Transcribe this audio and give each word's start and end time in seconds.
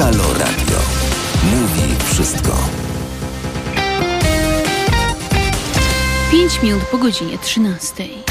Halo 0.00 0.32
Radio. 0.32 0.78
Mówi 1.44 1.94
wszystko. 2.04 2.52
5 6.30 6.62
minut 6.62 6.82
po 6.90 6.98
godzinie 6.98 7.38
13. 7.38 8.29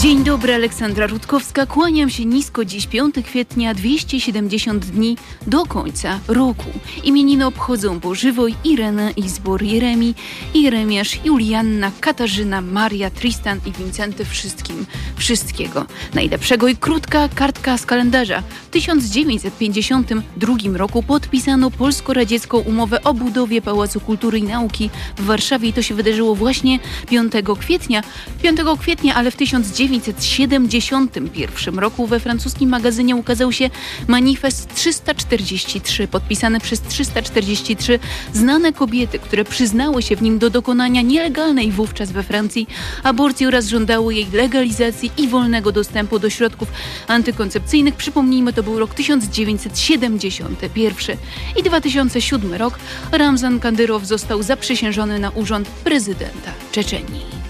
Dzień 0.00 0.24
dobry, 0.24 0.54
Aleksandra 0.54 1.06
Rutkowska. 1.06 1.66
Kłaniam 1.66 2.10
się 2.10 2.24
nisko 2.24 2.64
dziś 2.64 2.86
5 2.86 3.14
kwietnia, 3.24 3.74
270 3.74 4.86
dni 4.86 5.16
do 5.46 5.66
końca 5.66 6.20
roku. 6.28 6.64
Imieniny 7.04 7.46
obchodzą 7.46 7.98
Bożywoj, 7.98 8.54
Irena, 8.64 9.10
Izbor, 9.10 9.62
Jeremi, 9.62 10.14
Jeremiasz, 10.54 11.24
Julianna, 11.24 11.90
Katarzyna, 12.00 12.60
Maria, 12.60 13.10
Tristan 13.10 13.60
i 13.66 13.72
Wincenty. 13.72 14.24
Wszystkim 14.24 14.86
wszystkiego 15.16 15.86
najlepszego 16.14 16.68
i 16.68 16.76
krótka 16.76 17.28
kartka 17.34 17.78
z 17.78 17.86
kalendarza. 17.86 18.42
W 18.66 18.70
1952 18.70 20.54
roku 20.74 21.02
podpisano 21.02 21.70
polsko-radziecką 21.70 22.58
umowę 22.58 23.04
o 23.04 23.14
budowie 23.14 23.62
Pałacu 23.62 24.00
Kultury 24.00 24.38
i 24.38 24.42
Nauki 24.42 24.90
w 25.16 25.24
Warszawie 25.24 25.68
i 25.68 25.72
to 25.72 25.82
się 25.82 25.94
wydarzyło 25.94 26.34
właśnie 26.34 26.78
5 27.08 27.32
kwietnia. 27.60 28.02
5 28.42 28.58
kwietnia, 28.80 29.14
ale 29.14 29.30
w 29.30 29.36
19 29.36 29.89
1971 29.90 31.78
roku 31.78 32.06
we 32.06 32.20
francuskim 32.20 32.70
magazynie 32.70 33.16
ukazał 33.16 33.52
się 33.52 33.70
manifest 34.08 34.74
343, 34.74 36.08
podpisany 36.08 36.60
przez 36.60 36.82
343 36.82 37.98
znane 38.32 38.72
kobiety, 38.72 39.18
które 39.18 39.44
przyznały 39.44 40.02
się 40.02 40.16
w 40.16 40.22
nim 40.22 40.38
do 40.38 40.50
dokonania 40.50 41.02
nielegalnej 41.02 41.72
wówczas 41.72 42.12
we 42.12 42.22
Francji 42.22 42.66
aborcji 43.02 43.46
oraz 43.46 43.66
żądały 43.66 44.14
jej 44.14 44.26
legalizacji 44.32 45.10
i 45.16 45.28
wolnego 45.28 45.72
dostępu 45.72 46.18
do 46.18 46.30
środków 46.30 46.68
antykoncepcyjnych. 47.06 47.94
Przypomnijmy, 47.94 48.52
to 48.52 48.62
był 48.62 48.78
rok 48.78 48.94
1971 48.94 51.16
i 51.56 51.62
2007 51.62 52.54
rok. 52.54 52.78
Ramzan 53.12 53.60
Kadyrow 53.60 54.06
został 54.06 54.42
zaprzysiężony 54.42 55.18
na 55.18 55.30
urząd 55.30 55.68
prezydenta 55.68 56.52
Czeczenii. 56.72 57.49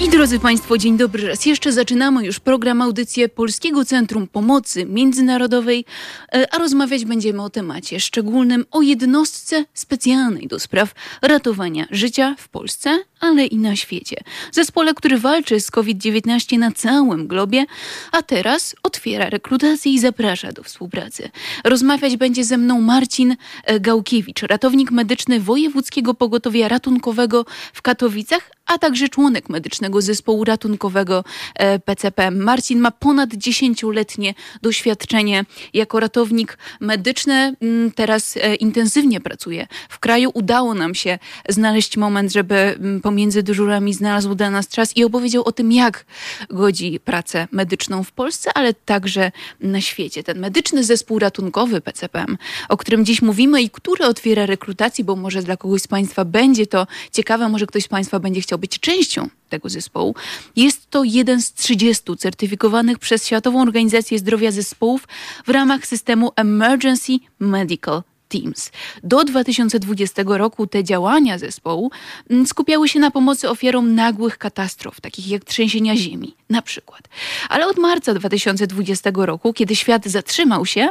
I 0.00 0.08
drodzy 0.08 0.38
Państwo, 0.38 0.78
dzień 0.78 0.96
dobry 0.96 1.28
raz 1.28 1.46
jeszcze. 1.46 1.72
Zaczynamy 1.72 2.26
już 2.26 2.40
program 2.40 2.82
audycję 2.82 3.28
Polskiego 3.28 3.84
Centrum 3.84 4.26
Pomocy 4.26 4.86
Międzynarodowej, 4.86 5.84
e, 6.32 6.54
a 6.54 6.58
rozmawiać 6.58 7.04
będziemy 7.04 7.42
o 7.42 7.50
temacie 7.50 8.00
szczególnym, 8.00 8.64
o 8.70 8.82
jednostce 8.82 9.64
specjalnej 9.74 10.46
do 10.46 10.58
spraw 10.58 10.94
ratowania 11.22 11.86
życia 11.90 12.34
w 12.38 12.48
Polsce, 12.48 12.98
ale 13.20 13.46
i 13.46 13.56
na 13.56 13.76
świecie. 13.76 14.16
Zespole, 14.52 14.94
który 14.94 15.18
walczy 15.18 15.60
z 15.60 15.70
COVID-19 15.70 16.58
na 16.58 16.72
całym 16.72 17.26
globie, 17.26 17.64
a 18.12 18.22
teraz 18.22 18.76
otwiera 18.82 19.30
rekrutację 19.30 19.92
i 19.92 19.98
zaprasza 19.98 20.52
do 20.52 20.62
współpracy. 20.62 21.30
Rozmawiać 21.64 22.16
będzie 22.16 22.44
ze 22.44 22.58
mną 22.58 22.80
Marcin 22.80 23.36
e, 23.64 23.80
Gałkiewicz, 23.80 24.42
ratownik 24.42 24.90
medyczny 24.90 25.40
Wojewódzkiego 25.40 26.14
Pogotowia 26.14 26.68
Ratunkowego 26.68 27.46
w 27.72 27.82
Katowicach, 27.82 28.50
a 28.68 28.78
także 28.78 29.08
członek 29.08 29.48
medycznego 29.48 30.02
zespołu 30.02 30.44
ratunkowego 30.44 31.24
e, 31.54 31.78
PCP. 31.78 32.30
Marcin 32.30 32.78
ma 32.78 32.90
ponad 32.90 33.30
10-letnie 33.30 34.34
doświadczenie 34.62 35.44
jako 35.74 36.00
ratownik 36.00 36.58
medyczny. 36.80 37.56
Mm, 37.60 37.92
teraz 37.92 38.36
e, 38.36 38.54
intensywnie 38.54 39.20
pracuje 39.20 39.66
w 39.88 39.98
kraju. 39.98 40.30
Udało 40.34 40.74
nam 40.74 40.94
się 40.94 41.18
znaleźć 41.48 41.96
moment, 41.96 42.32
żeby 42.32 42.54
mm, 42.54 43.00
pomiędzy 43.00 43.42
dyżurami 43.42 43.94
znalazł 43.94 44.34
dla 44.34 44.50
nas 44.50 44.68
czas 44.68 44.96
i 44.96 45.04
opowiedział 45.04 45.42
o 45.44 45.52
tym, 45.52 45.72
jak 45.72 46.04
godzi 46.50 47.00
pracę 47.00 47.48
medyczną 47.52 48.04
w 48.04 48.12
Polsce, 48.12 48.50
ale 48.54 48.74
także 48.74 49.32
na 49.60 49.80
świecie. 49.80 50.22
Ten 50.22 50.38
medyczny 50.38 50.84
zespół 50.84 51.18
ratunkowy 51.18 51.80
PCPM, 51.80 52.38
o 52.68 52.76
którym 52.76 53.04
dziś 53.04 53.22
mówimy 53.22 53.62
i 53.62 53.70
który 53.70 54.04
otwiera 54.04 54.46
rekrutację, 54.46 55.04
bo 55.04 55.16
może 55.16 55.42
dla 55.42 55.56
kogoś 55.56 55.82
z 55.82 55.88
Państwa 55.88 56.24
będzie 56.24 56.66
to 56.66 56.86
ciekawe, 57.12 57.48
może 57.48 57.66
ktoś 57.66 57.84
z 57.84 57.88
Państwa 57.88 58.20
będzie 58.20 58.40
chciał 58.40 58.57
być 58.58 58.78
częścią 58.78 59.28
tego 59.48 59.68
zespołu. 59.68 60.14
Jest 60.56 60.90
to 60.90 61.04
jeden 61.04 61.42
z 61.42 61.52
30 61.52 62.16
certyfikowanych 62.18 62.98
przez 62.98 63.26
Światową 63.26 63.62
Organizację 63.62 64.18
Zdrowia 64.18 64.50
zespołów 64.50 65.08
w 65.46 65.48
ramach 65.48 65.86
systemu 65.86 66.32
Emergency 66.36 67.12
Medical 67.38 68.02
Teams. 68.28 68.70
Do 69.02 69.24
2020 69.24 70.22
roku 70.26 70.66
te 70.66 70.84
działania 70.84 71.38
zespołu 71.38 71.90
mm, 72.30 72.46
skupiały 72.46 72.88
się 72.88 73.00
na 73.00 73.10
pomocy 73.10 73.50
ofiarom 73.50 73.94
nagłych 73.94 74.38
katastrof, 74.38 75.00
takich 75.00 75.28
jak 75.28 75.44
trzęsienia 75.44 75.96
ziemi, 75.96 76.34
na 76.50 76.62
przykład. 76.62 77.00
Ale 77.48 77.66
od 77.66 77.78
marca 77.78 78.14
2020 78.14 79.10
roku, 79.14 79.52
kiedy 79.52 79.76
świat 79.76 80.06
zatrzymał 80.06 80.66
się, 80.66 80.88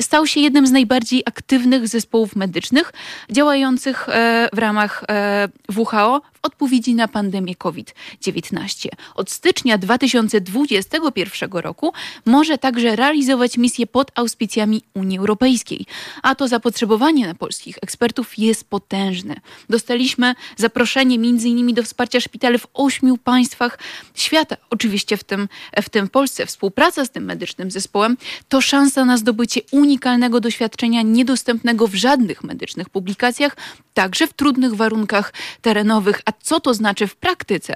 stał 0.00 0.26
się 0.26 0.40
jednym 0.40 0.66
z 0.66 0.70
najbardziej 0.70 1.22
aktywnych 1.26 1.88
zespołów 1.88 2.36
medycznych 2.36 2.92
działających 3.30 4.08
e, 4.08 4.48
w 4.52 4.58
ramach 4.58 5.04
e, 5.08 5.48
WHO 5.76 6.20
w 6.34 6.38
odpowiedzi 6.42 6.94
na 6.94 7.08
pandemię 7.08 7.54
COVID-19. 7.54 8.88
Od 9.14 9.30
stycznia 9.30 9.78
2021 9.78 11.50
roku 11.52 11.92
może 12.24 12.58
także 12.58 12.96
realizować 12.96 13.56
misje 13.56 13.86
pod 13.86 14.10
auspicjami 14.14 14.82
Unii 14.94 15.18
Europejskiej, 15.18 15.86
a 16.22 16.34
to 16.34 16.48
zapotrzebowanie 16.78 17.26
na 17.26 17.34
polskich 17.34 17.78
ekspertów 17.82 18.38
jest 18.38 18.64
potężne. 18.64 19.36
Dostaliśmy 19.68 20.34
zaproszenie 20.56 21.16
m.in. 21.16 21.74
do 21.74 21.82
wsparcia 21.82 22.20
szpitali 22.20 22.58
w 22.58 22.66
ośmiu 22.74 23.16
państwach 23.16 23.78
świata, 24.14 24.56
oczywiście 24.70 25.16
w 25.16 25.24
tym, 25.24 25.48
w 25.82 25.88
tym 25.88 26.08
Polsce. 26.08 26.46
Współpraca 26.46 27.04
z 27.04 27.10
tym 27.10 27.24
medycznym 27.24 27.70
zespołem 27.70 28.16
to 28.48 28.60
szansa 28.60 29.04
na 29.04 29.16
zdobycie 29.16 29.60
unikalnego 29.70 30.40
doświadczenia 30.40 31.02
niedostępnego 31.02 31.86
w 31.88 31.94
żadnych 31.94 32.44
medycznych 32.44 32.88
publikacjach, 32.88 33.56
także 33.94 34.26
w 34.26 34.32
trudnych 34.32 34.74
warunkach 34.74 35.32
terenowych. 35.62 36.22
A 36.24 36.32
co 36.42 36.60
to 36.60 36.74
znaczy 36.74 37.06
w 37.06 37.16
praktyce? 37.16 37.74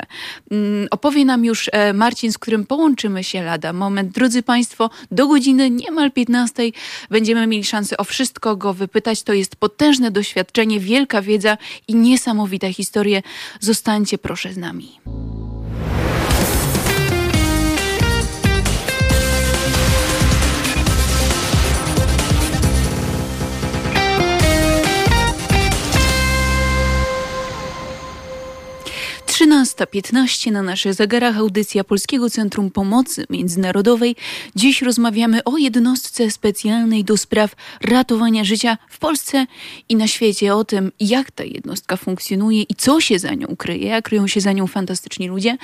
Mm, 0.51 0.89
opowie 0.91 1.25
nam 1.25 1.45
już 1.45 1.71
e, 1.73 1.93
Marcin, 1.93 2.33
z 2.33 2.39
którym 2.39 2.67
połączymy 2.67 3.25
się 3.25 3.43
lada 3.43 3.73
moment. 3.73 4.13
Drodzy 4.13 4.43
Państwo, 4.43 4.91
do 5.11 5.27
godziny 5.27 5.71
niemal 5.71 6.13
15 6.13 6.63
będziemy 7.11 7.47
mieli 7.47 7.65
szansę 7.65 7.97
o 7.97 8.05
wszystko 8.05 8.57
go 8.57 8.75
wypytać. 8.93 9.23
To 9.23 9.33
jest 9.33 9.57
potężne 9.57 10.11
doświadczenie, 10.11 10.81
wielka 10.81 11.23
wiedza 11.23 11.59
i 11.89 11.95
niesamowita 11.95 12.73
historia. 12.73 13.23
Zostańcie 13.61 14.19
proszę 14.19 14.53
z 14.53 14.57
nami. 14.57 15.01
13.15 29.43 30.53
na 30.53 30.63
naszych 30.63 30.95
zegarach 30.95 31.37
audycja 31.37 31.85
Polskiego 31.85 32.31
Centrum 32.31 32.71
Pomocy 32.71 33.27
Międzynarodowej. 33.31 34.17
Dziś 34.57 34.83
rozmawiamy 34.83 35.45
o 35.45 35.57
jednostce 35.57 36.31
specjalnej 36.31 37.05
do 37.05 37.17
spraw 37.17 37.57
ratowania 37.81 38.45
życia 38.45 38.79
w 38.89 38.99
Polsce 38.99 39.47
i 39.89 39.97
na 39.97 40.07
świecie, 40.07 40.55
o 40.55 40.65
tym, 40.65 40.93
jak 41.01 41.31
ta 41.31 41.45
jednostka 41.45 41.97
funkcjonuje 41.97 42.63
i 42.63 42.75
co 42.75 43.01
się 43.01 43.19
za 43.19 43.35
nią 43.35 43.57
kryje. 43.59 44.03
Kryją 44.03 44.27
się 44.27 44.41
za 44.41 44.53
nią 44.53 44.67
fantastyczni 44.67 45.29
ludzie. 45.29 45.57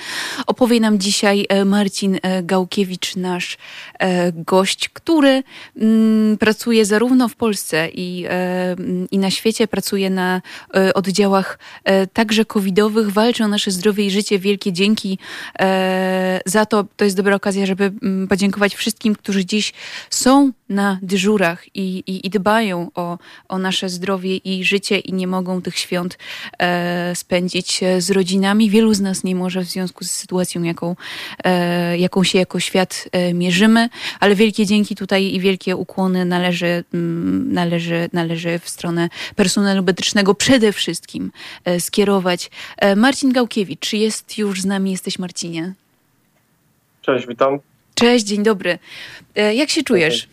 Opowie 0.47 0.79
nam 0.79 0.99
dzisiaj 0.99 1.45
e, 1.49 1.65
Marcin 1.65 2.19
e, 2.21 2.43
Gałkiewicz, 2.43 3.15
nasz 3.15 3.57
e, 3.99 4.31
gość, 4.31 4.89
który 4.89 5.43
mm, 5.75 6.37
pracuje 6.37 6.85
zarówno 6.85 7.27
w 7.27 7.35
Polsce 7.35 7.89
i, 7.93 8.25
i 9.11 9.17
na 9.17 9.31
świecie, 9.31 9.67
pracuje 9.67 10.09
na 10.09 10.41
oddziałach 10.95 11.59
także 12.13 12.45
covidowych, 12.45 13.11
walczy 13.11 13.43
o 13.43 13.47
nasze 13.47 13.68
zdrowie 13.71 14.05
i 14.05 14.11
życie. 14.11 14.39
Wielkie 14.39 14.73
dzięki 14.73 15.17
e, 15.59 16.41
za 16.45 16.65
to. 16.65 16.85
To 16.97 17.05
jest 17.05 17.17
dobra 17.17 17.35
okazja, 17.35 17.65
żeby 17.65 17.83
mm, 17.83 18.27
podziękować 18.27 18.75
wszystkim, 18.75 19.15
którzy 19.15 19.45
dziś 19.45 19.73
są 20.09 20.51
na 20.69 20.99
dyżurach 21.01 21.75
i, 21.75 22.03
i, 22.07 22.27
i 22.27 22.29
dbają 22.29 22.91
o, 22.95 23.17
o 23.49 23.57
nasze 23.57 23.89
zdrowie 23.89 24.37
i 24.37 24.63
życie 24.63 24.99
i 24.99 25.13
nie 25.13 25.27
mogą 25.27 25.61
tych 25.61 25.77
świąt 25.77 26.17
e, 26.59 27.15
spędzić 27.15 27.83
e, 27.83 28.01
z 28.01 28.11
rodzinami. 28.11 28.69
Wielu 28.69 28.93
z 28.93 29.01
nas 29.01 29.23
nie 29.23 29.35
może 29.35 29.61
w 29.61 29.65
związku 29.65 30.03
z 30.03 30.11
sytuacją, 30.11 30.63
jaką, 30.63 30.95
jaką 31.97 32.23
się 32.23 32.39
jako 32.39 32.59
świat 32.59 33.09
mierzymy, 33.33 33.89
ale 34.19 34.35
wielkie 34.35 34.65
dzięki 34.65 34.95
tutaj 34.95 35.33
i 35.33 35.39
wielkie 35.39 35.75
ukłony 35.75 36.25
należy, 36.25 36.83
mm, 36.93 37.53
należy, 37.53 38.09
należy 38.13 38.59
w 38.59 38.69
stronę 38.69 39.09
personelu 39.35 39.83
medycznego 39.83 40.35
przede 40.35 40.73
wszystkim 40.73 41.31
skierować. 41.79 42.51
Marcin 42.95 43.31
Gałkiewicz, 43.31 43.58
czy 43.79 43.97
jest 43.97 44.37
już 44.37 44.61
z 44.61 44.65
nami? 44.65 44.91
Jesteś 44.91 45.19
Marcinie. 45.19 45.73
Cześć, 47.01 47.27
witam. 47.27 47.59
Cześć, 47.95 48.25
dzień 48.25 48.43
dobry. 48.43 48.79
E, 49.35 49.55
jak 49.55 49.69
się 49.69 49.83
czujesz? 49.83 50.29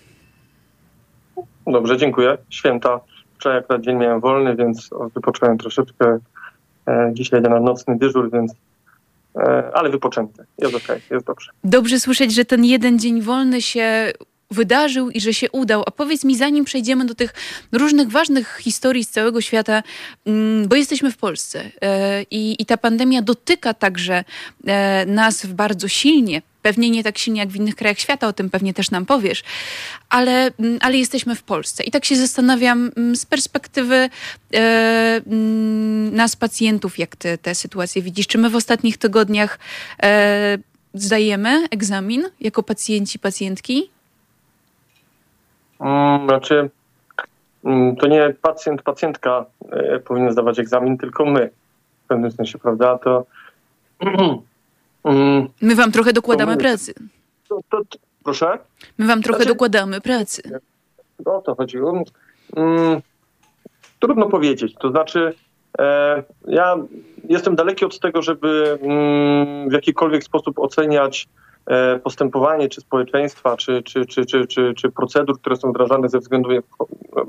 Dobrze, 1.66 1.96
dziękuję. 1.96 2.38
Święta. 2.50 3.00
Wczoraj 3.38 3.58
akurat 3.58 3.82
dzień 3.82 3.96
miałem 3.96 4.20
wolny, 4.20 4.56
więc 4.56 4.90
wypocząłem 5.14 5.58
troszeczkę. 5.58 6.18
E, 6.88 7.10
dzisiaj 7.12 7.40
idę 7.40 7.48
na 7.48 7.60
nocny 7.60 7.98
dyżur, 7.98 8.30
więc 8.32 8.54
e, 9.36 9.70
ale 9.74 9.90
wypoczęty. 9.90 10.44
Jest 10.58 10.74
okej, 10.74 10.96
okay, 10.96 11.00
jest 11.10 11.26
dobrze. 11.26 11.50
Dobrze 11.64 12.00
słyszeć, 12.00 12.34
że 12.34 12.44
ten 12.44 12.64
jeden 12.64 12.98
dzień 12.98 13.22
wolny 13.22 13.62
się 13.62 14.12
wydarzył 14.50 15.10
i 15.10 15.20
że 15.20 15.34
się 15.34 15.50
udał. 15.50 15.82
A 15.86 15.90
powiedz 15.90 16.24
mi, 16.24 16.36
zanim 16.36 16.64
przejdziemy 16.64 17.04
do 17.04 17.14
tych 17.14 17.34
różnych 17.72 18.10
ważnych 18.10 18.58
historii 18.60 19.04
z 19.04 19.10
całego 19.10 19.40
świata, 19.40 19.82
mm, 20.26 20.68
bo 20.68 20.76
jesteśmy 20.76 21.12
w 21.12 21.16
Polsce 21.16 21.70
e, 21.82 22.22
i, 22.22 22.62
i 22.62 22.66
ta 22.66 22.76
pandemia 22.76 23.22
dotyka 23.22 23.74
także 23.74 24.24
e, 24.66 25.06
nas 25.06 25.46
bardzo 25.46 25.88
silnie. 25.88 26.42
Pewnie 26.62 26.90
nie 26.90 27.04
tak 27.04 27.18
silnie 27.18 27.40
jak 27.40 27.48
w 27.48 27.56
innych 27.56 27.76
krajach 27.76 27.98
świata, 27.98 28.28
o 28.28 28.32
tym 28.32 28.50
pewnie 28.50 28.74
też 28.74 28.90
nam 28.90 29.06
powiesz, 29.06 29.42
ale, 30.08 30.50
mm, 30.58 30.78
ale 30.80 30.96
jesteśmy 30.96 31.34
w 31.34 31.42
Polsce. 31.42 31.84
I 31.84 31.90
tak 31.90 32.04
się 32.04 32.16
zastanawiam 32.16 32.90
mm, 32.96 33.16
z 33.16 33.26
perspektywy 33.26 34.10
e, 34.54 35.20
nas, 36.12 36.36
pacjentów, 36.36 36.98
jak 36.98 37.16
ty 37.16 37.38
tę 37.38 37.54
sytuację 37.54 38.02
widzisz. 38.02 38.26
Czy 38.26 38.38
my 38.38 38.50
w 38.50 38.56
ostatnich 38.56 38.98
tygodniach 38.98 39.58
zdajemy 40.94 41.68
egzamin 41.70 42.24
jako 42.40 42.62
pacjenci, 42.62 43.18
pacjentki? 43.18 43.90
Mm, 45.80 46.28
znaczy, 46.28 46.70
mm, 47.64 47.96
to 47.96 48.06
nie 48.06 48.34
pacjent, 48.42 48.82
pacjentka 48.82 49.44
e, 49.72 49.98
powinien 49.98 50.32
zdawać 50.32 50.58
egzamin, 50.58 50.98
tylko 50.98 51.24
my. 51.24 51.50
W 52.04 52.08
pewnym 52.08 52.30
sensie, 52.30 52.58
prawda? 52.58 52.98
To. 52.98 53.26
My 55.62 55.74
wam 55.74 55.92
trochę 55.92 56.12
dokładamy 56.12 56.52
to, 56.52 56.58
pracy. 56.58 56.94
To, 57.48 57.60
to, 57.70 57.82
proszę? 58.24 58.58
My 58.98 59.06
wam 59.06 59.22
trochę 59.22 59.38
znaczy, 59.38 59.52
dokładamy 59.52 60.00
pracy. 60.00 60.42
O 61.24 61.40
to 61.40 61.54
chodziło. 61.54 62.04
Mm, 62.56 63.00
trudno 64.00 64.28
powiedzieć. 64.28 64.74
To 64.80 64.90
znaczy, 64.90 65.34
e, 65.78 66.22
ja 66.46 66.76
jestem 67.28 67.56
daleki 67.56 67.84
od 67.84 68.00
tego, 68.00 68.22
żeby 68.22 68.78
w 69.68 69.72
jakikolwiek 69.72 70.24
sposób 70.24 70.58
oceniać 70.58 71.28
postępowanie 72.02 72.68
czy 72.68 72.80
społeczeństwa, 72.80 73.56
czy, 73.56 73.82
czy, 73.82 74.06
czy, 74.06 74.26
czy, 74.26 74.46
czy, 74.46 74.74
czy 74.74 74.90
procedur, 74.90 75.40
które 75.40 75.56
są 75.56 75.70
wdrażane 75.70 76.08
ze 76.08 76.18
względu, 76.18 76.50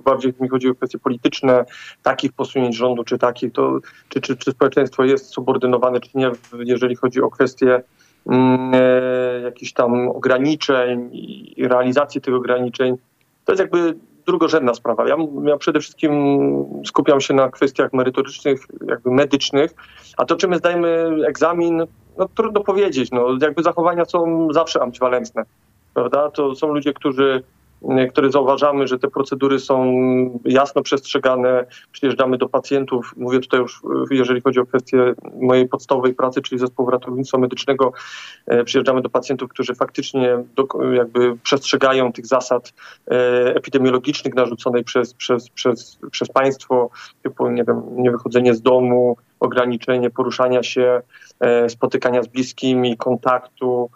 bardziej 0.06 0.34
mi 0.40 0.50
chodzi 0.50 0.70
o 0.70 0.76
kwestie 0.76 1.00
polityczne, 1.00 1.66
takich 2.04 2.34
posunięć 2.34 2.76
rządu, 2.76 3.04
czy 3.04 3.18
takich, 3.18 3.54
to, 3.54 3.80
czy, 4.10 4.22
czy, 4.22 4.38
czy 4.38 4.52
społeczeństwo 4.52 5.04
jest 5.04 5.26
subordynowane, 5.26 6.00
czy 6.00 6.10
nie, 6.16 6.32
jeżeli 6.60 6.96
chodzi 6.96 7.22
o 7.22 7.30
kwestie 7.30 7.84
mm, 8.30 8.72
e, 8.74 9.42
jakichś 9.42 9.74
tam 9.74 10.10
ograniczeń 10.10 11.10
i 11.12 11.68
realizacji 11.68 12.22
tych 12.22 12.34
ograniczeń. 12.34 12.98
To 13.46 13.52
jest 13.52 13.60
jakby 13.60 13.96
drugorzędna 14.28 14.74
sprawa. 14.74 15.08
Ja, 15.08 15.16
ja 15.44 15.58
przede 15.58 15.80
wszystkim 15.80 16.12
skupiam 16.86 17.22
się 17.22 17.34
na 17.34 17.50
kwestiach 17.50 17.94
merytorycznych, 17.94 18.68
jakby 18.88 19.12
medycznych, 19.12 19.72
a 20.18 20.26
to, 20.26 20.36
czy 20.36 20.48
my 20.48 20.58
zdajemy 20.58 21.18
egzamin, 21.28 21.84
no 22.18 22.28
trudno 22.36 22.62
powiedzieć. 22.64 23.12
No, 23.12 23.28
jakby 23.42 23.64
zachowania 23.64 24.06
są 24.06 24.48
zawsze 24.52 24.82
ambiwalentne, 24.82 25.44
prawda? 25.94 26.32
To 26.32 26.56
są 26.56 26.68
ludzie, 26.74 26.94
którzy 26.94 27.44
które 28.10 28.32
zauważamy, 28.32 28.88
że 28.88 29.00
te 29.00 29.08
procedury 29.08 29.60
są 29.60 29.94
jasno 30.46 30.82
przestrzegane. 30.82 31.66
Przyjeżdżamy 31.92 32.38
do 32.38 32.50
pacjentów, 32.50 33.14
mówię 33.18 33.40
tutaj 33.40 33.60
już, 33.60 33.82
jeżeli 34.12 34.42
chodzi 34.42 34.60
o 34.60 34.66
kwestię 34.66 35.14
mojej 35.42 35.68
podstawowej 35.68 36.14
pracy, 36.14 36.42
czyli 36.42 36.60
zespołu 36.60 36.90
ratownictwa 36.90 37.38
medycznego, 37.38 37.92
e, 38.46 38.64
przyjeżdżamy 38.64 39.02
do 39.02 39.10
pacjentów, 39.10 39.50
którzy 39.50 39.76
faktycznie 39.76 40.44
do, 40.56 40.68
jakby 40.94 41.38
przestrzegają 41.44 42.14
tych 42.14 42.28
zasad 42.28 42.74
epidemiologicznych 43.56 44.36
narzuconej 44.36 44.84
przez, 44.84 45.14
przez, 45.14 45.50
przez, 45.50 46.00
przez 46.12 46.30
państwo, 46.30 46.90
typu, 47.24 47.50
nie 47.50 47.64
wiem, 47.64 47.82
niewychodzenie 47.96 48.54
z 48.54 48.62
domu, 48.62 49.18
ograniczenie 49.40 50.10
poruszania 50.10 50.64
się, 50.64 51.02
spotykania 51.68 52.24
z 52.24 52.28
bliskimi, 52.28 52.98
kontaktu, 52.98 53.90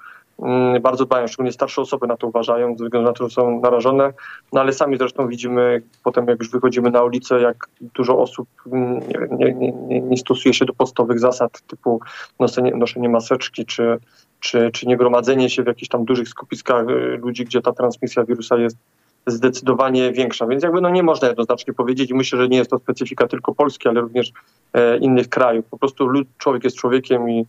bardzo 0.82 1.06
dbają, 1.06 1.28
szczególnie 1.28 1.52
starsze 1.52 1.82
osoby 1.82 2.08
na 2.08 2.18
to 2.18 2.28
uważają, 2.28 2.78
ze 2.78 2.84
względu 2.84 3.10
na 3.10 3.14
to, 3.14 3.30
że 3.30 3.36
są 3.36 3.60
narażone, 3.60 4.14
no 4.54 4.62
ale 4.62 4.74
sami 4.74 4.98
zresztą 4.98 5.28
widzimy 5.28 5.82
potem, 6.04 6.28
jak 6.28 6.40
już 6.40 6.52
wychodzimy 6.52 6.92
na 6.92 7.04
ulicę, 7.04 7.42
jak 7.42 7.68
dużo 7.82 8.20
osób 8.20 8.48
mm, 8.72 9.00
nie, 9.32 9.54
nie, 9.54 9.72
nie, 9.72 10.02
nie 10.02 10.18
stosuje 10.18 10.54
się 10.54 10.66
do 10.66 10.74
podstawowych 10.74 11.20
zasad 11.20 11.62
typu 11.62 12.00
noszenie, 12.40 12.72
noszenie 12.76 13.10
maseczki, 13.10 13.66
czy, 13.66 13.98
czy, 14.40 14.72
czy 14.74 14.88
nie 14.88 14.98
gromadzenie 14.98 15.50
się 15.50 15.64
w 15.64 15.68
jakichś 15.68 15.90
tam 15.90 16.06
dużych 16.06 16.30
skupiskach 16.30 16.90
y, 16.90 16.94
ludzi, 17.18 17.46
gdzie 17.46 17.62
ta 17.62 17.72
transmisja 17.72 18.24
wirusa 18.24 18.58
jest 18.58 18.78
zdecydowanie 19.28 20.12
większa. 20.12 20.48
Więc 20.48 20.64
jakby 20.64 20.82
no 20.82 20.90
nie 20.90 21.04
można 21.04 21.28
jednoznacznie 21.28 21.74
powiedzieć 21.74 22.12
i 22.12 22.14
myślę, 22.14 22.40
że 22.40 22.48
nie 22.48 22.58
jest 22.58 22.70
to 22.70 22.80
specyfika 22.80 23.28
tylko 23.28 23.56
Polski, 23.56 23.90
ale 23.90 24.02
również 24.02 24.32
e, 24.74 24.98
innych 24.98 25.30
krajów. 25.30 25.66
Po 25.66 25.78
prostu 25.78 26.08
lud, 26.08 26.28
człowiek 26.38 26.64
jest 26.64 26.78
człowiekiem 26.78 27.30
i 27.30 27.46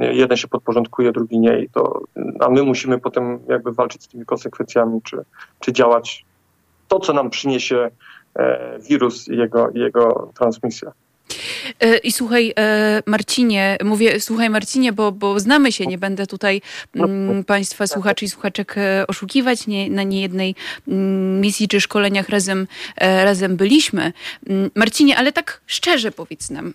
jeden 0.00 0.36
się 0.36 0.48
podporządkuje, 0.48 1.12
drugi 1.12 1.38
nie. 1.38 1.60
I 1.60 1.68
to, 1.68 2.00
a 2.40 2.48
my 2.48 2.62
musimy 2.62 2.98
potem 2.98 3.38
jakby 3.48 3.72
walczyć 3.72 4.02
z 4.02 4.08
tymi 4.08 4.24
konsekwencjami, 4.24 5.02
czy, 5.02 5.16
czy 5.60 5.72
działać 5.72 6.24
to, 6.88 7.00
co 7.00 7.12
nam 7.12 7.30
przyniesie 7.30 7.90
e, 8.36 8.78
wirus 8.88 9.28
i 9.28 9.36
jego, 9.36 9.70
jego 9.74 10.32
transmisja. 10.38 10.92
E, 11.80 11.96
I 11.96 12.12
słuchaj, 12.12 12.52
e, 12.58 13.02
Marcinie, 13.06 13.76
mówię, 13.84 14.20
słuchaj, 14.20 14.50
Marcinie, 14.50 14.92
bo, 14.92 15.12
bo 15.12 15.40
znamy 15.40 15.72
się, 15.72 15.86
nie 15.86 15.98
będę 15.98 16.26
tutaj 16.26 16.60
mm, 16.94 17.44
Państwa 17.44 17.86
słuchaczy 17.86 18.24
i 18.24 18.28
słuchaczek 18.28 18.74
oszukiwać. 19.08 19.66
Nie, 19.66 19.90
na 19.90 20.02
niejednej 20.02 20.54
mm, 20.88 21.40
misji 21.40 21.68
czy 21.68 21.80
szkoleniach 21.80 22.28
razem, 22.28 22.66
razem 23.00 23.56
byliśmy. 23.56 24.12
Mm, 24.48 24.70
Marcinie, 24.74 25.16
ale 25.16 25.32
tak 25.32 25.60
szczerze 25.66 26.12
powiedz 26.12 26.50
nam, 26.50 26.74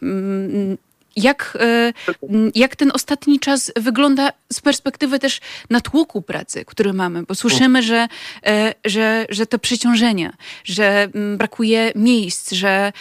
jak, 1.22 1.58
e, 1.62 1.94
jak 2.56 2.76
ten 2.76 2.92
ostatni 2.94 3.40
czas 3.40 3.72
wygląda 3.76 4.32
z 4.54 4.62
perspektywy 4.62 5.20
też 5.20 5.40
natłoku 5.70 6.22
pracy, 6.22 6.66
który 6.66 6.94
mamy? 6.94 7.24
Bo 7.24 7.36
słyszymy, 7.36 7.84
że, 7.84 8.08
e, 8.46 8.74
że, 8.86 9.26
że 9.30 9.46
to 9.46 9.60
przeciążenia, 9.60 10.34
że 10.64 11.08
brakuje 11.38 11.92
miejsc, 11.96 12.52
że 12.52 12.92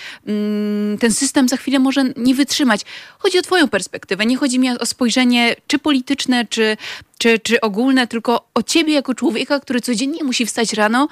ten 1.00 1.12
system 1.12 1.48
za 1.48 1.56
chwilę 1.56 1.78
może 1.78 2.04
nie 2.16 2.34
wytrzymać. 2.34 2.80
Chodzi 3.18 3.38
o 3.38 3.42
Twoją 3.42 3.68
perspektywę. 3.68 4.26
Nie 4.26 4.36
chodzi 4.36 4.58
mi 4.58 4.70
o 4.70 4.86
spojrzenie 4.86 5.56
czy 5.66 5.78
polityczne, 5.78 6.46
czy, 6.46 6.76
czy, 7.18 7.38
czy 7.38 7.60
ogólne, 7.60 8.06
tylko 8.06 8.44
o 8.54 8.62
Ciebie 8.62 8.94
jako 8.94 9.14
człowieka, 9.14 9.60
który 9.60 9.80
codziennie 9.80 10.24
musi 10.24 10.46
wstać 10.46 10.72
rano 10.72 11.08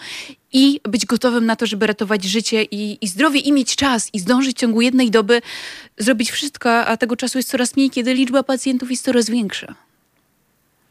i 0.53 0.81
być 0.88 1.06
gotowym 1.06 1.47
na 1.47 1.56
to, 1.56 1.67
żeby 1.67 1.87
ratować 1.87 2.25
życie 2.25 2.62
i, 2.62 2.99
i 3.00 3.06
zdrowie 3.08 3.41
i 3.41 3.53
mieć 3.53 3.76
czas 3.76 4.14
i 4.14 4.19
zdążyć 4.19 4.56
w 4.56 4.61
ciągu 4.61 4.80
jednej 4.80 5.11
doby 5.11 5.42
zrobić 5.97 6.30
wszystko, 6.30 6.71
a 6.71 6.97
tego 6.97 7.16
czasu 7.16 7.38
jest 7.38 7.50
coraz 7.50 7.76
mniej, 7.76 7.90
kiedy 7.90 8.14
liczba 8.14 8.42
pacjentów 8.42 8.90
jest 8.90 9.04
coraz 9.04 9.30
większa. 9.30 9.75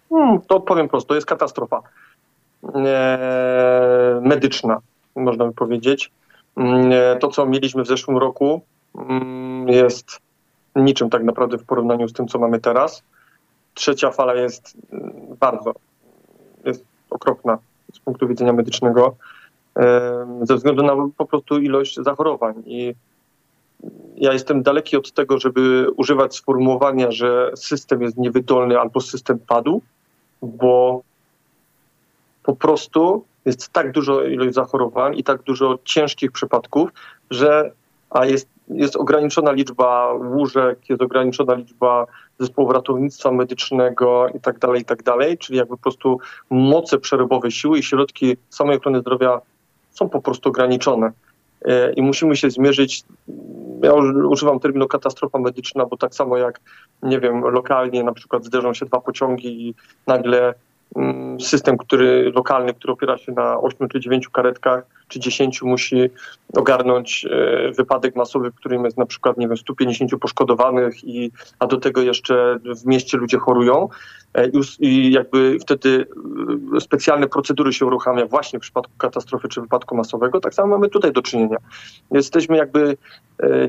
Hmm, 0.10 0.42
to 0.48 0.60
powiem 0.60 0.89
prosto, 0.89 1.08
to 1.08 1.16
jest 1.16 1.28
katastrofa 1.28 1.82
e, 2.75 4.22
medyczna, 4.24 4.80
można 5.16 5.46
by 5.46 5.54
powiedzieć. 5.54 6.12
E, 6.58 7.18
to, 7.20 7.28
co 7.28 7.46
mieliśmy 7.46 7.84
w 7.84 7.88
zeszłym 7.88 8.18
roku, 8.18 8.62
mm, 8.96 9.70
jest 9.70 10.20
niczym 10.75 11.10
tak 11.10 11.24
naprawdę 11.24 11.58
w 11.58 11.63
porównaniu 11.63 12.08
z 12.08 12.13
tym, 12.13 12.28
co 12.28 12.39
mamy 12.39 12.60
teraz. 12.60 13.04
Trzecia 13.75 14.12
fala 14.12 14.36
jest 14.36 14.77
mm, 14.91 15.12
bardzo, 15.39 15.74
jest 16.65 16.86
okropna 17.10 17.58
z 17.94 18.00
punktu 18.00 18.27
widzenia 18.27 18.53
medycznego 18.53 19.15
ze 20.41 20.55
względu 20.55 20.84
na 20.84 20.94
po 21.17 21.25
prostu 21.25 21.60
ilość 21.60 21.96
zachorowań. 21.96 22.63
I 22.65 22.96
ja 24.15 24.34
jestem 24.34 24.63
daleki 24.63 24.98
od 24.98 25.12
tego, 25.12 25.39
żeby 25.39 25.88
używać 25.98 26.36
sformułowania, 26.36 27.12
że 27.12 27.51
system 27.55 28.01
jest 28.01 28.17
niewydolny 28.17 28.79
albo 28.79 29.01
system 29.01 29.39
padł, 29.39 29.82
bo 30.41 31.01
po 32.44 32.55
prostu 32.55 33.25
jest 33.46 33.70
tak 33.70 33.91
dużo 33.91 34.24
ilość 34.24 34.53
zachorowań 34.53 35.17
i 35.17 35.24
tak 35.24 35.41
dużo 35.41 35.79
ciężkich 35.84 36.32
przypadków, 36.32 36.89
że 37.29 37.72
a 38.10 38.25
jest, 38.25 38.48
jest 38.67 38.95
ograniczona 38.95 39.51
liczba 39.51 40.13
łóżek, 40.13 40.89
jest 40.89 41.01
ograniczona 41.01 41.53
liczba 41.53 42.05
zespołów 42.39 42.74
ratownictwa 42.74 43.31
medycznego 43.31 44.27
i 44.27 44.39
tak 44.39 44.60
dalej, 44.60 44.81
i 44.81 44.86
tak 44.86 45.03
dalej, 45.03 45.38
czyli 45.38 45.57
jakby 45.57 45.77
po 45.77 45.84
prostu 45.84 46.19
moce 46.50 46.98
przerobowe, 46.98 47.51
siły 47.51 47.79
i 47.79 47.84
środki 47.84 48.38
samej 48.50 48.77
ochrony 48.77 49.00
zdrowia 49.00 49.41
są 49.91 50.10
po 50.10 50.22
prostu 50.22 50.50
ograniczone. 50.50 51.12
E, 51.65 51.93
I 51.93 52.01
musimy 52.01 52.36
się 52.36 52.50
zmierzyć. 52.50 53.03
Ja 53.84 53.93
używam 54.29 54.60
terminu 54.60 54.88
katastrofa 54.88 55.39
medyczna, 55.39 55.86
bo 55.86 55.98
tak 55.98 56.15
samo 56.15 56.38
jak, 56.38 56.60
nie 57.03 57.19
wiem, 57.19 57.41
lokalnie 57.41 58.03
na 58.03 58.13
przykład 58.13 58.45
zderzą 58.45 58.74
się 58.74 58.86
dwa 58.86 59.00
pociągi 59.00 59.67
i 59.67 59.75
nagle 60.07 60.53
system, 61.39 61.77
który 61.77 62.32
lokalny, 62.36 62.74
który 62.74 62.94
opiera 62.94 63.18
się 63.18 63.32
na 63.32 63.60
8 63.60 63.89
czy 63.89 64.00
9 64.00 64.30
karetkach, 64.30 64.84
czy 65.08 65.20
10 65.20 65.62
musi 65.62 66.10
ogarnąć 66.54 67.25
e, 67.25 67.72
wypadek 67.72 68.15
masowy, 68.15 68.51
w 68.51 68.56
którym 68.56 68.86
jest 68.86 68.98
na 68.98 69.06
przykład, 69.06 69.38
nie 69.38 69.48
wiem, 69.48 69.58
150 69.58 70.12
poszkodowanych, 70.22 71.04
i, 71.04 71.32
a 71.60 71.68
do 71.68 71.77
tego 71.77 72.01
jeszcze 72.01 72.60
w 72.63 72.86
mieście 72.86 73.18
ludzie 73.18 73.38
chorują. 73.38 73.89
E, 74.34 74.50
I 74.80 75.12
jakby 75.12 75.58
wtedy 75.62 76.06
e, 76.75 76.82
specjalne 76.82 77.27
procedury 77.27 77.74
się 77.74 77.86
uruchamia 77.86 78.25
właśnie 78.25 78.60
w 78.60 78.62
przypadku 78.62 78.94
katastrofy 78.98 79.48
czy 79.48 79.62
wypadku 79.62 79.96
masowego. 79.96 80.39
Tak 80.39 80.54
samo 80.54 80.68
mamy 80.68 80.89
tutaj 80.89 81.12
do 81.12 81.22
czynienia. 81.22 81.58
Jesteśmy 82.12 82.58
jakby 82.58 82.98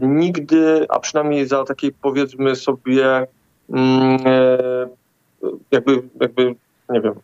nigdy, 0.02 0.86
a 0.88 1.00
przynajmniej 1.00 1.46
za 1.46 1.64
takiej 1.64 1.92
powiedzmy 1.92 2.56
sobie 2.56 3.26
mm, 3.70 4.18
jakby, 5.70 6.02
jakby 6.20 6.54
nie 6.90 7.00
wiem, 7.00 7.14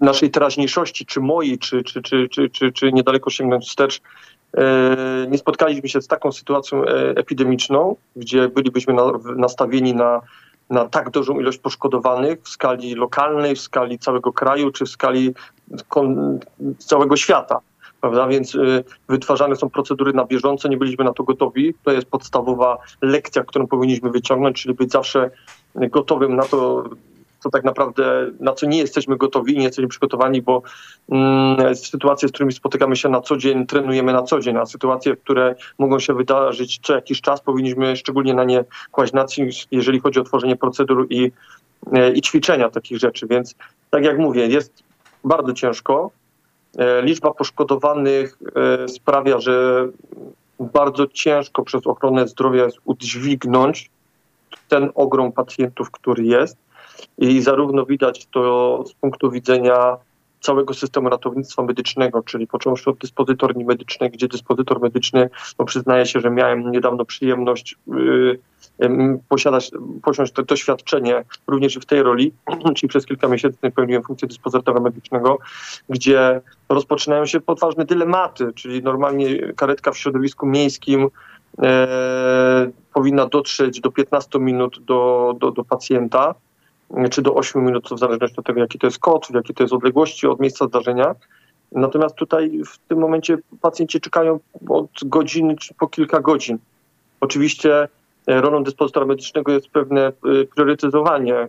naszej 0.00 0.30
teraźniejszości, 0.30 1.06
czy 1.06 1.20
mojej, 1.20 1.58
czy, 1.58 1.82
czy, 1.82 2.02
czy, 2.02 2.28
czy, 2.28 2.50
czy, 2.50 2.72
czy 2.72 2.92
niedaleko 2.92 3.30
sięgnąć 3.30 3.68
wstecz, 3.68 4.00
e, 4.56 5.26
nie 5.30 5.38
spotkaliśmy 5.38 5.88
się 5.88 6.02
z 6.02 6.06
taką 6.06 6.32
sytuacją 6.32 6.84
e, 6.84 7.10
epidemiczną, 7.10 7.96
gdzie 8.16 8.48
bylibyśmy 8.48 8.94
nastawieni 9.36 9.94
na, 9.94 10.20
na 10.70 10.88
tak 10.88 11.10
dużą 11.10 11.40
ilość 11.40 11.58
poszkodowanych 11.58 12.42
w 12.42 12.48
skali 12.48 12.94
lokalnej, 12.94 13.56
w 13.56 13.60
skali 13.60 13.98
całego 13.98 14.32
kraju, 14.32 14.70
czy 14.70 14.84
w 14.84 14.88
skali 14.88 15.34
całego 16.78 17.16
świata. 17.16 17.60
Prawda? 18.00 18.26
Więc 18.26 18.54
y, 18.54 18.84
wytwarzane 19.08 19.56
są 19.56 19.70
procedury 19.70 20.12
na 20.12 20.24
bieżąco, 20.24 20.68
nie 20.68 20.76
byliśmy 20.76 21.04
na 21.04 21.12
to 21.12 21.24
gotowi. 21.24 21.74
To 21.84 21.90
jest 21.90 22.06
podstawowa 22.06 22.78
lekcja, 23.02 23.44
którą 23.44 23.66
powinniśmy 23.66 24.10
wyciągnąć, 24.10 24.62
czyli 24.62 24.74
być 24.74 24.92
zawsze 24.92 25.30
gotowym 25.74 26.36
na 26.36 26.42
to, 26.42 26.84
co 27.42 27.50
tak 27.50 27.64
naprawdę, 27.64 28.30
na 28.40 28.52
co 28.52 28.66
nie 28.66 28.78
jesteśmy 28.78 29.16
gotowi 29.16 29.54
i 29.54 29.58
nie 29.58 29.64
jesteśmy 29.64 29.88
przygotowani, 29.88 30.42
bo 30.42 30.62
mm, 31.10 31.76
sytuacje, 31.76 32.28
z 32.28 32.32
którymi 32.32 32.52
spotykamy 32.52 32.96
się 32.96 33.08
na 33.08 33.20
co 33.20 33.36
dzień, 33.36 33.66
trenujemy 33.66 34.12
na 34.12 34.22
co 34.22 34.40
dzień, 34.40 34.56
a 34.56 34.66
sytuacje, 34.66 35.16
które 35.16 35.54
mogą 35.78 35.98
się 35.98 36.14
wydarzyć 36.14 36.80
co 36.82 36.94
jakiś 36.94 37.20
czas, 37.20 37.40
powinniśmy 37.40 37.96
szczególnie 37.96 38.34
na 38.34 38.44
nie 38.44 38.64
kłaść 38.90 39.12
nacisk, 39.12 39.68
jeżeli 39.70 40.00
chodzi 40.00 40.20
o 40.20 40.24
tworzenie 40.24 40.56
procedur 40.56 41.06
i, 41.10 41.32
e, 41.92 42.12
i 42.12 42.22
ćwiczenia 42.22 42.70
takich 42.70 42.98
rzeczy. 42.98 43.26
Więc 43.26 43.54
tak 43.90 44.04
jak 44.04 44.18
mówię, 44.18 44.46
jest 44.46 44.82
bardzo 45.24 45.52
ciężko. 45.52 46.10
E, 46.78 47.02
liczba 47.02 47.34
poszkodowanych 47.34 48.38
e, 48.56 48.88
sprawia, 48.88 49.40
że 49.40 49.88
bardzo 50.60 51.06
ciężko 51.06 51.62
przez 51.62 51.86
ochronę 51.86 52.28
zdrowia 52.28 52.64
jest 52.64 52.78
udźwignąć 52.84 53.90
ten 54.68 54.90
ogrom 54.94 55.32
pacjentów, 55.32 55.90
który 55.90 56.24
jest. 56.24 56.56
I 57.18 57.40
zarówno 57.40 57.86
widać 57.86 58.26
to 58.26 58.84
z 58.86 58.92
punktu 58.92 59.30
widzenia 59.30 59.96
całego 60.42 60.74
systemu 60.74 61.08
ratownictwa 61.08 61.62
medycznego, 61.62 62.22
czyli 62.22 62.46
począwszy 62.46 62.90
od 62.90 62.98
dyspozytorni 62.98 63.64
medycznej, 63.64 64.10
gdzie 64.10 64.28
dyspozytor 64.28 64.80
medyczny, 64.80 65.30
no 65.58 65.64
przyznaję 65.64 66.06
się, 66.06 66.20
że 66.20 66.30
miałem 66.30 66.70
niedawno 66.70 67.04
przyjemność 67.04 67.76
yy, 67.86 68.38
posiadać, 69.28 69.70
posiąść 70.02 70.32
to 70.32 70.42
doświadczenie 70.42 71.24
również 71.46 71.76
w 71.76 71.84
tej 71.84 72.02
roli, 72.02 72.32
czyli 72.76 72.88
przez 72.88 73.06
kilka 73.06 73.28
miesięcy 73.28 73.70
pełniłem 73.70 74.02
funkcję 74.02 74.28
dyspozytora 74.28 74.80
medycznego, 74.80 75.38
gdzie 75.88 76.40
rozpoczynają 76.68 77.26
się 77.26 77.40
poważne 77.40 77.84
dylematy, 77.84 78.52
czyli 78.54 78.82
normalnie 78.82 79.52
karetka 79.52 79.92
w 79.92 79.98
środowisku 79.98 80.46
miejskim 80.46 81.08
e, 81.62 82.70
powinna 82.94 83.26
dotrzeć 83.26 83.80
do 83.80 83.90
15 83.90 84.38
minut 84.38 84.84
do, 84.84 85.34
do, 85.40 85.50
do 85.50 85.64
pacjenta, 85.64 86.34
czy 87.10 87.22
do 87.22 87.34
8 87.34 87.64
minut, 87.64 87.88
w 87.90 87.98
zależności 87.98 88.36
od 88.38 88.46
tego, 88.46 88.60
jaki 88.60 88.78
to 88.78 88.86
jest 88.86 88.98
kod, 88.98 89.26
w 89.26 89.34
jakiej 89.34 89.54
to 89.54 89.62
jest 89.64 89.74
odległości 89.74 90.26
od 90.26 90.40
miejsca 90.40 90.66
zdarzenia. 90.66 91.14
Natomiast 91.72 92.14
tutaj 92.14 92.60
w 92.66 92.78
tym 92.78 92.98
momencie 92.98 93.38
pacjenci 93.60 94.00
czekają 94.00 94.40
od 94.68 94.90
godziny 95.04 95.56
czy 95.56 95.74
po 95.74 95.88
kilka 95.88 96.20
godzin. 96.20 96.58
Oczywiście 97.20 97.88
e, 98.26 98.40
rolą 98.40 98.64
dyspozytora 98.64 99.06
medycznego 99.06 99.52
jest 99.52 99.68
pewne 99.68 100.06
e, 100.06 100.12
priorytetyzowanie, 100.54 101.34
e, 101.34 101.48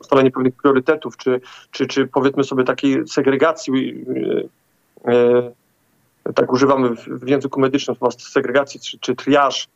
ustalenie 0.00 0.30
pewnych 0.30 0.54
priorytetów, 0.54 1.16
czy, 1.16 1.40
czy, 1.70 1.86
czy 1.86 2.06
powiedzmy 2.06 2.44
sobie 2.44 2.64
takiej 2.64 3.08
segregacji, 3.08 4.04
tak 6.34 6.52
używamy 6.52 6.90
w 6.94 7.28
języku 7.28 7.60
medycznym 7.60 7.96
segregacji, 8.18 8.80
czy, 8.80 8.98
czy 8.98 9.14
triaż, 9.14 9.68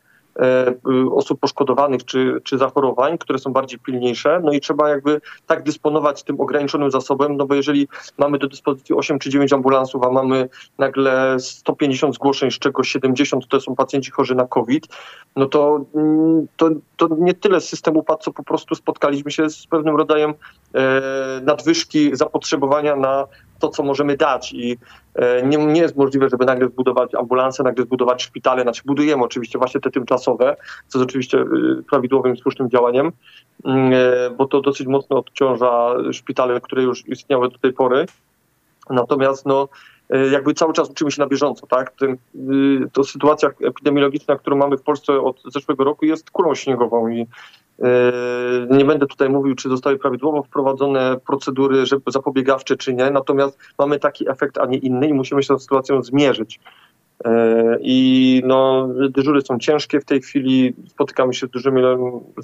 osób 1.12 1.40
poszkodowanych 1.40 2.04
czy, 2.04 2.40
czy 2.44 2.58
zachorowań, 2.58 3.18
które 3.18 3.38
są 3.38 3.52
bardziej 3.52 3.78
pilniejsze. 3.78 4.40
No 4.44 4.52
i 4.52 4.60
trzeba 4.60 4.88
jakby 4.88 5.20
tak 5.46 5.62
dysponować 5.62 6.22
tym 6.22 6.40
ograniczonym 6.40 6.90
zasobem, 6.90 7.36
no 7.36 7.46
bo 7.46 7.54
jeżeli 7.54 7.88
mamy 8.18 8.38
do 8.38 8.48
dyspozycji 8.48 8.94
8 8.94 9.18
czy 9.18 9.30
9 9.30 9.52
ambulansów, 9.52 10.02
a 10.04 10.10
mamy 10.10 10.48
nagle 10.78 11.36
150 11.40 12.14
zgłoszeń, 12.14 12.50
z 12.50 12.58
czego 12.58 12.82
70 12.82 13.48
to 13.48 13.60
są 13.60 13.76
pacjenci 13.76 14.10
chorzy 14.10 14.34
na 14.34 14.46
COVID, 14.46 14.86
no 15.36 15.46
to, 15.46 15.84
mm, 15.94 16.46
to, 16.56 16.70
to 16.96 17.08
nie 17.18 17.34
tyle 17.34 17.60
system 17.60 17.96
upadł, 17.96 18.22
co 18.22 18.32
po 18.32 18.42
prostu 18.42 18.74
spotkaliśmy 18.74 19.30
się 19.30 19.50
z 19.50 19.66
pewnym 19.66 19.96
rodzajem 19.96 20.34
e, 20.74 21.40
nadwyżki 21.44 22.16
zapotrzebowania 22.16 22.96
na 22.96 23.26
to, 23.60 23.68
co 23.68 23.82
możemy 23.82 24.16
dać 24.16 24.52
i 24.52 24.78
e, 25.14 25.42
nie, 25.42 25.56
nie 25.58 25.80
jest 25.80 25.96
możliwe, 25.96 26.28
żeby 26.28 26.44
nagle 26.44 26.68
zbudować 26.68 27.14
ambulanse, 27.14 27.62
nagle 27.62 27.84
zbudować 27.84 28.22
szpitale, 28.22 28.62
znaczy 28.62 28.82
budujemy 28.84 29.24
oczywiście 29.24 29.58
właśnie 29.58 29.80
te 29.80 29.90
tymczasowe, 29.90 30.56
co 30.88 30.98
jest 30.98 31.10
oczywiście 31.10 31.38
e, 31.38 31.46
prawidłowym, 31.90 32.36
słusznym 32.36 32.70
działaniem, 32.70 33.12
mm, 33.64 33.92
e, 33.92 34.30
bo 34.30 34.46
to 34.46 34.60
dosyć 34.60 34.86
mocno 34.86 35.18
odciąża 35.18 35.94
szpitale, 36.12 36.60
które 36.60 36.82
już 36.82 37.08
istniały 37.08 37.48
do 37.48 37.58
tej 37.58 37.72
pory. 37.72 38.06
Natomiast 38.90 39.46
no, 39.46 39.68
jakby 40.30 40.54
cały 40.54 40.72
czas 40.72 40.90
uczymy 40.90 41.10
się 41.10 41.22
na 41.22 41.28
bieżąco, 41.28 41.66
tak? 41.66 41.90
Ten, 41.90 42.16
to 42.92 43.04
sytuacja 43.04 43.50
epidemiologiczna, 43.64 44.36
którą 44.36 44.56
mamy 44.56 44.76
w 44.76 44.82
Polsce 44.82 45.20
od 45.20 45.42
zeszłego 45.52 45.84
roku 45.84 46.04
jest 46.04 46.30
kulą 46.30 46.54
śniegową 46.54 47.08
i 47.08 47.26
nie 48.70 48.84
będę 48.84 49.06
tutaj 49.06 49.28
mówił, 49.28 49.54
czy 49.54 49.68
zostały 49.68 49.98
prawidłowo 49.98 50.42
wprowadzone 50.42 51.16
procedury 51.26 51.84
zapobiegawcze, 52.06 52.76
czy 52.76 52.94
nie, 52.94 53.10
natomiast 53.10 53.58
mamy 53.78 53.98
taki 53.98 54.30
efekt, 54.30 54.58
a 54.58 54.66
nie 54.66 54.78
inny 54.78 55.08
i 55.08 55.14
musimy 55.14 55.42
się 55.42 55.58
z 55.58 55.62
sytuacją 55.62 56.02
zmierzyć. 56.02 56.60
Yy, 57.24 57.78
I 57.80 58.42
no, 58.46 58.88
dyżury 59.10 59.42
są 59.42 59.58
ciężkie 59.58 60.00
w 60.00 60.04
tej 60.04 60.20
chwili, 60.20 60.74
spotykamy 60.88 61.34
się 61.34 61.46
z 61.46 61.50
dużymi 61.50 61.82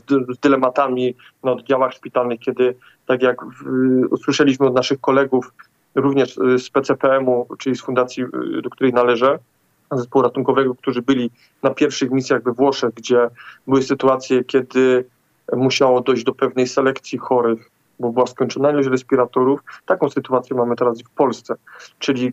z 0.08 0.38
dylematami 0.38 1.14
na 1.44 1.52
oddziałach 1.52 1.92
szpitalnych, 1.92 2.40
kiedy, 2.40 2.74
tak 3.06 3.22
jak 3.22 3.36
usłyszeliśmy 4.10 4.66
od 4.66 4.74
naszych 4.74 5.00
kolegów, 5.00 5.52
również 5.94 6.34
z 6.34 6.70
PCPM-u, 6.70 7.46
czyli 7.58 7.76
z 7.76 7.80
fundacji, 7.80 8.24
do 8.62 8.70
której 8.70 8.92
należę, 8.92 9.38
zespołu 9.92 10.22
ratunkowego, 10.22 10.74
którzy 10.74 11.02
byli 11.02 11.30
na 11.62 11.70
pierwszych 11.70 12.10
misjach 12.10 12.42
we 12.42 12.52
Włoszech, 12.52 12.94
gdzie 12.94 13.28
były 13.66 13.82
sytuacje, 13.82 14.44
kiedy 14.44 15.04
musiało 15.52 16.00
dojść 16.00 16.24
do 16.24 16.34
pewnej 16.34 16.66
selekcji 16.66 17.18
chorych, 17.18 17.70
bo 18.00 18.12
była 18.12 18.26
skończona 18.26 18.70
ilość 18.70 18.88
respiratorów. 18.88 19.60
Taką 19.86 20.10
sytuację 20.10 20.56
mamy 20.56 20.76
teraz 20.76 21.02
w 21.02 21.10
Polsce. 21.10 21.54
Czyli 21.98 22.26
e, 22.26 22.32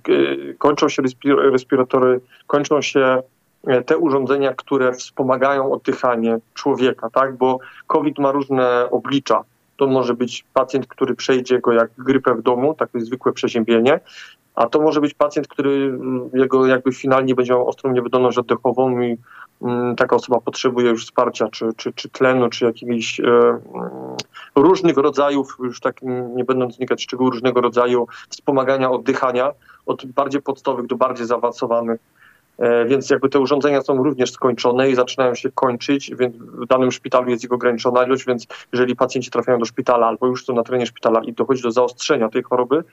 kończą 0.53 0.89
się 0.89 1.03
respiratory, 1.51 2.22
kończą 2.48 2.82
się 2.82 3.24
e, 3.67 3.82
te 3.82 3.98
urządzenia, 3.98 4.53
które 4.53 4.93
wspomagają 4.93 5.72
oddychanie 5.72 6.38
człowieka, 6.53 7.10
tak? 7.10 7.38
Bo 7.38 7.60
COVID 7.88 8.20
ma 8.20 8.32
różne 8.32 8.89
oblicza. 8.91 9.43
To 9.77 9.88
może 9.88 10.13
być 10.13 10.46
pacjent, 10.53 10.88
który 10.88 11.15
przejdzie 11.15 11.60
go 11.60 11.74
jak 11.74 11.89
grypę 11.98 12.36
w 12.36 12.42
domu, 12.42 12.74
takie 12.74 13.01
zwykłe 13.01 13.34
przeziębienie, 13.34 14.00
a 14.56 14.70
to 14.70 14.82
może 14.82 15.01
być 15.01 15.13
pacjent, 15.13 15.48
który 15.48 15.72
mm, 15.72 16.30
jego 16.34 16.65
jakby 16.68 16.92
finalnie 16.92 17.36
będzie 17.36 17.53
miał 17.53 17.68
ostrą 17.68 17.92
niewydolność 17.92 18.38
oddechową 18.38 19.01
i 19.01 19.18
Mm, 19.63 19.96
taka 19.96 20.15
osoba 20.15 20.39
potrzebuje 20.39 20.89
już 20.89 21.06
wsparcia, 21.06 21.48
czy, 21.48 21.70
czy, 21.77 21.94
czy 21.94 22.10
tlenu, 22.10 22.50
czy 22.50 22.65
jakichś 22.65 23.20
e, 23.20 23.24
mm, 23.24 23.60
różnych 24.56 24.98
rodzajów, 24.98 25.58
już 25.60 25.80
tak 25.80 26.01
nie 26.36 26.44
będąc 26.46 26.77
wnikać 26.77 27.00
w 27.00 27.03
szczegóły, 27.03 27.32
różnego 27.32 27.62
rodzaju 27.62 28.08
wspomagania 28.30 28.92
oddychania, 28.92 29.51
od 29.86 30.06
bardziej 30.06 30.42
podstawowych 30.42 30.88
do 30.88 30.96
bardziej 30.96 31.27
zaawansowanych. 31.27 32.00
E, 32.57 32.86
więc 32.86 33.10
jakby 33.10 33.29
te 33.29 33.39
urządzenia 33.39 33.81
są 33.81 34.03
również 34.03 34.31
skończone 34.31 34.89
i 34.89 34.95
zaczynają 34.95 35.36
się 35.36 35.51
kończyć, 35.51 36.15
więc 36.15 36.36
w 36.38 36.65
danym 36.65 36.91
szpitalu 36.91 37.29
jest 37.29 37.43
ich 37.43 37.51
ograniczona 37.51 38.05
ilość, 38.05 38.25
więc 38.25 38.48
jeżeli 38.74 38.95
pacjenci 38.95 39.31
trafiają 39.31 39.60
do 39.60 39.65
szpitala 39.65 40.07
albo 40.07 40.27
już 40.27 40.45
są 40.45 40.55
na 40.55 40.63
terenie 40.63 40.86
szpitala 40.86 41.24
i 41.24 41.33
dochodzi 41.33 41.63
do 41.63 41.72
zaostrzenia 41.72 42.29
tej 42.29 42.43
choroby, 42.43 42.83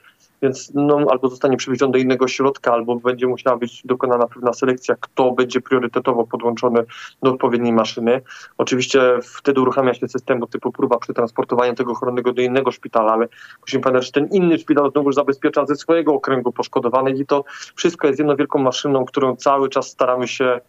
więc 0.41 0.71
no, 0.73 1.05
albo 1.09 1.29
zostanie 1.29 1.57
przewieziony 1.57 1.91
do 1.91 1.97
innego 1.97 2.27
środka, 2.27 2.73
albo 2.73 2.95
będzie 2.95 3.27
musiała 3.27 3.57
być 3.57 3.81
dokonana 3.85 4.27
pewna 4.27 4.53
selekcja, 4.53 4.95
kto 4.99 5.31
będzie 5.31 5.61
priorytetowo 5.61 6.27
podłączony 6.27 6.83
do 7.23 7.31
odpowiedniej 7.31 7.73
maszyny. 7.73 8.21
Oczywiście 8.57 9.19
wtedy 9.23 9.61
uruchamia 9.61 9.93
się 9.93 10.07
system 10.07 10.47
typu 10.47 10.71
próba 10.71 10.97
przetransportowania 10.97 11.73
tego 11.73 11.95
choronego 11.95 12.33
do 12.33 12.41
innego 12.41 12.71
szpitala, 12.71 13.13
ale 13.13 13.27
musimy 13.61 13.83
pamiętać, 13.83 14.05
że 14.05 14.11
ten 14.11 14.27
inny 14.27 14.57
szpital 14.57 14.91
znowu 14.91 15.11
zabezpiecza 15.11 15.65
ze 15.65 15.75
swojego 15.75 16.13
okręgu 16.13 16.51
poszkodowanych 16.51 17.19
i 17.19 17.25
to 17.25 17.43
wszystko 17.75 18.07
jest 18.07 18.19
jedną 18.19 18.35
wielką 18.35 18.59
maszyną, 18.59 19.05
którą 19.05 19.35
cały 19.35 19.50
czas 19.69 19.87
staramy 19.87 20.27
się 20.27 20.59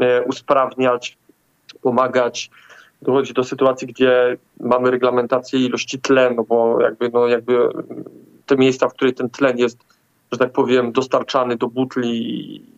e, 0.00 0.22
usprawniać, 0.22 1.18
pomagać. 1.82 2.50
Dochodzi 3.02 3.34
do 3.34 3.44
sytuacji, 3.44 3.88
gdzie 3.88 4.36
mamy 4.60 4.90
reglamentację 4.90 5.60
ilości 5.60 5.98
tlenu, 5.98 6.44
bo 6.44 6.80
jakby, 6.80 7.10
no, 7.10 7.26
jakby 7.26 7.68
te 8.46 8.56
miejsca, 8.56 8.88
w 8.88 8.94
których 8.94 9.14
ten 9.14 9.30
tlen 9.30 9.58
jest, 9.58 9.78
że 10.32 10.38
tak 10.38 10.52
powiem, 10.52 10.92
dostarczany 10.92 11.56
do 11.56 11.68
butli 11.68 12.75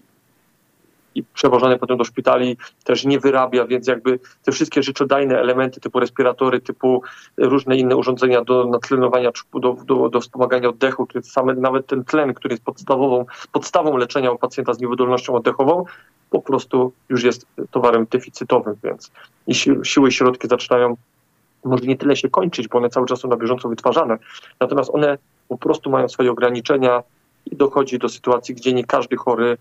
i 1.18 1.24
przewożony 1.34 1.78
potem 1.78 1.96
do 1.96 2.04
szpitali 2.04 2.56
też 2.84 3.04
nie 3.04 3.20
wyrabia, 3.20 3.66
więc 3.66 3.86
jakby 3.86 4.18
te 4.44 4.52
wszystkie 4.52 4.82
życzodajne 4.82 5.40
elementy 5.40 5.80
typu 5.80 6.00
respiratory, 6.00 6.60
typu 6.60 7.02
różne 7.36 7.76
inne 7.76 7.96
urządzenia 7.96 8.44
do 8.44 8.66
natlenowania, 8.66 9.30
do, 9.54 9.76
do, 9.84 10.08
do 10.08 10.20
wspomagania 10.20 10.68
oddechu, 10.68 11.06
który 11.06 11.24
same, 11.24 11.54
nawet 11.54 11.86
ten 11.86 12.04
tlen, 12.04 12.34
który 12.34 12.52
jest 12.52 12.64
podstawową, 12.64 13.24
podstawą 13.52 13.96
leczenia 13.96 14.30
u 14.30 14.38
pacjenta 14.38 14.74
z 14.74 14.80
niewydolnością 14.80 15.34
oddechową, 15.34 15.84
po 16.30 16.40
prostu 16.40 16.92
już 17.08 17.24
jest 17.24 17.46
towarem 17.70 18.06
deficytowym, 18.10 18.74
więc 18.84 19.10
i 19.46 19.54
si 19.54 19.70
siły 19.82 20.08
i 20.08 20.12
środki 20.12 20.48
zaczynają 20.48 20.96
może 21.64 21.84
nie 21.84 21.96
tyle 21.96 22.16
się 22.16 22.28
kończyć, 22.28 22.68
bo 22.68 22.78
one 22.78 22.88
cały 22.88 23.06
czas 23.06 23.20
są 23.20 23.28
na 23.28 23.36
bieżąco 23.36 23.68
wytwarzane, 23.68 24.18
natomiast 24.60 24.90
one 24.94 25.18
po 25.48 25.58
prostu 25.58 25.90
mają 25.90 26.08
swoje 26.08 26.30
ograniczenia 26.30 27.02
i 27.46 27.56
dochodzi 27.56 27.98
do 27.98 28.08
sytuacji, 28.08 28.54
gdzie 28.54 28.72
nie 28.72 28.84
każdy 28.84 29.16
chory 29.16 29.58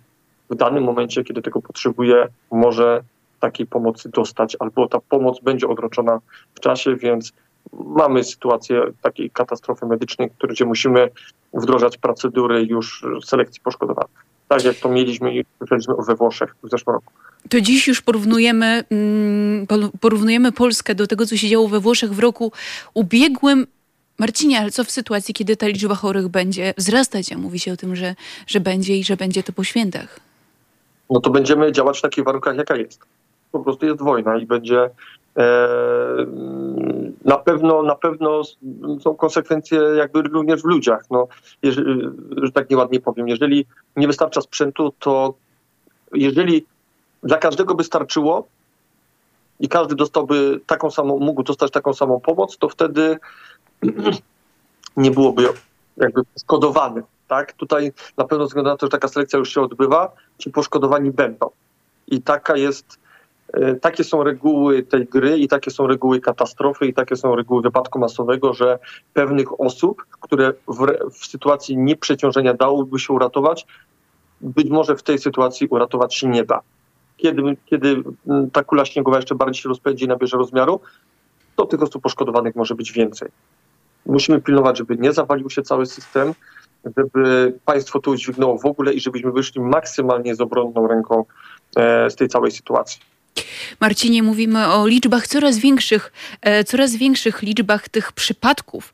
w 0.50 0.56
danym 0.56 0.84
momencie, 0.84 1.24
kiedy 1.24 1.42
tego 1.42 1.62
potrzebuje, 1.62 2.27
może 2.51 3.04
takiej 3.39 3.68
pomocy 3.68 4.10
dostać, 4.10 4.58
albo 4.60 4.88
ta 4.88 5.00
pomoc 5.00 5.39
będzie 5.42 5.68
odroczona 5.68 6.20
w 6.56 6.60
czasie, 6.60 6.96
więc 6.96 7.34
mamy 7.74 8.24
sytuację 8.24 8.82
takiej 9.01 9.30
katastrofy 9.30 9.86
medycznej, 9.86 10.30
gdzie 10.50 10.66
musimy 10.66 11.10
wdrożać 11.54 11.98
procedury 11.98 12.66
już 12.66 13.06
selekcji 13.25 13.62
poszkodowanych. 13.62 14.25
Tak 14.48 14.63
jak 14.63 14.75
to 14.75 14.89
mieliśmy 14.89 15.36
i 15.36 15.46
słyszeliśmy 15.58 15.94
we 16.08 16.16
Włoszech 16.16 16.56
w 16.63 16.70
zeszłym 16.70 16.94
roku. 16.94 17.13
To 17.50 17.62
dziś 17.62 17.88
już 17.88 18.01
porównujemy, 18.01 18.84
mm, 18.92 19.68
porównujemy 20.01 20.51
Polskę 20.51 20.96
do 20.96 21.08
tego, 21.08 21.25
co 21.25 21.38
się 21.38 21.50
działo 21.50 21.68
we 21.68 21.80
Włoszech 21.80 22.13
w 22.13 22.20
roku 22.20 22.51
ubiegłym. 22.94 23.68
Marcinie, 24.20 24.60
ale 24.60 24.72
co 24.72 24.84
w 24.84 24.92
sytuacji, 24.92 25.34
kiedy 25.34 25.58
ta 25.58 25.68
liczba 25.68 25.96
chorych 25.96 26.27
będzie 26.27 26.74
wzrastać? 26.77 27.32
A 27.32 27.38
mówi 27.38 27.60
się 27.60 27.74
o 27.74 27.77
tym, 27.77 27.96
że, 27.96 28.16
że 28.48 28.60
będzie 28.60 28.98
i 28.98 29.04
że 29.04 29.18
będzie 29.18 29.44
to 29.44 29.54
po 29.54 29.63
świętach 29.63 30.26
no 31.09 31.19
to 31.19 31.29
będziemy 31.29 31.71
działać 31.71 31.99
w 31.99 32.01
takich 32.01 32.23
warunkach, 32.23 32.55
jaka 32.55 32.75
jest. 32.75 33.01
Po 33.51 33.59
prostu 33.59 33.85
jest 33.85 34.01
wojna 34.01 34.37
i 34.37 34.45
będzie 34.45 34.89
e, 35.37 35.67
na 37.25 37.37
pewno, 37.37 37.83
na 37.83 37.95
pewno 37.95 38.41
są 39.01 39.15
konsekwencje 39.15 39.79
jakby 39.79 40.21
również 40.21 40.61
w 40.61 40.65
ludziach. 40.65 41.03
No, 41.11 41.27
jeżeli, 41.63 42.01
że 42.43 42.51
tak 42.51 42.69
nieładnie 42.69 42.99
powiem, 42.99 43.27
jeżeli 43.27 43.65
nie 43.95 44.07
wystarcza 44.07 44.41
sprzętu, 44.41 44.93
to 44.99 45.33
jeżeli 46.13 46.65
dla 47.23 47.37
każdego 47.37 47.75
by 47.75 47.83
starczyło 47.83 48.47
i 49.59 49.69
każdy 49.69 49.95
dostałby 49.95 50.59
taką 50.65 50.91
samą, 50.91 51.19
mógł 51.19 51.43
dostać 51.43 51.71
taką 51.71 51.93
samą 51.93 52.19
pomoc, 52.19 52.57
to 52.57 52.69
wtedy 52.69 53.17
nie 54.97 55.11
byłoby 55.11 55.49
jakby 55.97 56.21
skodowany 56.35 57.03
tak? 57.27 57.53
Tutaj 57.53 57.91
na 58.17 58.25
pewno 58.25 58.46
względu 58.46 58.69
na 58.69 58.77
to, 58.77 58.86
że 58.86 58.89
taka 58.89 59.07
selekcja 59.07 59.39
już 59.39 59.53
się 59.53 59.62
odbywa, 59.62 60.12
ci 60.38 60.50
poszkodowani 60.51 61.12
będą. 61.12 61.50
I 62.07 62.22
taka 62.22 62.57
jest, 62.57 63.00
e, 63.53 63.75
takie 63.75 64.03
są 64.03 64.24
reguły 64.24 64.84
tej 64.84 65.05
gry 65.05 65.38
i 65.38 65.48
takie 65.48 65.72
są 65.72 65.88
reguły 65.88 66.19
katastrofy 66.19 66.86
i 66.86 66.93
takie 66.93 67.15
są 67.15 67.36
reguły 67.36 67.62
wypadku 67.62 68.00
masowego, 68.00 68.53
że 68.53 68.79
pewnych 69.13 69.62
osób, 69.62 70.05
które 70.22 70.53
w, 70.67 70.88
w 71.12 71.25
sytuacji 71.25 71.77
nieprzeciążenia 71.77 72.53
dałoby 72.53 73.00
się 73.00 73.13
uratować, 73.13 73.67
być 74.41 74.69
może 74.69 74.96
w 74.96 75.03
tej 75.03 75.19
sytuacji 75.19 75.67
uratować 75.67 76.15
się 76.15 76.27
nie 76.27 76.43
da. 76.43 76.62
Kiedy, 77.17 77.41
kiedy 77.65 78.03
ta 78.53 78.63
kula 78.63 78.86
śniegowa 78.86 79.17
jeszcze 79.17 79.36
bardziej 79.36 79.63
się 79.63 79.69
rozpędzi 79.69 80.05
i 80.05 80.07
nabierze 80.07 80.38
rozmiaru, 80.38 80.79
to 81.55 81.65
tych 81.65 81.81
osób 81.81 82.03
poszkodowanych 82.03 82.55
może 82.55 82.75
być 82.75 82.91
więcej. 82.91 83.29
Musimy 84.05 84.41
pilnować, 84.41 84.77
żeby 84.77 84.98
nie 84.98 85.13
zawalił 85.13 85.50
się 85.50 85.62
cały 85.62 85.86
system, 85.86 86.34
żeby 86.98 87.53
państwo 87.65 88.00
to 88.00 88.12
udźwignęło 88.12 88.57
w 88.57 88.65
ogóle 88.65 88.93
i 88.93 89.00
żebyśmy 89.00 89.31
wyszli 89.31 89.62
maksymalnie 89.62 90.36
z 90.36 90.41
obronną 90.41 90.88
ręką 90.88 91.25
e, 91.75 92.10
z 92.10 92.15
tej 92.15 92.27
całej 92.27 92.51
sytuacji. 92.51 93.01
Marcinie, 93.81 94.24
mówimy 94.24 94.67
o 94.67 94.88
liczbach 94.88 95.27
coraz 95.27 95.57
większych, 95.57 96.12
e, 96.41 96.63
coraz 96.63 96.96
większych 96.96 97.41
liczbach 97.41 97.89
tych 97.89 98.12
przypadków. 98.12 98.93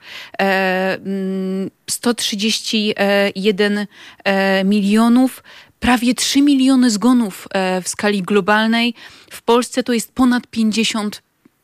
131 1.90 3.78
e, 3.78 3.88
mm, 4.24 4.70
milionów, 4.70 5.44
prawie 5.80 6.16
3 6.16 6.42
miliony 6.42 6.90
zgonów 6.90 7.48
w 7.84 7.90
skali 7.90 8.22
globalnej. 8.22 8.94
W 9.32 9.42
Polsce 9.42 9.84
to 9.84 9.94
jest 9.94 10.12
ponad 10.12 10.48
50 10.48 11.22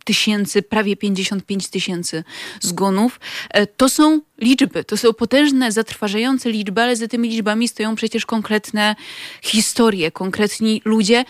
tysięcy, 0.10 0.62
prawie 0.62 0.96
55 0.98 1.68
tysięcy 1.68 2.24
zgonów. 2.62 3.20
E, 3.50 3.68
to 3.68 3.90
są 3.90 4.22
liczby, 4.42 4.84
to 4.84 4.98
są 4.98 5.14
potężne, 5.14 5.72
zatrważające 5.72 6.50
liczby, 6.52 6.82
ale 6.82 6.96
za 6.96 7.08
tymi 7.08 7.30
liczbami 7.30 7.68
stoją 7.68 7.96
przecież 7.96 8.26
konkretne 8.26 8.96
historie, 9.42 10.12
konkretni 10.12 10.82
ludzie. 10.86 11.26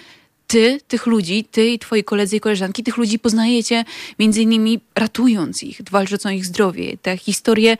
Ty, 0.47 0.79
tych 0.87 1.05
ludzi, 1.05 1.43
ty 1.51 1.69
i 1.69 1.79
twoi 1.79 2.03
koledzy 2.03 2.35
i 2.35 2.39
koleżanki, 2.39 2.83
tych 2.83 2.97
ludzi 2.97 3.19
poznajecie 3.19 3.85
między 4.19 4.41
innymi 4.41 4.79
ratując 4.95 5.63
ich, 5.63 5.81
walcząc 5.91 6.25
o 6.25 6.29
ich 6.29 6.45
zdrowie. 6.45 6.97
Te 7.01 7.17
historie 7.17 7.77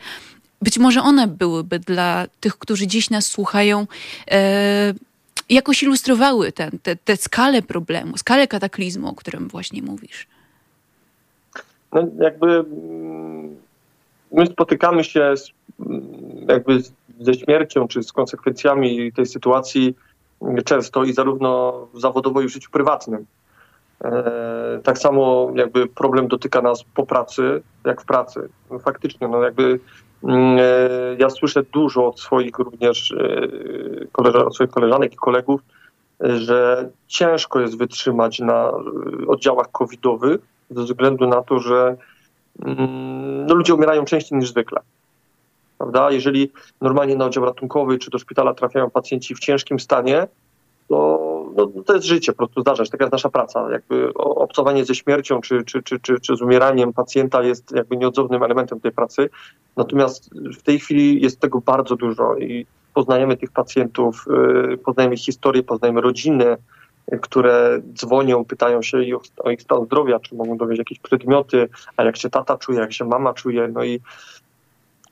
być 0.62 0.78
może 0.78 1.02
one 1.02 1.26
byłyby 1.26 1.78
dla 1.78 2.26
tych, 2.40 2.58
którzy 2.58 2.86
dziś 2.86 3.10
nas 3.10 3.26
słuchają, 3.26 3.86
e, 4.30 4.94
jakoś 5.48 5.82
ilustrowały 5.82 6.52
tę 7.04 7.16
skalę 7.16 7.62
problemu, 7.62 8.18
skalę 8.18 8.48
kataklizmu, 8.48 9.08
o 9.08 9.14
którym 9.14 9.48
właśnie 9.48 9.82
mówisz 9.82 10.26
no 11.92 12.08
jakby 12.18 12.46
mm, 12.46 13.56
my 14.32 14.46
spotykamy 14.46 15.04
się 15.04 15.36
z, 15.36 15.50
mm, 15.80 16.02
jakby 16.48 16.78
ze 17.20 17.34
śmiercią 17.34 17.88
czy 17.88 18.02
z 18.02 18.12
konsekwencjami 18.12 19.12
tej 19.12 19.26
sytuacji 19.26 19.94
często 20.64 21.04
i 21.04 21.12
zarówno 21.12 21.86
zawodowo 21.94 22.40
i 22.40 22.46
w 22.46 22.52
życiu 22.52 22.70
prywatnym. 22.70 23.26
E, 24.04 24.80
tak 24.84 24.98
samo 24.98 25.52
jakby 25.54 25.86
problem 25.86 26.28
dotyka 26.28 26.62
nas 26.62 26.84
po 26.94 27.06
pracy, 27.06 27.62
jak 27.84 28.02
w 28.02 28.04
pracy. 28.04 28.48
No 28.70 28.78
faktycznie, 28.78 29.28
no 29.28 29.42
jakby 29.42 29.80
mm, 30.24 30.58
e, 30.58 30.62
ja 31.18 31.30
słyszę 31.30 31.62
dużo 31.62 32.06
od 32.06 32.20
swoich 32.20 32.58
również 32.58 33.12
e, 33.12 34.06
koleżan, 34.12 34.42
od 34.46 34.54
swoich 34.54 34.70
koleżanek 34.70 35.12
i 35.12 35.16
kolegów, 35.16 35.60
że 36.20 36.88
ciężko 37.08 37.60
jest 37.60 37.78
wytrzymać 37.78 38.38
na 38.38 38.72
oddziałach 39.26 39.70
covidowych, 39.72 40.40
ze 40.70 40.82
względu 40.82 41.26
na 41.26 41.42
to, 41.42 41.58
że 41.58 41.96
mm, 42.64 43.46
no, 43.46 43.54
ludzie 43.54 43.74
umierają 43.74 44.04
częściej 44.04 44.38
niż 44.38 44.50
zwykle. 44.50 44.80
Prawda? 45.78 46.10
Jeżeli 46.10 46.50
normalnie 46.80 47.16
na 47.16 47.24
oddział 47.24 47.44
ratunkowy 47.44 47.98
czy 47.98 48.10
do 48.10 48.18
szpitala 48.18 48.54
trafiają 48.54 48.90
pacjenci 48.90 49.34
w 49.34 49.38
ciężkim 49.38 49.80
stanie, 49.80 50.26
to, 50.88 51.20
no, 51.56 51.82
to 51.86 51.94
jest 51.94 52.06
życie, 52.06 52.32
po 52.32 52.38
prostu 52.38 52.60
zdarza 52.60 52.84
się, 52.84 52.90
taka 52.90 53.04
jest 53.04 53.12
nasza 53.12 53.28
praca. 53.28 53.70
Jakby 53.70 54.14
obcowanie 54.14 54.84
ze 54.84 54.94
śmiercią 54.94 55.40
czy, 55.40 55.64
czy, 55.64 55.82
czy, 55.82 56.00
czy, 56.00 56.20
czy 56.20 56.36
z 56.36 56.42
umieraniem 56.42 56.92
pacjenta 56.92 57.42
jest 57.42 57.72
jakby 57.72 57.96
nieodzownym 57.96 58.42
elementem 58.42 58.80
tej 58.80 58.92
pracy. 58.92 59.30
Natomiast 59.76 60.30
w 60.58 60.62
tej 60.62 60.78
chwili 60.78 61.22
jest 61.22 61.40
tego 61.40 61.60
bardzo 61.60 61.96
dużo 61.96 62.36
i 62.36 62.66
poznajemy 62.94 63.36
tych 63.36 63.50
pacjentów, 63.50 64.24
y, 64.72 64.78
poznajemy 64.78 65.16
historię, 65.16 65.62
poznajemy 65.62 66.00
rodziny, 66.00 66.56
które 67.22 67.80
dzwonią, 67.94 68.44
pytają 68.44 68.82
się 68.82 68.98
o 69.38 69.50
ich 69.50 69.62
stan 69.62 69.84
zdrowia, 69.84 70.20
czy 70.20 70.34
mogą 70.34 70.56
dowieść 70.56 70.78
jakieś 70.78 70.98
przedmioty, 70.98 71.68
a 71.96 72.04
jak 72.04 72.16
się 72.16 72.30
tata 72.30 72.58
czuje, 72.58 72.78
jak 72.78 72.92
się 72.92 73.04
mama 73.04 73.34
czuje, 73.34 73.68
no 73.68 73.84
i 73.84 74.00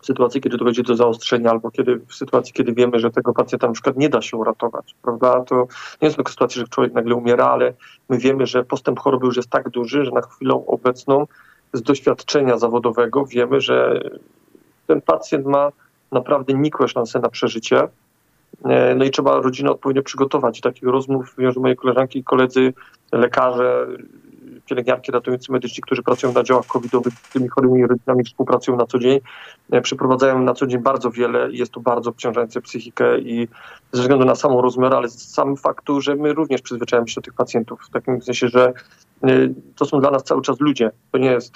w 0.00 0.06
sytuacji, 0.06 0.40
kiedy 0.40 0.56
dochodzi 0.56 0.82
do 0.82 0.96
zaostrzenia, 0.96 1.50
albo 1.50 1.70
kiedy 1.70 2.00
w 2.08 2.14
sytuacji, 2.14 2.52
kiedy 2.52 2.72
wiemy, 2.72 2.98
że 2.98 3.10
tego 3.10 3.34
pacjenta 3.34 3.66
na 3.66 3.72
przykład 3.72 3.96
nie 3.96 4.08
da 4.08 4.22
się 4.22 4.36
uratować, 4.36 4.94
prawda, 5.02 5.44
to 5.44 5.56
nie 6.02 6.06
jest 6.06 6.16
tylko 6.16 6.30
sytuacja, 6.30 6.60
że 6.60 6.68
człowiek 6.68 6.92
nagle 6.92 7.14
umiera, 7.14 7.46
ale 7.46 7.72
my 8.08 8.18
wiemy, 8.18 8.46
że 8.46 8.64
postęp 8.64 8.98
choroby 9.00 9.26
już 9.26 9.36
jest 9.36 9.50
tak 9.50 9.68
duży, 9.68 10.04
że 10.04 10.10
na 10.10 10.20
chwilę 10.20 10.64
obecną 10.66 11.26
z 11.72 11.82
doświadczenia 11.82 12.58
zawodowego 12.58 13.26
wiemy, 13.26 13.60
że 13.60 14.00
ten 14.86 15.00
pacjent 15.00 15.46
ma 15.46 15.72
naprawdę 16.12 16.54
nikłe 16.54 16.88
szanse 16.88 17.20
na 17.20 17.28
przeżycie, 17.28 17.88
no 18.96 19.04
i 19.04 19.10
trzeba 19.10 19.40
rodzinę 19.40 19.70
odpowiednio 19.70 20.02
przygotować. 20.02 20.60
Takich 20.60 20.88
rozmów 20.88 21.34
wiążą 21.38 21.60
moje 21.60 21.76
koleżanki 21.76 22.18
i 22.18 22.24
koledzy, 22.24 22.72
lekarze, 23.12 23.86
pielęgniarki 24.68 25.12
ratujący 25.12 25.52
medyczni, 25.52 25.82
którzy 25.82 26.02
pracują 26.02 26.32
na 26.32 26.42
działach 26.42 26.66
covidowych, 26.66 27.14
z 27.14 27.32
tymi 27.32 27.48
chorymi 27.48 27.86
rodzinami 27.86 28.24
współpracują 28.24 28.76
na 28.76 28.86
co 28.86 28.98
dzień. 28.98 29.20
E, 29.70 29.80
przeprowadzają 29.80 30.42
na 30.42 30.54
co 30.54 30.66
dzień 30.66 30.82
bardzo 30.82 31.10
wiele 31.10 31.50
i 31.50 31.58
jest 31.58 31.72
to 31.72 31.80
bardzo 31.80 32.10
obciążające 32.10 32.60
psychikę 32.60 33.18
i 33.18 33.48
ze 33.92 34.02
względu 34.02 34.24
na 34.24 34.34
samą 34.34 34.60
rozmiar, 34.60 34.94
ale 34.94 35.08
z 35.08 35.32
samym 35.32 35.56
faktu, 35.56 36.00
że 36.00 36.16
my 36.16 36.32
również 36.32 36.62
przyzwyczajamy 36.62 37.08
się 37.08 37.14
do 37.14 37.24
tych 37.24 37.34
pacjentów. 37.34 37.80
W 37.82 37.90
takim 37.90 38.22
sensie, 38.22 38.48
że 38.48 38.72
e, 39.24 39.48
to 39.76 39.84
są 39.84 40.00
dla 40.00 40.10
nas 40.10 40.24
cały 40.24 40.42
czas 40.42 40.60
ludzie. 40.60 40.90
To 41.12 41.18
nie 41.18 41.30
jest 41.30 41.52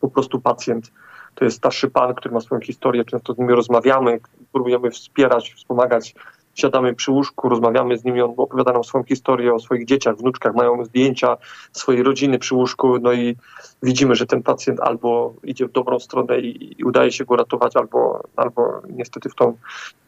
po 0.00 0.08
prostu 0.08 0.40
pacjent 0.40 0.92
to 1.38 1.44
jest 1.44 1.56
starszy 1.56 1.90
pan, 1.90 2.14
który 2.14 2.34
ma 2.34 2.40
swoją 2.40 2.60
historię, 2.60 3.04
często 3.04 3.34
z 3.34 3.38
nimi 3.38 3.52
rozmawiamy, 3.52 4.20
próbujemy 4.52 4.90
wspierać, 4.90 5.52
wspomagać 5.52 6.14
siadamy 6.58 6.94
przy 6.94 7.10
łóżku, 7.12 7.48
rozmawiamy 7.48 7.98
z 7.98 8.04
nimi, 8.04 8.22
on 8.22 8.34
opowiada 8.36 8.72
nam 8.72 8.84
swoją 8.84 9.04
historię 9.04 9.54
o 9.54 9.58
swoich 9.58 9.84
dzieciach, 9.84 10.16
wnuczkach, 10.16 10.54
mają 10.54 10.84
zdjęcia 10.84 11.36
swojej 11.72 12.02
rodziny 12.02 12.38
przy 12.38 12.54
łóżku, 12.54 12.98
no 12.98 13.12
i 13.12 13.36
widzimy, 13.82 14.14
że 14.14 14.26
ten 14.26 14.42
pacjent 14.42 14.80
albo 14.80 15.34
idzie 15.44 15.66
w 15.66 15.72
dobrą 15.72 15.98
stronę 15.98 16.40
i, 16.40 16.80
i 16.80 16.84
udaje 16.84 17.12
się 17.12 17.24
go 17.24 17.36
ratować, 17.36 17.76
albo, 17.76 18.22
albo 18.36 18.82
niestety 18.90 19.28
w 19.28 19.34
tą 19.34 19.56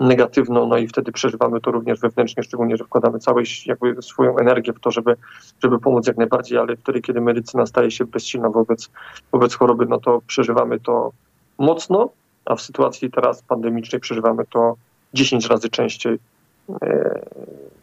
negatywną, 0.01 0.67
no 0.67 0.79
i 0.79 0.89
wtedy 0.89 1.13
przeżywamy 1.13 1.61
to 1.61 1.71
również 1.71 2.01
wewnętrznie, 2.01 2.43
szczególnie, 2.43 2.77
że 2.77 2.85
wkładamy 2.85 3.19
całą 3.19 3.41
jakby 3.67 4.03
swoją 4.03 4.39
energię 4.39 4.73
w 4.73 4.81
to, 4.81 4.91
żeby, 4.91 5.17
żeby 5.63 5.79
pomóc 5.79 6.07
jak 6.07 6.17
najbardziej, 6.17 6.59
ale 6.59 6.77
wtedy, 6.77 7.01
kiedy 7.01 7.21
medycyna 7.21 7.67
staje 7.67 7.91
się 7.91 8.05
bezsilna 8.05 8.51
wobec, 8.51 8.91
wobec 9.33 9.55
choroby, 9.55 9.87
no 9.87 9.99
to 9.99 10.21
przeżywamy 10.27 10.81
to 10.81 11.13
mocno, 11.59 12.09
a 12.45 12.57
w 12.57 12.63
sytuacji 12.63 13.11
teraz 13.11 13.43
pandemicznej 13.43 14.01
przeżywamy 14.01 14.45
to 14.51 14.77
10 15.15 15.47
razy 15.47 15.69
częściej 15.69 16.19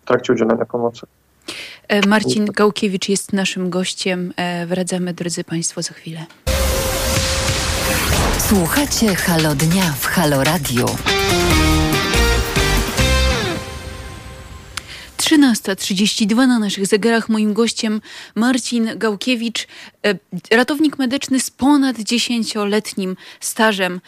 w 0.02 0.06
trakcie 0.06 0.34
udzielania 0.34 0.65
pomocy. 0.65 1.08
E, 1.88 2.08
Marcin 2.08 2.45
Gałkiewicz 2.45 3.10
jest 3.10 3.34
naszym 3.34 3.69
gościem. 3.69 4.34
E, 4.36 4.65
wracamy, 4.65 5.13
drodzy 5.13 5.43
Państwo, 5.43 5.82
za 5.82 5.93
chwilę. 5.93 6.26
Słuchacie 8.39 9.15
Halo 9.15 9.56
Dnia 9.56 9.93
w 10.00 10.06
Halo 10.06 10.43
Radio. 10.43 10.86
13.32 15.17 16.36
na 16.36 16.60
naszych 16.60 16.88
zegarach. 16.88 17.30
Moim 17.30 17.54
gościem 17.54 18.02
Marcin 18.36 18.89
Gałkiewicz, 18.95 19.67
ratownik 20.52 20.97
medyczny 20.97 21.39
z 21.39 21.52
ponad 21.52 21.97
10-letnim 21.97 23.15
stażem 23.39 24.02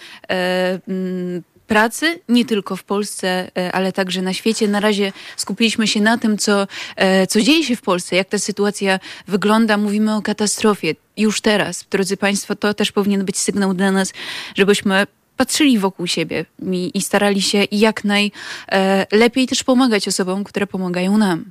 pracy, 1.69 2.19
nie 2.29 2.45
tylko 2.45 2.75
w 2.75 2.83
Polsce, 2.83 3.51
e, 3.57 3.71
ale 3.71 3.91
także 3.91 4.21
na 4.21 4.33
świecie. 4.33 4.67
Na 4.67 4.79
razie 4.79 5.13
skupiliśmy 5.37 5.87
się 5.87 6.01
na 6.01 6.17
tym, 6.17 6.37
co, 6.37 6.67
e, 6.95 7.27
co 7.27 7.41
dzieje 7.41 7.63
się 7.63 7.75
w 7.75 7.81
Polsce, 7.81 8.15
jak 8.15 8.29
ta 8.29 8.39
sytuacja 8.39 8.99
wygląda. 9.27 9.77
Mówimy 9.77 10.15
o 10.15 10.21
katastrofie 10.21 10.95
już 11.17 11.41
teraz. 11.41 11.85
Drodzy 11.91 12.17
Państwo, 12.17 12.55
to 12.55 12.73
też 12.73 12.91
powinien 12.91 13.25
być 13.25 13.37
sygnał 13.37 13.73
dla 13.73 13.91
nas, 13.91 14.13
żebyśmy 14.55 15.07
patrzyli 15.39 15.79
wokół 15.79 16.07
siebie 16.07 16.45
i, 16.71 16.91
i 16.93 17.01
starali 17.01 17.41
się 17.41 17.65
jak 17.71 18.03
najlepiej 18.03 19.43
e, 19.43 19.47
też 19.47 19.63
pomagać 19.63 20.07
osobom, 20.07 20.43
które 20.43 20.67
pomagają 20.67 21.17
nam. 21.17 21.45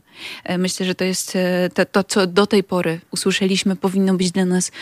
E, 0.45 0.59
myślę, 0.59 0.87
że 0.87 0.95
to 0.95 1.05
jest 1.05 1.37
e, 1.37 1.71
to, 1.75 1.85
to, 1.85 2.05
co 2.05 2.27
do 2.27 2.47
tej 2.47 2.65
pory 2.65 3.01
usłyszeliśmy, 3.11 3.77
powinno 3.77 4.15
być 4.15 4.31
dla 4.31 4.45
nas 4.45 4.73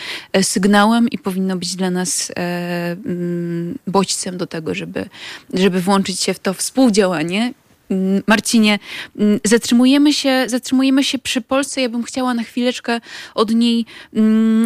sygnałem 0.41 1.09
i 1.09 1.17
powinno 1.17 1.55
być 1.55 1.75
dla 1.75 1.91
nas 1.91 2.31
mm, 2.35 3.77
bodźcem 3.87 4.37
do 4.37 4.47
tego, 4.47 4.75
żeby, 4.75 5.09
żeby 5.53 5.81
włączyć 5.81 6.19
się 6.19 6.33
w 6.33 6.39
to 6.39 6.53
współdziałanie 6.53 7.53
mm, 7.89 8.23
Marcinie, 8.27 8.79
mm, 9.17 9.39
zatrzymujemy 9.43 10.13
się, 10.13 10.45
zatrzymujemy 10.47 11.03
się 11.03 11.19
przy 11.19 11.41
Polsce. 11.41 11.81
Ja 11.81 11.89
bym 11.89 12.03
chciała 12.03 12.33
na 12.33 12.43
chwileczkę 12.43 13.01
od 13.35 13.51
niej 13.51 13.85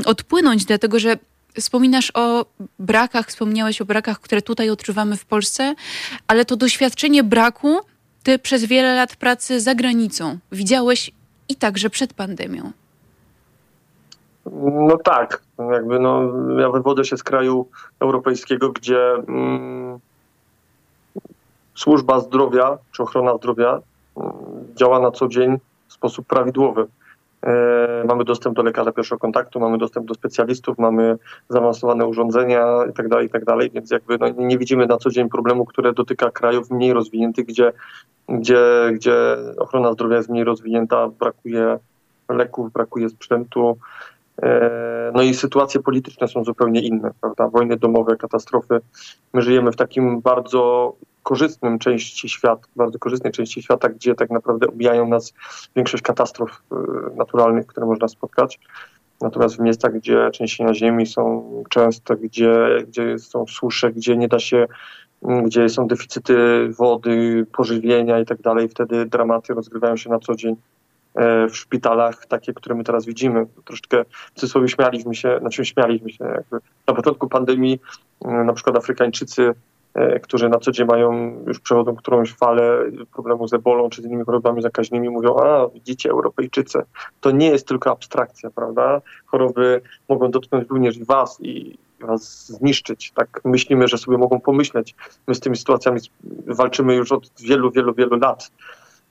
odpłynąć, 0.05 0.65
dlatego 0.65 0.99
że 0.99 1.17
Wspominasz 1.59 2.11
o 2.13 2.45
brakach, 2.79 3.27
wspomniałeś 3.27 3.81
o 3.81 3.85
brakach, 3.85 4.19
które 4.19 4.41
tutaj 4.41 4.69
odczuwamy 4.69 5.17
w 5.17 5.25
Polsce, 5.25 5.75
ale 6.27 6.45
to 6.45 6.55
doświadczenie 6.55 7.23
braku 7.23 7.79
ty 8.23 8.39
przez 8.39 8.65
wiele 8.65 8.95
lat 8.95 9.15
pracy 9.15 9.59
za 9.59 9.75
granicą 9.75 10.37
widziałeś 10.51 11.11
i 11.49 11.55
także 11.55 11.89
przed 11.89 12.13
pandemią. 12.13 12.71
No 14.87 14.97
tak, 14.97 15.41
jakby 15.71 15.99
no, 15.99 16.21
ja 16.59 16.69
wywodzę 16.69 17.05
się 17.05 17.17
z 17.17 17.23
kraju 17.23 17.67
europejskiego, 17.99 18.71
gdzie 18.71 19.13
mm, 19.13 19.99
służba 21.75 22.19
zdrowia 22.19 22.77
czy 22.91 23.03
ochrona 23.03 23.37
zdrowia 23.37 23.81
mm, 24.17 24.33
działa 24.75 24.99
na 24.99 25.11
co 25.11 25.27
dzień 25.27 25.57
w 25.87 25.93
sposób 25.93 26.27
prawidłowy. 26.27 26.87
E, 27.45 28.03
mamy 28.07 28.23
dostęp 28.23 28.55
do 28.55 28.63
lekarza 28.63 28.91
pierwszego 28.91 29.19
kontaktu, 29.19 29.59
mamy 29.59 29.77
dostęp 29.77 30.07
do 30.07 30.13
specjalistów, 30.13 30.77
mamy 30.77 31.17
zaawansowane 31.49 32.05
urządzenia 32.05 32.65
itd., 32.87 33.09
tak 33.09 33.23
itd., 33.23 33.45
tak 33.45 33.71
więc 33.73 33.91
jakby 33.91 34.17
no, 34.17 34.29
nie 34.29 34.57
widzimy 34.57 34.87
na 34.87 34.97
co 34.97 35.09
dzień 35.09 35.29
problemu, 35.29 35.65
które 35.65 35.93
dotyka 35.93 36.31
krajów 36.31 36.71
mniej 36.71 36.93
rozwiniętych, 36.93 37.45
gdzie, 37.45 37.73
gdzie, 38.29 38.91
gdzie 38.93 39.13
ochrona 39.57 39.93
zdrowia 39.93 40.17
jest 40.17 40.29
mniej 40.29 40.43
rozwinięta, 40.43 41.07
brakuje 41.07 41.79
leków, 42.29 42.71
brakuje 42.71 43.09
sprzętu, 43.09 43.77
e, 44.41 45.11
no 45.15 45.21
i 45.21 45.33
sytuacje 45.33 45.81
polityczne 45.81 46.27
są 46.27 46.43
zupełnie 46.43 46.81
inne, 46.81 47.11
prawda? 47.21 47.47
Wojny 47.47 47.77
domowe, 47.77 48.15
katastrofy. 48.15 48.79
My 49.33 49.41
żyjemy 49.41 49.71
w 49.71 49.75
takim 49.75 50.21
bardzo 50.21 50.93
korzystnym 51.23 51.79
części 51.79 52.29
świata, 52.29 52.67
bardzo 52.75 52.99
korzystnej 52.99 53.33
części 53.33 53.63
świata, 53.63 53.89
gdzie 53.89 54.15
tak 54.15 54.29
naprawdę 54.29 54.67
obijają 54.67 55.07
nas 55.07 55.33
większość 55.75 56.03
katastrof 56.03 56.61
y, 56.71 57.15
naturalnych, 57.15 57.67
które 57.67 57.85
można 57.85 58.07
spotkać. 58.07 58.59
Natomiast 59.21 59.55
w 59.55 59.59
miejscach, 59.59 59.93
gdzie 59.93 60.29
trzęsienia 60.33 60.73
ziemi 60.73 61.05
są 61.05 61.43
częste, 61.69 62.17
gdzie, 62.17 62.53
gdzie 62.87 63.19
są 63.19 63.47
susze, 63.47 63.91
gdzie 63.91 64.17
nie 64.17 64.27
da 64.27 64.39
się, 64.39 64.67
mm, 65.23 65.43
gdzie 65.43 65.69
są 65.69 65.87
deficyty 65.87 66.69
wody, 66.69 67.45
pożywienia 67.51 68.19
i 68.19 68.25
tak 68.25 68.41
dalej, 68.41 68.69
wtedy 68.69 69.05
dramaty 69.05 69.53
rozgrywają 69.53 69.97
się 69.97 70.09
na 70.09 70.19
co 70.19 70.35
dzień 70.35 70.55
e, 71.15 71.47
w 71.47 71.57
szpitalach, 71.57 72.25
takie, 72.25 72.53
które 72.53 72.75
my 72.75 72.83
teraz 72.83 73.05
widzimy. 73.05 73.45
Troszeczkę 73.65 74.05
w 74.35 74.39
cudzysłowie 74.39 74.67
śmialiśmy 74.67 75.15
się, 75.15 75.37
znaczy 75.39 75.65
śmialiśmy 75.65 76.09
się. 76.09 76.25
Jakby. 76.25 76.59
Na 76.87 76.93
początku 76.93 77.27
pandemii 77.27 77.79
mm, 78.25 78.45
na 78.45 78.53
przykład 78.53 78.75
Afrykańczycy 78.75 79.53
którzy 80.23 80.49
na 80.49 80.59
co 80.59 80.71
dzień 80.71 80.87
mają, 80.87 81.35
już 81.47 81.59
przechodzą 81.59 81.95
którąś 81.95 82.33
falę 82.33 82.77
problemu 83.13 83.47
z 83.47 83.53
ebolą 83.53 83.89
czy 83.89 84.01
z 84.01 84.05
innymi 84.05 84.23
chorobami 84.25 84.61
zakaźnymi, 84.61 85.09
mówią, 85.09 85.35
a 85.35 85.67
widzicie 85.67 86.09
Europejczycy, 86.09 86.81
to 87.21 87.31
nie 87.31 87.47
jest 87.47 87.67
tylko 87.67 87.91
abstrakcja, 87.91 88.49
prawda? 88.49 89.01
Choroby 89.25 89.81
mogą 90.09 90.31
dotknąć 90.31 90.69
również 90.69 91.03
was 91.03 91.37
i 91.41 91.77
was 91.99 92.45
zniszczyć. 92.45 93.11
Tak 93.15 93.41
myślimy, 93.45 93.87
że 93.87 93.97
sobie 93.97 94.17
mogą 94.17 94.39
pomyśleć. 94.39 94.95
My 95.27 95.35
z 95.35 95.39
tymi 95.39 95.57
sytuacjami 95.57 95.99
walczymy 96.47 96.95
już 96.95 97.11
od 97.11 97.31
wielu, 97.41 97.71
wielu, 97.71 97.93
wielu 97.93 98.17
lat. 98.17 98.51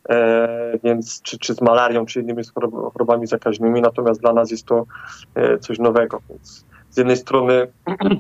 E, 0.08 0.78
więc 0.84 1.22
czy, 1.22 1.38
czy 1.38 1.54
z 1.54 1.60
malarią, 1.60 2.06
czy 2.06 2.20
innymi 2.20 2.42
chorobami 2.92 3.26
zakaźnymi, 3.26 3.80
natomiast 3.80 4.20
dla 4.20 4.32
nas 4.32 4.50
jest 4.50 4.66
to 4.66 4.86
e, 5.34 5.58
coś 5.58 5.78
nowego. 5.78 6.20
Więc 6.30 6.64
z 6.90 6.96
jednej 6.96 7.16
strony 7.16 7.66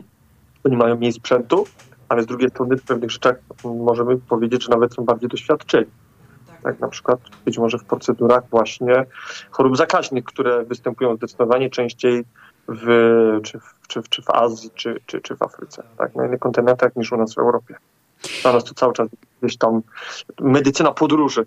oni 0.64 0.76
mają 0.76 0.96
mniej 0.96 1.12
sprzętu, 1.12 1.64
ale 2.10 2.22
z 2.22 2.26
drugiej 2.26 2.50
strony 2.50 2.76
w 2.76 2.82
pewnych 2.82 3.10
rzeczach 3.10 3.36
możemy 3.64 4.16
powiedzieć, 4.16 4.64
że 4.64 4.70
nawet 4.70 4.94
są 4.94 5.04
bardziej 5.04 5.28
doświadczeni. 5.28 5.90
Tak, 6.62 6.80
na 6.80 6.88
przykład 6.88 7.20
być 7.44 7.58
może 7.58 7.78
w 7.78 7.84
procedurach 7.84 8.44
właśnie 8.50 9.06
chorób 9.50 9.76
zakaźnych, 9.76 10.24
które 10.24 10.64
występują 10.64 11.16
zdecydowanie 11.16 11.70
częściej 11.70 12.24
w, 12.68 12.86
czy, 13.42 13.58
w, 13.58 13.74
czy, 13.88 14.02
czy 14.10 14.22
w 14.22 14.30
Azji, 14.30 14.70
czy, 14.74 15.00
czy, 15.06 15.20
czy 15.20 15.36
w 15.36 15.42
Afryce, 15.42 15.82
tak, 15.98 16.14
na 16.14 16.26
innych 16.26 16.40
kontynentach 16.40 16.96
niż 16.96 17.12
u 17.12 17.16
nas 17.16 17.34
w 17.34 17.38
Europie. 17.38 17.76
Dla 18.42 18.52
nas 18.52 18.64
to 18.64 18.74
cały 18.74 18.92
czas 18.92 19.08
gdzieś 19.42 19.56
tam 19.56 19.82
medycyna 20.40 20.92
podróży, 20.92 21.46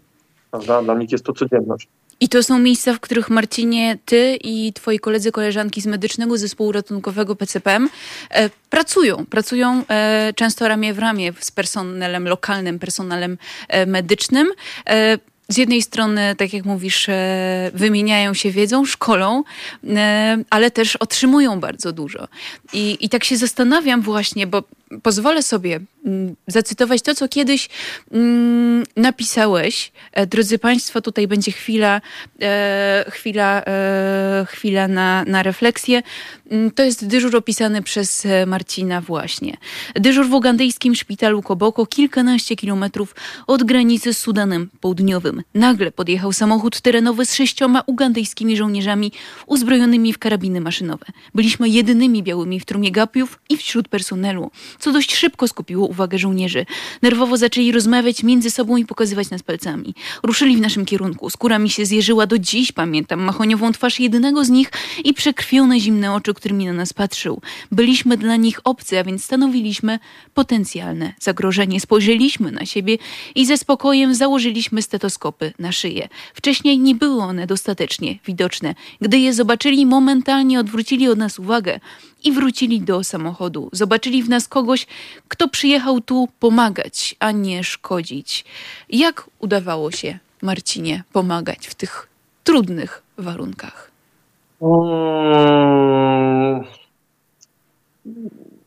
prawda? 0.51 0.81
Dla 0.81 0.93
nich 0.93 1.11
jest 1.11 1.25
to 1.25 1.33
codzienność. 1.33 1.87
I 2.23 2.29
to 2.29 2.43
są 2.43 2.59
miejsca, 2.59 2.93
w 2.93 2.99
których 2.99 3.29
Marcinie, 3.29 3.97
ty 4.05 4.37
i 4.43 4.73
twoi 4.73 4.99
koledzy, 4.99 5.31
koleżanki 5.31 5.81
z 5.81 5.85
medycznego 5.85 6.37
zespołu 6.37 6.71
ratunkowego 6.71 7.35
PCPM 7.35 7.89
e, 8.29 8.49
pracują. 8.69 9.25
Pracują 9.25 9.83
e, 9.89 10.33
często 10.35 10.67
ramię 10.67 10.93
w 10.93 10.99
ramię 10.99 11.33
z 11.39 11.51
personelem 11.51 12.27
lokalnym, 12.27 12.79
personelem 12.79 13.37
e, 13.67 13.85
medycznym. 13.85 14.51
E, 14.89 15.17
z 15.49 15.57
jednej 15.57 15.81
strony, 15.81 16.35
tak 16.35 16.53
jak 16.53 16.65
mówisz, 16.65 17.09
e, 17.09 17.71
wymieniają 17.73 18.33
się 18.33 18.51
wiedzą, 18.51 18.85
szkolą, 18.85 19.43
e, 19.87 20.37
ale 20.49 20.71
też 20.71 20.95
otrzymują 20.95 21.59
bardzo 21.59 21.91
dużo. 21.91 22.27
I, 22.73 22.97
I 23.01 23.09
tak 23.09 23.23
się 23.23 23.37
zastanawiam 23.37 24.01
właśnie, 24.01 24.47
bo 24.47 24.63
pozwolę 25.01 25.43
sobie 25.43 25.79
mm, 26.05 26.35
zacytować 26.47 27.01
to, 27.01 27.15
co 27.15 27.27
kiedyś 27.27 27.69
mm, 28.11 28.83
napisałeś. 28.95 29.91
E, 30.11 30.27
drodzy 30.27 30.59
Państwo, 30.59 31.01
tutaj 31.01 31.27
będzie 31.27 31.51
chwila, 31.51 32.01
e, 32.41 33.05
chwila, 33.09 33.63
e, 33.67 34.45
chwila 34.49 34.87
na, 34.87 35.23
na 35.27 35.43
refleksję. 35.43 36.03
Mm, 36.51 36.71
to 36.71 36.83
jest 36.83 37.07
dyżur 37.07 37.35
opisany 37.35 37.81
przez 37.81 38.27
Marcina 38.47 39.01
właśnie. 39.01 39.57
Dyżur 39.95 40.29
w 40.29 40.33
ugandyjskim 40.33 40.95
szpitalu 40.95 41.41
Koboko, 41.41 41.85
kilkanaście 41.85 42.55
kilometrów 42.55 43.15
od 43.47 43.63
granicy 43.63 44.13
z 44.13 44.17
Sudanem 44.17 44.69
Południowym. 44.79 45.43
Nagle 45.53 45.91
podjechał 45.91 46.33
samochód 46.33 46.81
terenowy 46.81 47.25
z 47.25 47.33
sześcioma 47.33 47.83
ugandyjskimi 47.85 48.57
żołnierzami 48.57 49.11
uzbrojonymi 49.47 50.13
w 50.13 50.17
karabiny 50.17 50.61
maszynowe. 50.61 51.05
Byliśmy 51.35 51.69
jedynymi 51.69 52.23
białymi 52.23 52.59
w 52.59 52.65
trumie 52.65 52.91
gapiów 52.91 53.39
i 53.49 53.57
wśród 53.57 53.87
personelu 53.87 54.51
co 54.83 54.91
dość 54.91 55.15
szybko 55.15 55.47
skupiło 55.47 55.87
uwagę 55.87 56.17
żołnierzy. 56.17 56.65
Nerwowo 57.01 57.37
zaczęli 57.37 57.71
rozmawiać 57.71 58.23
między 58.23 58.51
sobą 58.51 58.77
i 58.77 58.85
pokazywać 58.85 59.29
nas 59.29 59.43
palcami. 59.43 59.95
Ruszyli 60.23 60.57
w 60.57 60.61
naszym 60.61 60.85
kierunku. 60.85 61.29
Skóra 61.29 61.59
mi 61.59 61.69
się 61.69 61.85
zjeżyła 61.85 62.27
do 62.27 62.37
dziś, 62.39 62.71
pamiętam 62.71 63.21
machoniową 63.21 63.71
twarz 63.71 63.99
jednego 63.99 64.45
z 64.45 64.49
nich 64.49 64.71
i 65.03 65.13
przekrwione 65.13 65.79
zimne 65.79 66.13
oczy, 66.13 66.33
którymi 66.33 66.65
na 66.65 66.73
nas 66.73 66.93
patrzył. 66.93 67.41
Byliśmy 67.71 68.17
dla 68.17 68.35
nich 68.35 68.59
obcy, 68.63 68.99
a 68.99 69.03
więc 69.03 69.23
stanowiliśmy 69.23 69.99
potencjalne 70.33 71.13
zagrożenie. 71.19 71.79
Spojrzeliśmy 71.79 72.51
na 72.51 72.65
siebie 72.65 72.97
i 73.35 73.45
ze 73.45 73.57
spokojem 73.57 74.15
założyliśmy 74.15 74.81
stetoskopy 74.81 75.53
na 75.59 75.71
szyję. 75.71 76.09
Wcześniej 76.33 76.79
nie 76.79 76.95
były 76.95 77.23
one 77.23 77.47
dostatecznie 77.47 78.19
widoczne. 78.25 78.75
Gdy 79.01 79.19
je 79.19 79.33
zobaczyli, 79.33 79.85
momentalnie 79.85 80.59
odwrócili 80.59 81.07
od 81.07 81.17
nas 81.17 81.39
uwagę 81.39 81.79
i 82.23 82.31
wrócili 82.31 82.81
do 82.81 83.03
samochodu. 83.03 83.69
Zobaczyli 83.71 84.23
w 84.23 84.29
nas 84.29 84.47
kogoś, 84.47 84.87
kto 85.27 85.47
przyjechał 85.47 86.01
tu 86.01 86.27
pomagać, 86.39 87.15
a 87.19 87.31
nie 87.31 87.63
szkodzić. 87.63 88.45
Jak 88.89 89.29
udawało 89.39 89.91
się 89.91 90.19
Marcinie 90.41 91.03
pomagać 91.13 91.67
w 91.67 91.75
tych 91.75 92.07
trudnych 92.43 93.03
warunkach? 93.17 93.91
Hmm. 94.59 96.63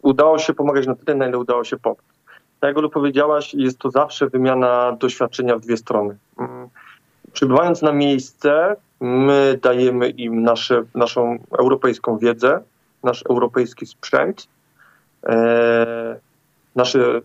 Udało 0.02 0.38
się 0.38 0.54
pomagać 0.54 0.86
na 0.86 0.94
tyle, 0.94 1.14
na 1.14 1.28
ile 1.28 1.38
udało 1.38 1.64
się 1.64 1.76
pomóc. 1.76 1.98
Tak 2.60 2.68
jak 2.68 2.78
Olu 2.78 2.90
powiedziałaś, 2.90 3.54
jest 3.54 3.78
to 3.78 3.90
zawsze 3.90 4.26
wymiana 4.26 4.96
doświadczenia 5.00 5.56
w 5.56 5.60
dwie 5.60 5.76
strony. 5.76 6.16
Hmm. 6.36 6.68
Przybywając 7.32 7.82
na 7.82 7.92
miejsce, 7.92 8.76
my 9.00 9.58
dajemy 9.62 10.08
im 10.08 10.42
nasze, 10.42 10.82
naszą 10.94 11.38
europejską 11.58 12.18
wiedzę, 12.18 12.62
nasz 13.06 13.24
europejski 13.30 13.86
sprzęt, 13.86 14.48
e, 15.26 16.16
nasze 16.76 17.20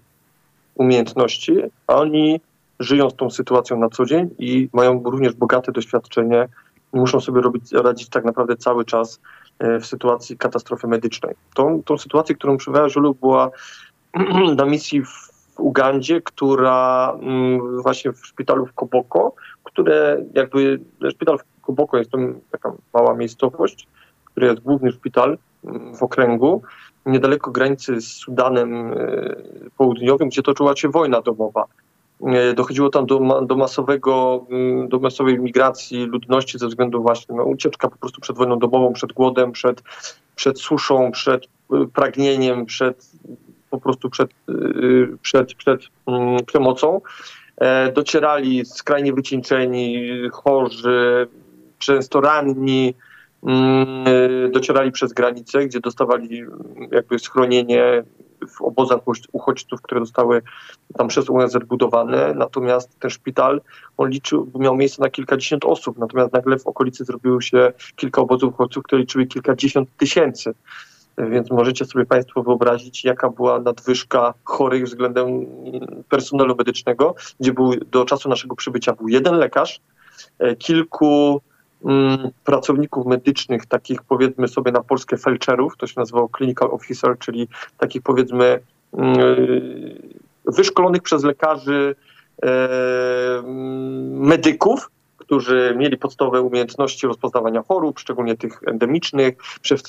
umiejętności, 0.75 1.57
a 1.87 1.95
oni 1.95 2.41
żyją 2.79 3.09
z 3.09 3.15
tą 3.15 3.29
sytuacją 3.29 3.79
na 3.79 3.89
co 3.89 4.05
dzień 4.05 4.29
i 4.39 4.69
mają 4.73 5.03
również 5.03 5.33
bogate 5.33 5.71
doświadczenie 5.71 6.47
i 6.93 6.97
muszą 6.97 7.21
sobie 7.21 7.41
robić, 7.41 7.71
radzić 7.71 8.09
tak 8.09 8.25
naprawdę 8.25 8.57
cały 8.57 8.85
czas 8.85 9.19
e, 9.59 9.79
w 9.79 9.85
sytuacji 9.85 10.37
katastrofy 10.37 10.87
medycznej. 10.87 11.35
Tą, 11.53 11.83
tą 11.83 11.97
sytuację, 11.97 12.35
którą 12.35 12.57
przywołała 12.57 12.89
Żulu, 12.89 13.15
była 13.15 13.51
na 14.57 14.65
misji 14.65 15.05
w 15.05 15.31
Ugandzie, 15.57 16.21
która 16.21 17.11
mm, 17.21 17.81
właśnie 17.81 18.13
w 18.13 18.27
szpitalu 18.27 18.65
w 18.65 18.73
Koboko, 18.73 19.33
które 19.63 20.25
jakby, 20.33 20.79
szpital 21.11 21.37
w 21.37 21.61
Koboko 21.61 21.97
jest 21.97 22.11
to 22.11 22.17
taka 22.51 22.71
mała 22.93 23.15
miejscowość, 23.15 23.87
który 24.25 24.47
jest 24.47 24.59
główny 24.59 24.91
szpital 24.91 25.37
w 25.93 26.03
okręgu, 26.03 26.61
niedaleko 27.05 27.51
granicy 27.51 28.01
z 28.01 28.07
Sudanem 28.07 28.93
e, 28.93 29.35
Południowym, 29.77 30.29
gdzie 30.29 30.41
toczyła 30.41 30.75
się 30.75 30.89
wojna 30.89 31.21
domowa. 31.21 31.65
E, 32.25 32.53
dochodziło 32.53 32.89
tam 32.89 33.05
do, 33.05 33.41
do, 33.41 33.55
masowego, 33.55 34.45
mm, 34.49 34.87
do 34.87 34.99
masowej 34.99 35.39
migracji 35.39 36.05
ludności 36.05 36.59
ze 36.59 36.67
względu 36.67 37.01
właśnie 37.01 37.35
na 37.35 37.43
ucieczka 37.43 37.89
po 37.89 37.97
prostu 37.97 38.21
przed 38.21 38.37
wojną 38.37 38.59
domową, 38.59 38.93
przed 38.93 39.13
głodem, 39.13 39.51
przed, 39.51 39.83
przed 40.35 40.59
suszą, 40.59 41.11
przed 41.11 41.43
e, 41.73 41.87
pragnieniem, 41.93 42.65
przed 42.65 43.11
po 43.69 43.79
prostu 43.79 44.09
przed, 44.09 44.31
przed, 45.21 45.53
przed 45.53 45.81
mm, 46.07 46.45
przemocą. 46.45 47.01
Docierali 47.93 48.65
skrajnie 48.65 49.13
wycieńczeni, 49.13 50.09
chorzy, 50.31 51.27
często 51.79 52.21
ranni, 52.21 52.93
docierali 54.51 54.91
przez 54.91 55.13
granicę, 55.13 55.65
gdzie 55.65 55.79
dostawali 55.79 56.43
jakby 56.91 57.19
schronienie, 57.19 58.03
w 58.47 58.61
obozach 58.61 58.99
uchodźców, 59.31 59.81
które 59.81 59.99
zostały 59.99 60.41
tam 60.97 61.07
przez 61.07 61.29
UNZ 61.29 61.57
budowane. 61.67 62.33
Natomiast 62.33 62.99
ten 62.99 63.09
szpital, 63.09 63.61
on 63.97 64.09
liczył, 64.09 64.51
miał 64.55 64.75
miejsce 64.75 65.01
na 65.01 65.09
kilkadziesiąt 65.09 65.65
osób, 65.65 65.97
natomiast 65.97 66.33
nagle 66.33 66.59
w 66.59 66.67
okolicy 66.67 67.05
zrobiło 67.05 67.41
się 67.41 67.73
kilka 67.95 68.21
obozów 68.21 68.53
uchodźców, 68.53 68.83
które 68.83 69.01
liczyły 69.01 69.25
kilkadziesiąt 69.25 69.89
tysięcy. 69.97 70.53
Więc 71.17 71.51
możecie 71.51 71.85
sobie 71.85 72.05
Państwo 72.05 72.43
wyobrazić, 72.43 73.03
jaka 73.05 73.29
była 73.29 73.59
nadwyżka 73.59 74.33
chorych 74.43 74.85
względem 74.85 75.45
personelu 76.09 76.55
medycznego, 76.55 77.15
gdzie 77.39 77.53
był 77.53 77.71
do 77.91 78.05
czasu 78.05 78.29
naszego 78.29 78.55
przybycia 78.55 78.93
był 78.93 79.07
jeden 79.07 79.35
lekarz, 79.35 79.79
e, 80.39 80.55
kilku 80.55 81.41
Mm, 81.41 81.50
pracowników 82.43 83.05
medycznych, 83.05 83.65
takich 83.65 84.03
powiedzmy 84.03 84.47
sobie 84.47 84.71
na 84.71 84.83
polskie 84.83 85.17
felczerów, 85.17 85.77
to 85.77 85.87
się 85.87 85.93
nazywało 85.97 86.29
clinical 86.37 86.71
officer, 86.71 87.17
czyli 87.19 87.47
takich 87.77 88.01
powiedzmy 88.01 88.59
mm, 88.93 89.17
wyszkolonych 90.45 91.01
przez 91.01 91.23
lekarzy 91.23 91.95
e, 92.43 92.47
mm, 93.37 94.27
medyków, 94.27 94.89
którzy 95.17 95.75
mieli 95.77 95.97
podstawowe 95.97 96.41
umiejętności 96.41 97.07
rozpoznawania 97.07 97.63
chorób, 97.67 97.99
szczególnie 97.99 98.37
tych 98.37 98.59
endemicznych, 98.67 99.35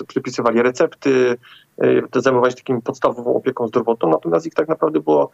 przypisywali 0.07 0.63
recepty, 0.63 1.37
e, 2.15 2.21
zajmowali 2.21 2.53
się 2.53 2.57
takim 2.57 2.83
podstawową 2.83 3.35
opieką 3.35 3.69
zdrowotną, 3.69 4.11
natomiast 4.11 4.47
ich 4.47 4.55
tak 4.55 4.69
naprawdę 4.69 5.01
było, 5.01 5.31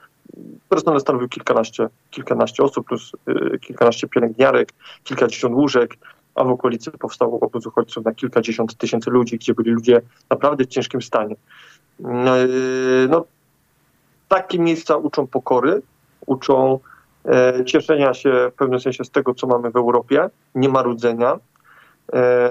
personel 0.68 1.00
stanowił 1.00 1.28
kilkanaście, 1.28 1.88
kilkanaście 2.10 2.62
osób, 2.62 2.86
plus 2.86 3.12
e, 3.26 3.58
kilkanaście 3.58 4.08
pielęgniarek, 4.08 4.72
kilkadziesiąt 5.04 5.54
łóżek, 5.54 5.96
a 6.38 6.44
w 6.44 6.50
okolicy 6.50 6.90
powstało 6.90 7.40
obóz 7.40 7.66
uchodźców 7.66 8.04
na 8.04 8.14
kilkadziesiąt 8.14 8.76
tysięcy 8.76 9.10
ludzi, 9.10 9.38
gdzie 9.38 9.54
byli 9.54 9.70
ludzie 9.70 10.00
naprawdę 10.30 10.64
w 10.64 10.68
ciężkim 10.68 11.02
stanie. 11.02 11.36
No, 12.00 12.32
no 13.08 13.24
takie 14.28 14.58
miejsca 14.58 14.96
uczą 14.96 15.26
pokory, 15.26 15.82
uczą 16.26 16.78
e, 17.24 17.64
cieszenia 17.64 18.14
się 18.14 18.50
w 18.52 18.54
pewnym 18.54 18.80
sensie 18.80 19.04
z 19.04 19.10
tego, 19.10 19.34
co 19.34 19.46
mamy 19.46 19.70
w 19.70 19.76
Europie, 19.76 20.30
nie 20.54 20.68
marudzenia. 20.68 21.38
E, 22.12 22.50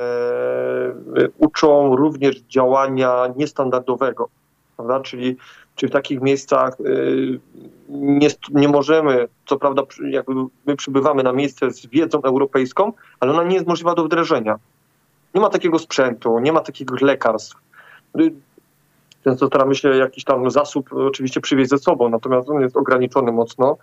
uczą 1.37 1.95
również 1.95 2.41
działania 2.41 3.27
niestandardowego, 3.35 4.29
prawda? 4.77 4.99
czyli 4.99 5.37
czy 5.77 5.87
w 5.87 5.91
takich 5.91 6.21
miejscach 6.21 6.79
y, 6.79 7.39
nie, 7.89 8.27
nie 8.49 8.67
możemy, 8.67 9.27
co 9.45 9.57
prawda 9.57 9.83
jakby 10.09 10.33
my 10.65 10.75
przybywamy 10.75 11.23
na 11.23 11.33
miejsce 11.33 11.71
z 11.71 11.85
wiedzą 11.85 12.21
europejską, 12.21 12.93
ale 13.19 13.31
ona 13.31 13.43
nie 13.43 13.55
jest 13.55 13.67
możliwa 13.67 13.95
do 13.95 14.03
wdrożenia. 14.03 14.59
Nie 15.35 15.41
ma 15.41 15.49
takiego 15.49 15.79
sprzętu, 15.79 16.39
nie 16.39 16.51
ma 16.53 16.59
takich 16.59 17.01
lekarstw. 17.01 17.57
Y, 18.19 18.31
często 19.23 19.47
staramy 19.47 19.75
się 19.75 19.89
jakiś 19.89 20.23
tam 20.23 20.51
zasób 20.51 20.93
oczywiście 20.93 21.41
przywieźć 21.41 21.69
ze 21.69 21.77
sobą, 21.77 22.09
natomiast 22.09 22.49
on 22.49 22.61
jest 22.61 22.77
ograniczony 22.77 23.31
mocno. 23.31 23.77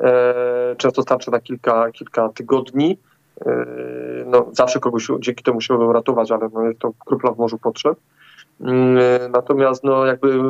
E, 0.00 0.74
często 0.78 1.02
starczy 1.02 1.30
na 1.30 1.40
kilka, 1.40 1.90
kilka 1.90 2.28
tygodni. 2.28 2.98
E, 3.46 3.66
no, 4.26 4.46
zawsze 4.52 4.80
kogoś 4.80 5.08
dzięki 5.20 5.44
temu 5.44 5.60
się 5.60 5.74
uratować, 5.74 6.30
ale 6.30 6.48
no, 6.54 6.64
jest 6.64 6.78
to 6.78 6.92
kropla 7.06 7.32
w 7.32 7.38
morzu 7.38 7.58
potrzeb. 7.58 7.98
Mm, 8.62 9.32
natomiast 9.32 9.84
no, 9.84 10.06
jakby 10.06 10.42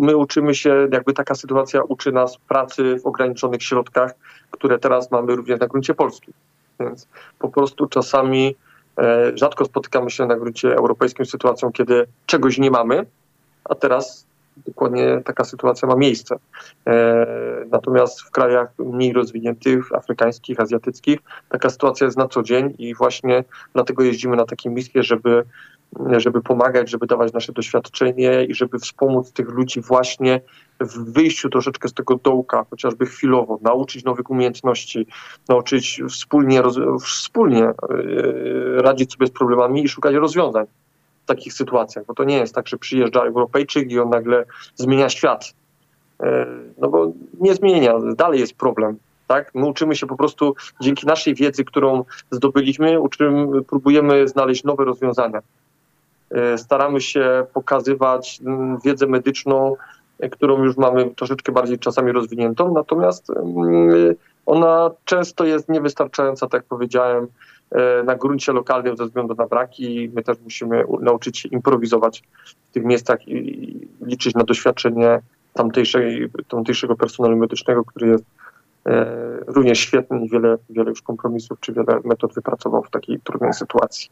my 0.00 0.16
uczymy 0.16 0.54
się, 0.54 0.88
jakby 0.92 1.12
taka 1.12 1.34
sytuacja 1.34 1.82
uczy 1.82 2.12
nas 2.12 2.36
pracy 2.36 2.96
w 2.98 3.06
ograniczonych 3.06 3.62
środkach, 3.62 4.14
które 4.50 4.78
teraz 4.78 5.10
mamy 5.10 5.36
również 5.36 5.60
na 5.60 5.66
gruncie 5.66 5.94
polskim. 5.94 6.34
Więc 6.80 7.08
po 7.38 7.48
prostu 7.48 7.86
czasami 7.86 8.56
e, 8.98 9.32
rzadko 9.34 9.64
spotykamy 9.64 10.10
się 10.10 10.26
na 10.26 10.36
gruncie 10.36 10.74
europejskim 10.76 11.26
z 11.26 11.30
sytuacją, 11.30 11.72
kiedy 11.72 12.06
czegoś 12.26 12.58
nie 12.58 12.70
mamy, 12.70 13.06
a 13.64 13.74
teraz 13.74 14.26
dokładnie 14.66 15.20
taka 15.24 15.44
sytuacja 15.44 15.88
ma 15.88 15.96
miejsce. 15.96 16.36
E, 16.86 17.26
natomiast 17.70 18.20
w 18.20 18.30
krajach 18.30 18.78
mniej 18.78 19.12
rozwiniętych, 19.12 19.92
afrykańskich, 19.92 20.60
azjatyckich, 20.60 21.18
taka 21.48 21.70
sytuacja 21.70 22.04
jest 22.04 22.18
na 22.18 22.28
co 22.28 22.42
dzień 22.42 22.74
i 22.78 22.94
właśnie 22.94 23.44
dlatego 23.74 24.02
jeździmy 24.02 24.36
na 24.36 24.44
takie 24.44 24.70
misje, 24.70 25.02
żeby 25.02 25.44
żeby 26.16 26.42
pomagać, 26.42 26.90
żeby 26.90 27.06
dawać 27.06 27.32
nasze 27.32 27.52
doświadczenie 27.52 28.44
i 28.44 28.54
żeby 28.54 28.78
wspomóc 28.78 29.32
tych 29.32 29.48
ludzi 29.48 29.80
właśnie 29.80 30.40
w 30.80 31.12
wyjściu 31.12 31.48
troszeczkę 31.48 31.88
z 31.88 31.94
tego 31.94 32.16
dołka, 32.16 32.66
chociażby 32.70 33.06
chwilowo, 33.06 33.58
nauczyć 33.62 34.04
nowych 34.04 34.30
umiejętności, 34.30 35.06
nauczyć 35.48 36.02
wspólnie, 36.08 36.62
wspólnie 37.04 37.64
e, 37.64 37.74
radzić 38.82 39.12
sobie 39.12 39.26
z 39.26 39.30
problemami 39.30 39.84
i 39.84 39.88
szukać 39.88 40.14
rozwiązań 40.14 40.66
takich 41.34 41.52
sytuacjach, 41.52 42.06
bo 42.06 42.14
to 42.14 42.24
nie 42.24 42.36
jest 42.36 42.54
tak, 42.54 42.68
że 42.68 42.78
przyjeżdża 42.78 43.20
Europejczyk 43.20 43.92
i 43.92 44.00
on 44.00 44.10
nagle 44.10 44.44
zmienia 44.74 45.08
świat. 45.08 45.54
E, 46.20 46.46
no 46.78 46.88
bo 46.88 47.12
nie 47.40 47.54
zmienia, 47.54 47.94
dalej 48.16 48.40
jest 48.40 48.54
problem. 48.54 48.96
Tak? 49.26 49.54
My 49.54 49.66
uczymy 49.66 49.96
się 49.96 50.06
po 50.06 50.16
prostu 50.16 50.54
dzięki 50.80 51.06
naszej 51.06 51.34
wiedzy, 51.34 51.64
którą 51.64 52.04
zdobyliśmy, 52.30 53.00
uczymy, 53.00 53.62
próbujemy 53.62 54.28
znaleźć 54.28 54.64
nowe 54.64 54.84
rozwiązania. 54.84 55.40
E, 56.30 56.58
staramy 56.58 57.00
się 57.00 57.46
pokazywać 57.54 58.40
mm, 58.46 58.78
wiedzę 58.84 59.06
medyczną, 59.06 59.76
którą 60.32 60.64
już 60.64 60.76
mamy 60.76 61.10
troszeczkę 61.10 61.52
bardziej 61.52 61.78
czasami 61.78 62.12
rozwiniętą, 62.12 62.72
natomiast 62.72 63.30
mm, 63.30 64.14
ona 64.46 64.90
często 65.04 65.44
jest 65.44 65.68
niewystarczająca, 65.68 66.46
tak 66.46 66.58
jak 66.58 66.64
powiedziałem, 66.64 67.26
na 68.04 68.14
gruncie 68.14 68.52
lokalnym 68.52 68.96
ze 68.96 69.04
względu 69.04 69.34
na 69.34 69.46
braki. 69.46 70.10
My 70.14 70.22
też 70.22 70.38
musimy 70.44 70.84
nauczyć 71.00 71.38
się 71.38 71.48
improwizować 71.48 72.22
w 72.70 72.72
tych 72.72 72.84
miejscach 72.84 73.28
i 73.28 73.88
liczyć 74.00 74.34
na 74.34 74.44
doświadczenie 74.44 75.20
tamtejszej, 75.54 76.30
tamtejszego 76.48 76.96
personelu 76.96 77.36
medycznego, 77.36 77.84
który 77.84 78.08
jest 78.08 78.24
również 79.46 79.78
świetny 79.78 80.24
i 80.24 80.28
wiele, 80.28 80.58
wiele 80.70 80.90
już 80.90 81.02
kompromisów 81.02 81.60
czy 81.60 81.72
wiele 81.72 82.00
metod 82.04 82.34
wypracował 82.34 82.82
w 82.82 82.90
takiej 82.90 83.20
trudnej 83.20 83.52
sytuacji. 83.52 84.10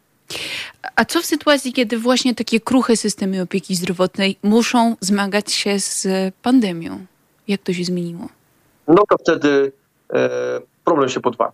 A 0.96 1.04
co 1.04 1.20
w 1.20 1.26
sytuacji, 1.26 1.72
kiedy 1.72 1.98
właśnie 1.98 2.34
takie 2.34 2.60
kruche 2.60 2.96
systemy 2.96 3.42
opieki 3.42 3.74
zdrowotnej 3.74 4.36
muszą 4.42 4.96
zmagać 5.00 5.52
się 5.52 5.78
z 5.78 6.06
pandemią? 6.42 6.98
Jak 7.48 7.62
to 7.62 7.72
się 7.72 7.84
zmieniło? 7.84 8.28
No 8.88 9.02
to 9.08 9.18
wtedy 9.18 9.72
e, 10.12 10.30
problem 10.84 11.08
się 11.08 11.20
podwaja. 11.20 11.52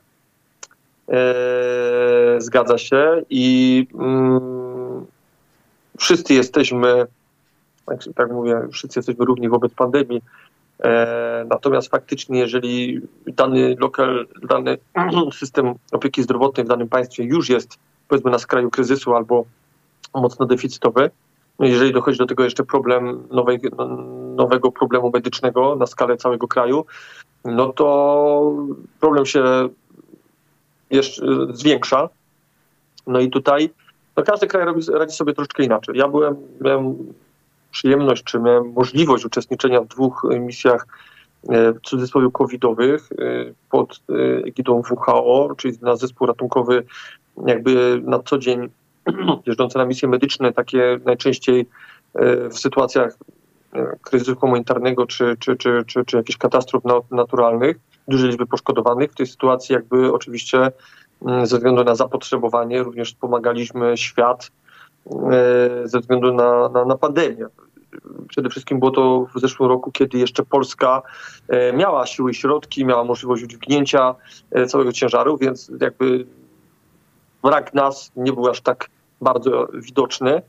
E, 1.09 2.40
zgadza 2.40 2.79
się 2.79 3.23
i 3.31 3.87
mm, 3.95 5.07
wszyscy 5.99 6.35
jesteśmy, 6.35 7.07
tak, 7.87 7.99
tak 8.14 8.33
mówię, 8.33 8.61
wszyscy 8.73 8.99
jesteśmy 8.99 9.25
równi 9.25 9.49
wobec 9.49 9.75
pandemii. 9.75 10.23
E, 10.85 11.47
natomiast 11.49 11.90
faktycznie, 11.90 12.38
jeżeli 12.38 13.01
dany 13.27 13.77
lokal, 13.79 14.27
dany 14.49 14.79
system 15.33 15.75
opieki 15.93 16.23
zdrowotnej 16.23 16.67
w 16.67 16.69
danym 16.69 16.88
państwie 16.88 17.25
już 17.25 17.49
jest 17.49 17.79
powiedzmy 18.09 18.31
na 18.31 18.38
skraju 18.38 18.71
kryzysu 18.71 19.14
albo 19.14 19.45
mocno 20.14 20.47
deficytowy. 20.47 21.11
No, 21.59 21.67
jeżeli 21.67 21.93
dochodzi 21.93 22.19
do 22.19 22.27
tego 22.27 22.45
jeszcze 22.45 22.64
problem 22.64 23.29
nowej, 23.31 23.61
nowego 24.37 24.73
problemu 24.73 25.11
medycznego 25.14 25.77
na 25.77 25.87
skalę 25.87 26.17
całego 26.17 26.49
kraju, 26.49 26.87
no 27.45 27.73
to 27.73 28.53
problem 29.01 29.27
się 29.27 29.69
jeszcze 30.96 31.26
zwiększa. 31.52 32.09
No 33.07 33.20
i 33.20 33.30
tutaj 33.30 33.70
no 34.16 34.22
każdy 34.22 34.46
kraj 34.46 34.64
robi, 34.64 34.83
radzi 34.92 35.16
sobie 35.16 35.35
troszeczkę 35.35 35.64
inaczej. 35.64 35.98
Ja 35.98 36.09
byłem, 36.09 36.37
miałem 36.61 36.96
przyjemność, 37.70 38.24
czy 38.24 38.38
miałem 38.38 38.72
możliwość 38.72 39.24
uczestniczenia 39.24 39.80
w 39.80 39.87
dwóch 39.87 40.26
misjach 40.40 40.87
e, 41.48 41.72
w 41.72 41.80
cudzysłowie 41.80 42.28
covidowych 42.33 43.09
pod 43.70 44.00
egidą 44.46 44.83
WHO, 44.90 45.54
czyli 45.57 45.78
na 45.83 45.96
zespół 45.96 46.26
ratunkowy 46.26 46.85
jakby 47.46 48.02
na 48.04 48.18
co 48.18 48.38
dzień 48.38 48.68
jeżdżące 49.46 49.78
na 49.78 49.85
misje 49.85 50.09
medyczne, 50.09 50.52
takie 50.52 51.00
najczęściej 51.04 51.66
w 52.50 52.59
sytuacjach 52.59 53.16
kryzysu 54.03 54.37
humanitarnego 54.37 55.07
czy, 55.07 55.37
czy, 55.39 55.57
czy, 55.57 55.85
czy, 55.87 56.05
czy 56.05 56.17
jakichś 56.17 56.39
katastrof 56.39 56.83
naturalnych, 57.11 57.77
dużej 58.09 58.29
liczby 58.29 58.47
poszkodowanych. 58.47 59.13
W 59.13 59.15
tej 59.15 59.27
sytuacji 59.27 59.73
jakby 59.73 60.13
oczywiście 60.13 60.73
mm, 61.23 61.47
ze 61.47 61.57
względu 61.57 61.85
na 61.85 61.95
zapotrzebowanie 61.95 62.83
również 62.83 63.13
wspomagaliśmy 63.13 63.97
świat 63.97 64.51
e, 65.07 65.89
ze 65.89 66.01
względu 66.01 66.35
na, 66.35 66.69
na, 66.69 66.85
na 66.85 66.97
pandemię. 66.97 67.47
Przede 68.29 68.51
wszystkim 68.51 68.79
było 68.79 68.91
to 68.91 69.27
w 69.35 69.41
zeszłym 69.41 69.69
roku, 69.69 69.93
kiedy 69.93 70.19
jeszcze 70.19 70.43
Polska 70.45 71.03
miała 71.75 72.07
siły 72.07 72.31
i 72.31 72.35
środki, 72.35 72.85
miała 72.85 73.05
możliwość 73.05 73.43
udźwignięcia 73.43 74.15
całego 74.67 74.93
ciężaru, 74.93 75.39
więc 75.39 75.71
jakby 75.81 76.27
brak 77.43 77.75
nas 77.75 78.13
nie 78.17 78.33
był 78.33 78.51
aż 78.51 78.61
tak 78.61 78.89
bardzo 79.21 79.69
widoczny. 79.75 80.43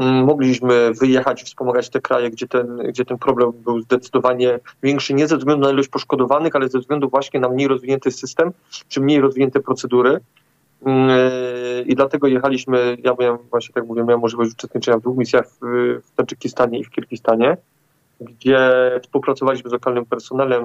Mm, 0.00 0.24
mogliśmy 0.24 0.92
wyjechać 0.92 1.42
i 1.42 1.44
wspomagać 1.44 1.90
te 1.90 2.00
kraje, 2.00 2.30
gdzie 2.30 2.48
ten, 2.48 2.76
gdzie 2.76 3.04
ten 3.04 3.18
problem 3.18 3.52
był 3.52 3.80
zdecydowanie 3.80 4.60
większy, 4.82 5.14
nie 5.14 5.26
ze 5.26 5.36
względu 5.36 5.66
na 5.66 5.72
ilość 5.72 5.88
poszkodowanych, 5.88 6.56
ale 6.56 6.68
ze 6.68 6.78
względu 6.78 7.08
właśnie 7.08 7.40
na 7.40 7.48
mniej 7.48 7.68
rozwinięty 7.68 8.10
system, 8.10 8.52
czy 8.88 9.00
mniej 9.00 9.20
rozwinięte 9.20 9.60
procedury. 9.60 10.20
Mm, 10.86 11.10
I 11.86 11.94
dlatego 11.94 12.26
jechaliśmy, 12.26 12.96
ja 13.04 13.14
miałem 13.20 13.38
właśnie 13.50 13.74
tak 13.74 13.86
mówię, 13.86 14.04
miałem 14.04 14.20
możliwość 14.20 14.52
uczestniczenia 14.52 14.98
w 14.98 15.00
dwóch 15.00 15.16
misjach 15.16 15.46
w, 15.48 15.58
w 16.04 16.10
Tadżykistanie 16.16 16.78
i 16.78 16.84
w 16.84 16.90
Kirgistanie, 16.90 17.56
gdzie 18.20 18.70
współpracowaliśmy 19.02 19.70
z 19.70 19.72
lokalnym 19.72 20.06
personelem, 20.06 20.64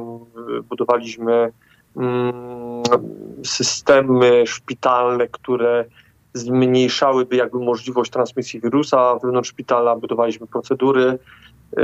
budowaliśmy 0.69 1.51
Mm, 1.97 2.83
systemy 3.43 4.47
szpitalne, 4.47 5.27
które 5.27 5.85
zmniejszałyby 6.33 7.35
jakby 7.35 7.59
możliwość 7.59 8.11
transmisji 8.11 8.61
wirusa 8.61 9.15
wewnątrz 9.23 9.49
szpitala, 9.49 9.95
budowaliśmy 9.95 10.47
procedury. 10.47 11.17
Yy, 11.77 11.83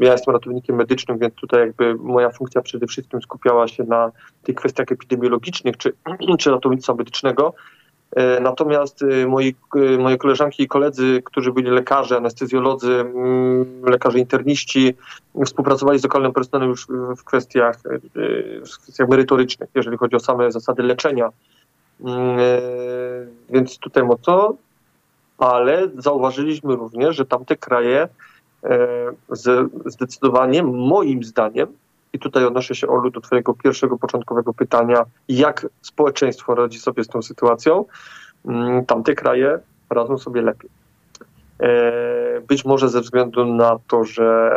ja 0.00 0.12
jestem 0.12 0.34
ratownikiem 0.34 0.76
medycznym, 0.76 1.18
więc 1.18 1.34
tutaj 1.34 1.60
jakby 1.60 1.94
moja 1.94 2.30
funkcja 2.30 2.62
przede 2.62 2.86
wszystkim 2.86 3.22
skupiała 3.22 3.68
się 3.68 3.84
na 3.84 4.12
tych 4.42 4.54
kwestiach 4.54 4.92
epidemiologicznych 4.92 5.76
czy, 5.76 5.92
czy 6.40 6.50
ratownictwa 6.50 6.94
medycznego. 6.94 7.54
E, 8.16 8.40
natomiast 8.40 9.02
e, 9.02 9.26
moi, 9.26 9.54
moje 9.98 10.18
koleżanki 10.18 10.62
i 10.62 10.68
koledzy, 10.68 11.22
którzy 11.24 11.52
byli 11.52 11.70
lekarze, 11.70 12.16
anestezjolodzy, 12.16 12.92
mm, 12.92 13.82
lekarze 13.84 14.18
interniści, 14.18 14.94
współpracowali 15.44 15.98
z 15.98 16.04
lokalnym 16.04 16.32
personelem 16.32 16.70
już 16.70 16.86
w 17.16 17.24
kwestiach, 17.24 17.76
w 18.72 18.78
kwestiach 18.82 19.08
merytorycznych, 19.08 19.68
jeżeli 19.74 19.96
chodzi 19.96 20.16
o 20.16 20.20
same 20.20 20.52
zasady 20.52 20.82
leczenia. 20.82 21.30
Mm, 22.00 22.38
więc 23.50 23.78
tutaj 23.78 24.02
mocno, 24.02 24.54
ale 25.38 25.88
zauważyliśmy 25.98 26.76
również, 26.76 27.16
że 27.16 27.26
tamte 27.26 27.56
kraje 27.56 28.08
zdecydowanie 29.86 30.62
moim 30.62 31.24
zdaniem 31.24 31.68
i 32.12 32.18
tutaj 32.18 32.44
odnoszę 32.44 32.74
się, 32.74 32.88
Olu, 32.88 33.10
do 33.10 33.20
Twojego 33.20 33.54
pierwszego, 33.54 33.98
początkowego 33.98 34.54
pytania, 34.54 35.04
jak 35.28 35.66
społeczeństwo 35.82 36.54
radzi 36.54 36.78
sobie 36.78 37.04
z 37.04 37.08
tą 37.08 37.22
sytuacją. 37.22 37.84
Mm, 38.46 38.86
tamte 38.86 39.14
kraje 39.14 39.58
radzą 39.90 40.18
sobie 40.18 40.42
lepiej. 40.42 40.70
E, 41.60 42.40
być 42.40 42.64
może 42.64 42.88
ze 42.88 43.00
względu 43.00 43.44
na 43.44 43.78
to, 43.88 44.04
że 44.04 44.50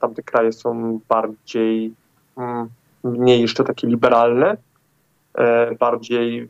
tamte 0.00 0.22
kraje 0.22 0.52
są 0.52 1.00
bardziej, 1.08 1.94
mm, 2.36 2.68
mniej 3.04 3.40
jeszcze 3.40 3.64
takie 3.64 3.86
liberalne, 3.86 4.50
e, 4.50 4.56
bardziej 5.80 6.48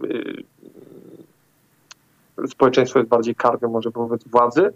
e, 2.38 2.48
społeczeństwo 2.48 2.98
jest 2.98 3.10
bardziej 3.10 3.34
karne 3.34 3.68
może 3.68 3.90
wobec 3.90 4.28
władzy, 4.28 4.72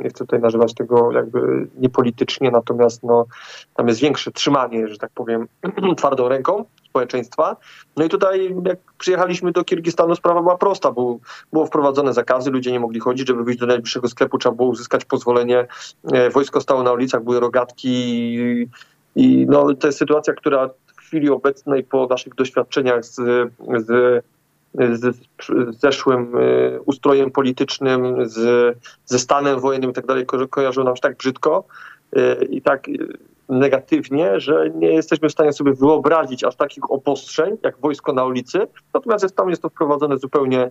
nie 0.00 0.08
chcę 0.08 0.18
tutaj 0.18 0.40
nazywać 0.40 0.74
tego 0.74 1.12
jakby 1.12 1.66
niepolitycznie, 1.78 2.50
natomiast 2.50 3.02
no, 3.02 3.26
tam 3.74 3.88
jest 3.88 4.00
większe 4.00 4.30
trzymanie, 4.30 4.88
że 4.88 4.98
tak 4.98 5.10
powiem, 5.14 5.48
twardą 5.96 6.28
ręką 6.28 6.64
społeczeństwa. 6.88 7.56
No 7.96 8.04
i 8.04 8.08
tutaj 8.08 8.54
jak 8.64 8.78
przyjechaliśmy 8.98 9.52
do 9.52 9.64
Kirgistanu 9.64 10.16
sprawa 10.16 10.42
była 10.42 10.56
prosta, 10.56 10.92
bo 10.92 11.18
było 11.52 11.66
wprowadzone 11.66 12.12
zakazy, 12.12 12.50
ludzie 12.50 12.72
nie 12.72 12.80
mogli 12.80 13.00
chodzić, 13.00 13.28
żeby 13.28 13.44
wyjść 13.44 13.60
do 13.60 13.66
najbliższego 13.66 14.08
sklepu 14.08 14.38
trzeba 14.38 14.54
było 14.54 14.68
uzyskać 14.68 15.04
pozwolenie, 15.04 15.66
e, 16.12 16.30
wojsko 16.30 16.60
stało 16.60 16.82
na 16.82 16.92
ulicach, 16.92 17.24
były 17.24 17.40
rogatki 17.40 17.88
i, 18.34 18.68
i 19.16 19.46
no, 19.48 19.74
to 19.74 19.86
jest 19.86 19.98
sytuacja, 19.98 20.34
która 20.34 20.70
chwili 21.08 21.30
obecnej 21.30 21.84
po 21.84 22.06
naszych 22.06 22.34
doświadczeniach 22.34 23.04
z, 23.04 23.14
z 23.86 24.24
z 24.74 25.16
zeszłym 25.80 26.36
y, 26.36 26.80
ustrojem 26.84 27.30
politycznym, 27.30 28.28
z, 28.28 28.76
ze 29.06 29.18
stanem 29.18 29.60
wojennym 29.60 29.90
i 29.90 29.94
tak 29.94 30.06
dalej 30.06 30.26
kojarzą 30.50 30.84
nam 30.84 30.96
się 30.96 31.00
tak 31.00 31.16
brzydko 31.16 31.64
y, 32.16 32.44
i 32.44 32.62
tak 32.62 32.86
negatywnie, 33.48 34.40
że 34.40 34.70
nie 34.74 34.92
jesteśmy 34.92 35.28
w 35.28 35.32
stanie 35.32 35.52
sobie 35.52 35.72
wyobrazić 35.72 36.44
aż 36.44 36.56
takich 36.56 36.90
obostrzeń, 36.90 37.56
jak 37.62 37.78
wojsko 37.78 38.12
na 38.12 38.24
ulicy. 38.24 38.66
Natomiast 38.94 39.36
tam 39.36 39.50
jest 39.50 39.62
to 39.62 39.68
wprowadzone 39.68 40.18
zupełnie, 40.18 40.70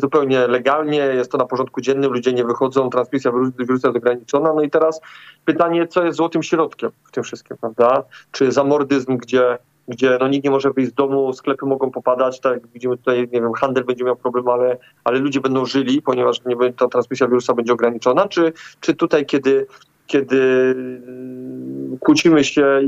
zupełnie 0.00 0.46
legalnie, 0.46 0.98
jest 0.98 1.32
to 1.32 1.38
na 1.38 1.46
porządku 1.46 1.80
dziennym, 1.80 2.12
ludzie 2.12 2.32
nie 2.32 2.44
wychodzą, 2.44 2.90
transmisja 2.90 3.32
wirusa 3.58 3.88
jest 3.88 3.96
ograniczona. 3.96 4.52
No 4.52 4.62
i 4.62 4.70
teraz 4.70 5.00
pytanie, 5.44 5.86
co 5.86 6.04
jest 6.04 6.16
złotym 6.16 6.42
środkiem 6.42 6.90
w 7.04 7.10
tym 7.10 7.22
wszystkim, 7.22 7.56
prawda? 7.60 8.02
Czy 8.32 8.52
zamordyzm, 8.52 9.16
gdzie 9.16 9.58
gdzie 9.88 10.18
no, 10.20 10.28
nikt 10.28 10.44
nie 10.44 10.50
może 10.50 10.70
wyjść 10.70 10.90
z 10.90 10.94
domu, 10.94 11.32
sklepy 11.32 11.66
mogą 11.66 11.90
popadać, 11.90 12.40
tak 12.40 12.52
jak 12.52 12.66
widzimy 12.66 12.96
tutaj, 12.96 13.28
nie 13.32 13.40
wiem, 13.40 13.52
handel 13.52 13.84
będzie 13.84 14.04
miał 14.04 14.16
problem, 14.16 14.48
ale, 14.48 14.76
ale 15.04 15.18
ludzie 15.18 15.40
będą 15.40 15.66
żyli, 15.66 16.02
ponieważ 16.02 16.44
nie, 16.44 16.72
ta 16.72 16.88
transmisja 16.88 17.28
wirusa 17.28 17.54
będzie 17.54 17.72
ograniczona, 17.72 18.28
czy, 18.28 18.52
czy 18.80 18.94
tutaj, 18.94 19.26
kiedy, 19.26 19.66
kiedy 20.06 20.40
mm, 20.76 21.98
kłócimy 22.00 22.44
się, 22.44 22.80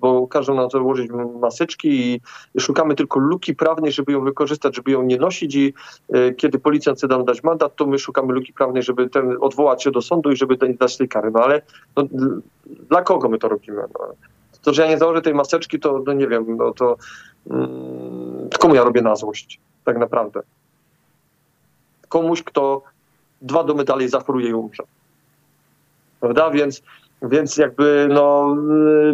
bo 0.00 0.26
każą 0.26 0.54
nam 0.54 0.70
założyć 0.70 1.10
maseczki 1.40 1.88
i 1.90 2.20
szukamy 2.60 2.94
tylko 2.94 3.20
luki 3.20 3.54
prawnej, 3.54 3.92
żeby 3.92 4.12
ją 4.12 4.24
wykorzystać, 4.24 4.76
żeby 4.76 4.90
ją 4.90 5.02
nie 5.02 5.16
nosić 5.16 5.54
i 5.54 5.74
e, 6.12 6.34
kiedy 6.34 6.58
policjant 6.58 6.98
chce 6.98 7.06
nam 7.06 7.24
dać 7.24 7.42
mandat, 7.42 7.76
to 7.76 7.86
my 7.86 7.98
szukamy 7.98 8.32
luki 8.32 8.52
prawnej, 8.52 8.82
żeby 8.82 9.08
ten 9.08 9.36
odwołać 9.40 9.82
się 9.82 9.90
do 9.90 10.02
sądu 10.02 10.30
i 10.30 10.36
żeby 10.36 10.56
dać 10.56 10.96
tej 10.96 11.08
kary. 11.08 11.30
No 11.30 11.40
ale 11.40 11.62
no, 11.96 12.04
dla 12.88 13.02
kogo 13.02 13.28
my 13.28 13.38
to 13.38 13.48
robimy? 13.48 13.82
No? 13.98 14.06
To, 14.62 14.72
że 14.72 14.82
ja 14.82 14.88
nie 14.88 14.98
założę 14.98 15.22
tej 15.22 15.34
maseczki, 15.34 15.80
to 15.80 16.02
no 16.06 16.12
nie 16.12 16.28
wiem, 16.28 16.56
no 16.56 16.72
to 16.72 16.96
mm, 17.50 18.48
komu 18.58 18.74
ja 18.74 18.84
robię 18.84 19.02
na 19.02 19.16
złość, 19.16 19.60
tak 19.84 19.98
naprawdę. 19.98 20.40
Komuś, 22.08 22.42
kto 22.42 22.82
dwa 23.42 23.64
domy 23.64 23.84
dalej 23.84 24.08
zachoruje 24.08 24.48
i 24.48 24.54
umrze. 24.54 24.82
Prawda? 26.22 26.50
Więc, 26.50 26.82
więc 27.22 27.56
jakby 27.56 28.08
no, 28.10 28.56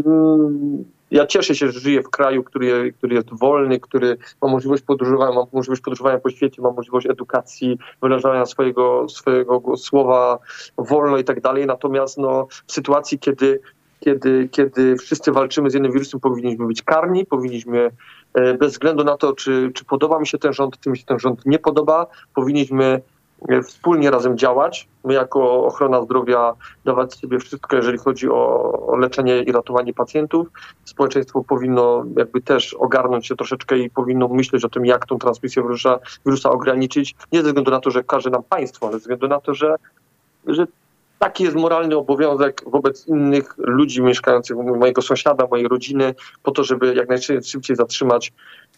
mm, 0.07 0.85
ja 1.11 1.27
cieszę 1.27 1.55
się, 1.55 1.73
że 1.73 1.81
żyję 1.81 2.03
w 2.03 2.11
kraju, 2.11 2.45
który, 2.45 2.93
który 2.93 3.15
jest 3.15 3.29
wolny, 3.33 3.81
który 3.81 4.17
ma 4.43 4.49
możliwość 4.49 4.83
podróżowania, 4.83 5.33
ma 5.33 5.45
możliwość 5.53 5.83
podróżowania 5.83 6.19
po 6.19 6.31
świecie, 6.31 6.63
ma 6.63 6.71
możliwość 6.71 7.07
edukacji, 7.07 7.79
wyrażania 8.03 8.47
swojego, 8.47 9.09
swojego 9.09 9.77
słowa 9.77 10.39
wolno 10.79 11.19
i 11.19 11.25
tak 11.25 11.41
dalej. 11.41 11.67
Natomiast 11.67 12.19
no, 12.19 12.47
w 12.67 12.73
sytuacji, 12.73 13.19
kiedy 13.19 13.61
kiedy, 14.01 14.49
kiedy 14.49 14.97
wszyscy 14.97 15.33
walczymy 15.33 15.71
z 15.71 15.75
jednym 15.75 15.93
wirusem, 15.93 16.21
powinniśmy 16.21 16.67
być 16.67 16.83
karni, 16.83 17.27
powinniśmy 17.27 17.91
e, 18.35 18.55
bez 18.55 18.73
względu 18.73 19.05
na 19.05 19.17
to, 19.17 19.33
czy, 19.33 19.71
czy 19.75 19.85
podoba 19.85 20.19
mi 20.19 20.27
się 20.27 20.39
ten 20.39 20.53
rząd, 20.53 20.81
czy 20.81 20.91
mi 20.91 20.99
się 20.99 21.05
ten 21.05 21.19
rząd 21.19 21.47
nie 21.47 21.59
podoba, 21.59 22.07
powinniśmy 22.35 23.01
wspólnie 23.63 24.11
razem 24.11 24.39
działać. 24.39 24.89
My 25.05 25.15
jako 25.15 25.65
ochrona 25.65 26.03
zdrowia 26.03 26.55
dawać 26.85 27.15
sobie 27.15 27.39
wszystko, 27.39 27.77
jeżeli 27.77 27.99
chodzi 27.99 28.31
o, 28.31 28.73
o, 28.87 28.97
leczenie 28.97 29.43
i 29.43 29.53
ratowanie 29.53 29.95
pacjentów. 29.95 30.49
Społeczeństwo 30.85 31.45
powinno 31.45 32.05
jakby 32.17 32.41
też 32.41 32.75
ogarnąć 32.75 33.27
się 33.27 33.37
troszeczkę 33.37 33.79
i 33.79 33.91
powinno 33.91 34.29
myśleć 34.29 34.65
o 34.65 34.69
tym, 34.69 34.87
jak 34.87 35.07
tą 35.07 35.19
transmisję 35.19 35.63
wirusa, 35.63 35.99
wirusa 36.27 36.51
ograniczyć. 36.51 37.15
Nie 37.33 37.43
ze 37.43 37.47
względu 37.47 37.71
na 37.71 37.81
to, 37.81 37.91
że 37.91 38.05
każe 38.05 38.31
nam 38.31 38.43
państwo, 38.43 38.87
ale 38.87 38.93
ze 38.93 38.99
względu 38.99 39.29
na 39.29 39.41
to, 39.41 39.55
że, 39.55 39.77
że 40.47 40.67
taki 41.19 41.45
jest 41.45 41.57
moralny 41.57 41.97
obowiązek 41.97 42.63
wobec 42.67 43.07
innych 43.07 43.55
ludzi 43.59 44.03
mieszkających, 44.03 44.57
mojego 44.57 45.03
sąsiada, 45.03 45.47
mojej 45.51 45.69
rodziny, 45.69 46.15
po 46.43 46.51
to, 46.51 46.65
żeby 46.65 46.95
jak 46.95 47.09
najszybciej 47.09 47.77
zatrzymać, 47.77 48.33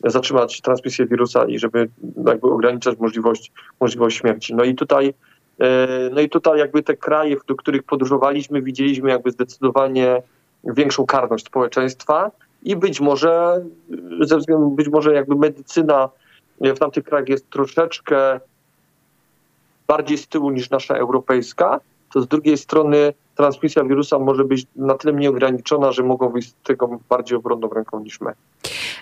zatrzymać 0.04 0.60
transmisję 0.60 1.06
wirusa 1.06 1.44
i 1.44 1.58
żeby 1.58 1.88
jakby 2.26 2.50
ograniczać 2.50 2.98
możliwość, 2.98 3.52
możliwość 3.80 4.16
śmierci. 4.16 4.54
No 4.54 4.64
i 4.64 4.74
tutaj 4.74 5.14
e, 5.60 5.88
no 6.12 6.20
i 6.20 6.28
tutaj 6.28 6.58
jakby 6.58 6.82
te 6.82 6.96
kraje, 6.96 7.36
do 7.48 7.54
których 7.54 7.82
podróżowaliśmy, 7.82 8.62
widzieliśmy 8.62 9.10
jakby 9.10 9.30
zdecydowanie 9.30 10.22
większą 10.64 11.06
karność 11.06 11.46
społeczeństwa 11.46 12.30
i 12.62 12.76
być 12.76 13.00
może 13.00 13.64
ze 14.20 14.38
względu, 14.38 14.70
być 14.70 14.88
może 14.88 15.14
jakby 15.14 15.36
medycyna 15.36 16.08
w 16.60 16.78
tamtych 16.78 17.04
krajach 17.04 17.28
jest 17.28 17.50
troszeczkę 17.50 18.40
bardziej 19.88 20.18
z 20.18 20.28
tyłu 20.28 20.50
niż 20.50 20.70
nasza 20.70 20.94
europejska, 20.94 21.80
to 22.12 22.20
z 22.20 22.28
drugiej 22.28 22.58
strony 22.58 23.12
transmisja 23.36 23.84
wirusa 23.84 24.18
może 24.18 24.44
być 24.44 24.66
na 24.76 24.94
tyle 24.94 25.12
mniej 25.12 25.28
ograniczona, 25.28 25.92
że 25.92 26.02
mogą 26.02 26.28
być 26.28 26.48
z 26.48 26.54
tego 26.64 27.00
bardziej 27.08 27.38
obronną 27.38 27.68
ręką 27.68 28.00
niż 28.00 28.20
my. 28.20 28.32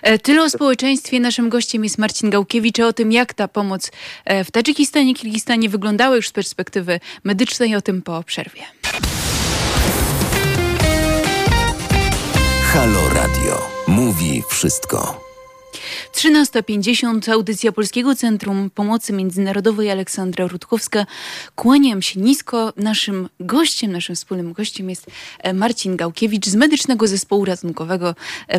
E, 0.01 0.19
tyle 0.19 0.43
o 0.43 0.49
społeczeństwie. 0.49 1.19
Naszym 1.19 1.49
gościem 1.49 1.83
jest 1.83 1.97
Marcin 1.97 2.29
Gałkiewicz. 2.29 2.79
O 2.79 2.93
tym, 2.93 3.11
jak 3.11 3.33
ta 3.33 3.47
pomoc 3.47 3.91
e, 4.25 4.43
w 4.43 4.51
Tadżykistanie, 4.51 5.15
Kirgistanie 5.15 5.69
wyglądała 5.69 6.15
już 6.15 6.27
z 6.27 6.31
perspektywy 6.31 6.99
medycznej, 7.23 7.75
o 7.75 7.81
tym 7.81 8.01
po 8.01 8.23
przerwie. 8.23 8.61
Halo 12.73 13.09
Radio. 13.13 13.61
Mówi 13.87 14.43
wszystko. 14.49 15.28
13.50, 16.15 17.31
audycja 17.31 17.71
Polskiego 17.71 18.15
Centrum 18.15 18.69
Pomocy 18.69 19.13
Międzynarodowej 19.13 19.91
Aleksandra 19.91 20.47
Rutkowska. 20.47 21.05
Kłaniam 21.55 22.01
się 22.01 22.19
nisko. 22.19 22.73
Naszym 22.77 23.29
gościem, 23.39 23.91
naszym 23.91 24.15
wspólnym 24.15 24.53
gościem 24.53 24.89
jest 24.89 25.05
e, 25.39 25.53
Marcin 25.53 25.95
Gałkiewicz 25.95 26.45
z 26.45 26.55
Medycznego 26.55 27.07
Zespołu 27.07 27.45
Ratunkowego 27.45 28.15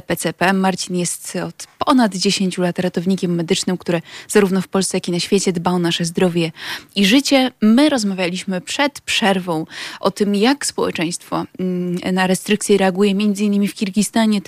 PCP. 0.06 0.52
Marcin 0.52 0.96
jest 0.96 1.36
od 1.36 1.66
ponad 1.78 2.14
10 2.14 2.58
lat 2.58 2.78
ratownikiem 2.78 3.34
medycznym, 3.34 3.78
który 3.78 4.02
zarówno 4.28 4.60
w 4.60 4.68
Polsce, 4.68 4.96
jak 4.96 5.08
i 5.08 5.12
na 5.12 5.20
świecie 5.20 5.52
dba 5.52 5.70
o 5.70 5.78
nasze 5.78 6.04
zdrowie 6.04 6.52
i 6.96 7.06
życie. 7.06 7.52
My 7.62 7.88
rozmawialiśmy 7.88 8.60
przed 8.60 9.00
przerwą 9.00 9.66
o 10.00 10.10
tym, 10.10 10.34
jak 10.34 10.66
społeczeństwo 10.66 11.44
mm, 11.58 12.14
na 12.14 12.26
restrykcje 12.26 12.78
reaguje, 12.78 13.14
między 13.14 13.44
innymi 13.44 13.68
w 13.68 13.74
Kirgistanie 13.74 14.40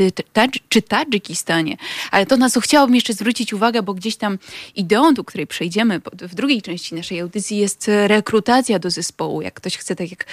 czy 0.68 0.83
Tadżykistanie. 0.83 1.77
Ale 2.11 2.27
to, 2.27 2.37
na 2.37 2.51
co 2.51 2.61
chciałabym 2.62 2.94
jeszcze 2.94 3.12
zwrócić 3.12 3.52
uwagę, 3.52 3.82
bo 3.82 3.94
gdzieś 3.94 4.16
tam 4.16 4.38
ideą, 4.76 5.14
do 5.14 5.24
której 5.24 5.46
przejdziemy 5.46 6.00
w 6.20 6.34
drugiej 6.34 6.62
części 6.62 6.94
naszej 6.94 7.20
audycji, 7.20 7.56
jest 7.56 7.90
rekrutacja 8.06 8.78
do 8.78 8.90
zespołu. 8.90 9.42
Jak 9.42 9.54
ktoś 9.54 9.76
chce, 9.76 9.96
tak 9.96 10.10
jak 10.10 10.26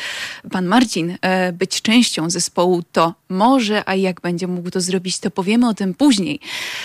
pan 0.52 0.66
Marcin, 0.66 1.18
e, 1.22 1.54
być 1.54 1.82
częścią 1.82 2.30
zespołu, 2.30 2.84
to 2.92 3.14
może, 3.30 3.84
a 3.86 3.96
jak 3.96 4.22
będzie 4.22 4.48
mógł 4.48 4.70
to 4.70 4.82
zrobić, 4.82 5.20
to 5.20 5.32
powiemy 5.32 5.68
o 5.68 5.74
tym 5.74 5.94
później. 5.94 6.40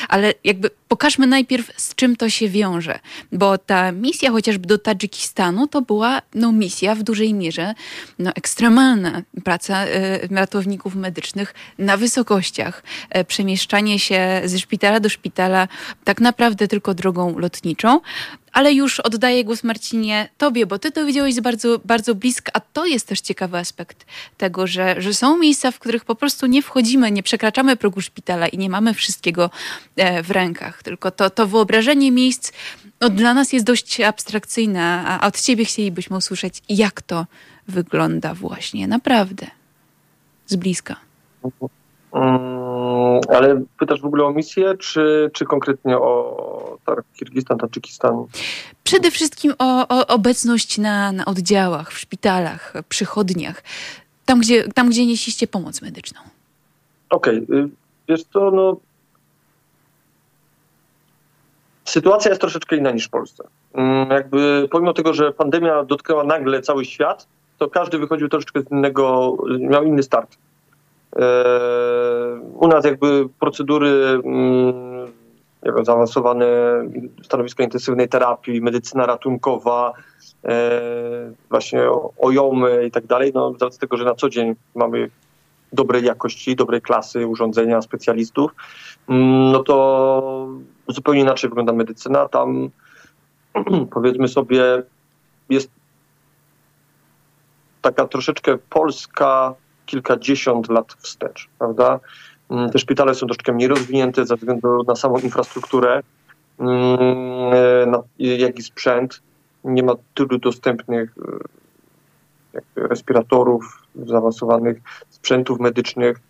Ale 0.09 0.35
jakby 0.45 0.71
pokażmy 0.89 1.27
najpierw, 1.27 1.71
z 1.77 1.95
czym 1.95 2.17
to 2.17 2.31
się 2.31 2.49
wiąże, 2.49 2.99
bo 3.33 3.59
ta 3.59 3.93
misja 3.93 4.31
chociażby 4.31 4.67
do 4.67 4.79
Tadżykistanu 4.79 5.67
to 5.67 5.83
była 5.83 6.23
no, 6.35 6.53
misja 6.53 6.95
w 6.95 7.03
dużej 7.03 7.35
mierze 7.35 7.75
no, 8.19 8.31
ekstremalna. 8.35 9.23
Praca 9.45 9.85
e, 9.85 10.27
ratowników 10.27 10.95
medycznych 10.95 11.55
na 11.79 11.97
wysokościach, 11.97 12.83
e, 13.11 13.25
przemieszczanie 13.25 13.99
się 13.99 14.43
ze 14.45 14.59
szpitala 14.59 15.01
do 15.01 15.09
szpitala 15.09 15.34
tak 16.05 16.21
naprawdę 16.21 16.69
tylko 16.69 16.95
drogą 16.95 17.39
lotniczą. 17.39 18.01
Ale 18.53 18.73
już 18.73 19.01
oddaję 19.01 19.45
głos 19.45 19.65
Marcinie 19.65 20.29
tobie, 20.39 20.67
bo 20.67 20.79
ty 20.79 20.93
to 20.93 21.07
widziałeś 21.07 21.41
bardzo, 21.41 21.81
bardzo 21.85 22.15
bliska, 22.15 22.53
a 22.55 22.61
to 22.61 22.87
jest 22.87 23.09
też 23.09 23.21
ciekawy 23.21 23.59
aspekt 23.59 24.07
tego, 24.37 24.67
że, 24.67 24.95
że 24.99 25.15
są 25.15 25.39
miejsca, 25.39 25.71
w 25.71 25.79
których 25.79 26.05
po 26.05 26.15
prostu 26.15 26.47
nie 26.47 26.63
wchodzimy, 26.63 27.11
nie 27.11 27.23
przekraczamy 27.23 27.77
progu 27.77 28.01
szpitala 28.01 28.49
i 28.49 28.59
nie 28.59 28.71
mamy 28.71 28.95
wszystkiego 28.95 29.51
e, 29.97 30.23
w 30.23 30.31
rękach. 30.31 30.83
Tylko 30.83 31.11
to, 31.11 31.31
to 31.31 31.47
wyobrażenie 31.47 32.13
miejsc 32.13 32.53
no, 33.01 33.09
dla 33.09 33.35
nas 33.35 33.53
jest 33.53 33.67
dość 33.67 34.01
abstrakcyjne, 34.01 35.05
a 35.07 35.27
od 35.27 35.41
ciebie 35.41 35.65
chcielibyśmy 35.65 36.17
usłyszeć, 36.17 36.63
jak 36.69 37.03
to 37.03 37.27
wygląda 37.69 38.35
właśnie 38.35 38.89
naprawdę 38.89 39.47
z 40.47 40.57
bliska. 40.57 40.97
Mm, 42.15 43.21
ale 43.29 43.63
pytasz 43.79 44.01
w 44.01 44.05
ogóle 44.05 44.25
o 44.25 44.33
misję, 44.33 44.75
czy, 44.79 45.31
czy 45.33 45.45
konkretnie 45.45 45.99
o 45.99 46.79
tak, 46.87 47.05
Kirgistan, 47.19 47.59
Tadżykistan? 47.59 48.25
Przede 48.85 49.11
wszystkim 49.11 49.55
o, 49.59 49.89
o 49.89 50.07
obecność 50.07 50.79
na, 50.79 51.13
na 51.13 51.25
oddziałach, 51.25 51.93
w 51.93 51.99
szpitalach, 51.99 52.73
przychodniach, 52.89 53.63
tam 54.27 54.41
gdzie, 54.41 54.69
tam, 54.69 54.91
gdzie 54.91 55.07
nieśliście 55.07 55.47
pomoc 55.47 55.83
medyczną. 55.83 56.21
Okej, 57.11 57.45
okay. 57.45 57.69
wiesz 58.09 58.25
co, 58.25 58.51
no 58.51 58.77
sytuacja 61.85 62.29
jest 62.29 62.41
troszeczkę 62.41 62.77
inna 62.77 62.91
niż 62.91 63.07
w 63.07 63.11
Polsce. 63.11 63.45
Mm, 63.75 64.11
jakby 64.11 64.69
pomimo 64.71 64.93
tego, 64.93 65.15
że 65.15 65.33
pandemia 65.33 65.85
dotknęła 65.85 66.25
nagle 66.25 66.63
cały 66.63 66.85
świat, 66.85 67.27
to 67.59 67.71
każdy 67.71 67.99
wychodził 67.99 68.29
troszeczkę 68.29 68.63
z 68.63 68.71
innego, 68.71 69.37
miał 69.59 69.85
inny 69.85 70.03
start. 70.03 70.37
U 72.55 72.69
nas 72.69 72.85
jakby 72.85 73.29
procedury 73.41 74.21
mm, 74.25 74.85
nie 75.65 75.73
wiem, 75.73 75.85
zaawansowane 75.85 76.47
stanowisko 77.23 77.63
intensywnej 77.63 78.09
terapii, 78.09 78.61
medycyna 78.61 79.07
ratunkowa, 79.07 79.93
e, 80.45 80.81
właśnie 81.51 81.83
ojomy 82.19 82.87
i 82.87 82.91
tak 82.91 83.07
dalej, 83.07 83.33
no 83.35 83.55
z 83.71 83.79
tego, 83.79 83.97
że 83.97 84.05
na 84.05 84.15
co 84.15 84.29
dzień 84.29 84.55
mamy 84.75 85.11
dobrej 85.73 86.05
jakości, 86.05 86.57
dobrej 86.57 86.83
klasy 86.83 87.27
urządzenia, 87.27 87.83
specjalistów, 87.83 88.51
mm, 89.09 89.53
no 89.53 89.63
to 89.63 90.49
zupełnie 90.89 91.21
inaczej 91.21 91.51
wygląda 91.51 91.73
medycyna. 91.73 92.29
Tam 92.29 92.71
powiedzmy 93.95 94.29
sobie 94.29 94.83
jest 95.49 95.71
taka 97.83 98.07
troszeczkę 98.07 98.59
polska 98.59 99.55
kilkadziesiąt 99.87 100.69
lat 100.69 100.95
wstecz, 100.99 101.49
prawda? 101.59 102.01
Mm, 102.51 102.71
te 102.71 102.79
szpitale 102.79 103.15
są 103.15 103.27
troszkę 103.27 103.53
mniej 103.53 103.69
rozwinięte 103.69 104.27
ze 104.27 104.37
względu 104.37 104.83
na 104.87 104.97
samą 104.97 105.19
infrastrukturę, 105.19 106.03
mm, 106.59 108.03
jak 108.19 108.59
i 108.59 108.63
sprzęt. 108.63 109.23
Nie 109.65 109.83
ma 109.83 109.95
tylu 110.15 110.39
dostępnych 110.39 111.15
e, 112.55 112.61
respiratorów, 112.77 113.83
zaawansowanych 114.07 114.81
sprzętów 115.11 115.61
medycznych, 115.61 116.21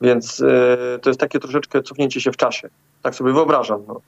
więc 0.00 0.40
e, 0.40 0.98
to 0.98 1.10
jest 1.10 1.20
takie 1.20 1.40
troszeczkę 1.40 1.82
cofnięcie 1.82 2.20
się 2.20 2.32
w 2.32 2.36
czasie. 2.36 2.68
Tak 3.02 3.14
sobie 3.14 3.32
wyobrażam. 3.32 3.82
No. 3.88 4.00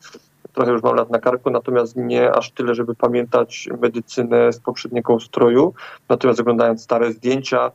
Trochę 0.53 0.73
już 0.73 0.83
mam 0.83 0.97
lat 0.97 1.11
na 1.11 1.19
karku, 1.19 1.51
natomiast 1.51 1.97
nie 1.97 2.33
aż 2.33 2.51
tyle, 2.51 2.75
żeby 2.75 2.95
pamiętać 2.95 3.69
medycynę 3.81 4.53
z 4.53 4.61
poprzedniego 4.61 5.15
ustroju. 5.15 5.75
Natomiast 6.09 6.41
oglądając 6.41 6.83
stare 6.83 7.13
zdjęcia, 7.13 7.71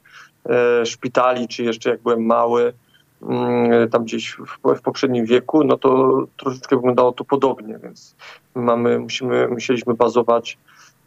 szpitali, 0.86 1.48
czy 1.48 1.64
jeszcze 1.64 1.89
jak 1.89 2.02
byłem 2.02 2.26
mały, 2.26 2.74
mm, 3.22 3.89
tam 3.89 4.04
gdzieś 4.04 4.36
w, 4.36 4.76
w, 4.76 4.82
poprzednim 4.82 5.26
wieku, 5.26 5.64
no 5.64 5.78
to 5.78 6.24
troszeczkę 6.38 6.76
wyglądało 6.76 7.12
to 7.12 7.24
podobnie, 7.24 7.80
więc 7.84 8.16
mamy, 8.56 9.00
musimy, 9.00 9.48
musieliśmy 9.48 9.94
bazować 9.94 10.58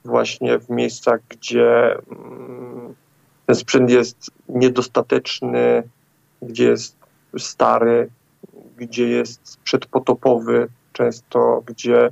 właśnie 0.04 0.58
w 0.58 0.70
miejscach, 0.70 1.20
gdzie 1.28 1.96
mm, 1.96 2.94
ten 3.46 3.56
sprzęt 3.56 3.90
jest 3.90 4.30
niedostateczny, 4.48 5.82
gdzie 6.42 6.64
jest 6.64 6.96
stary, 7.38 8.08
gdzie 8.76 9.08
jest 9.08 9.58
przedpotopowy, 9.64 10.68
często 10.92 11.62
gdzie 11.66 12.10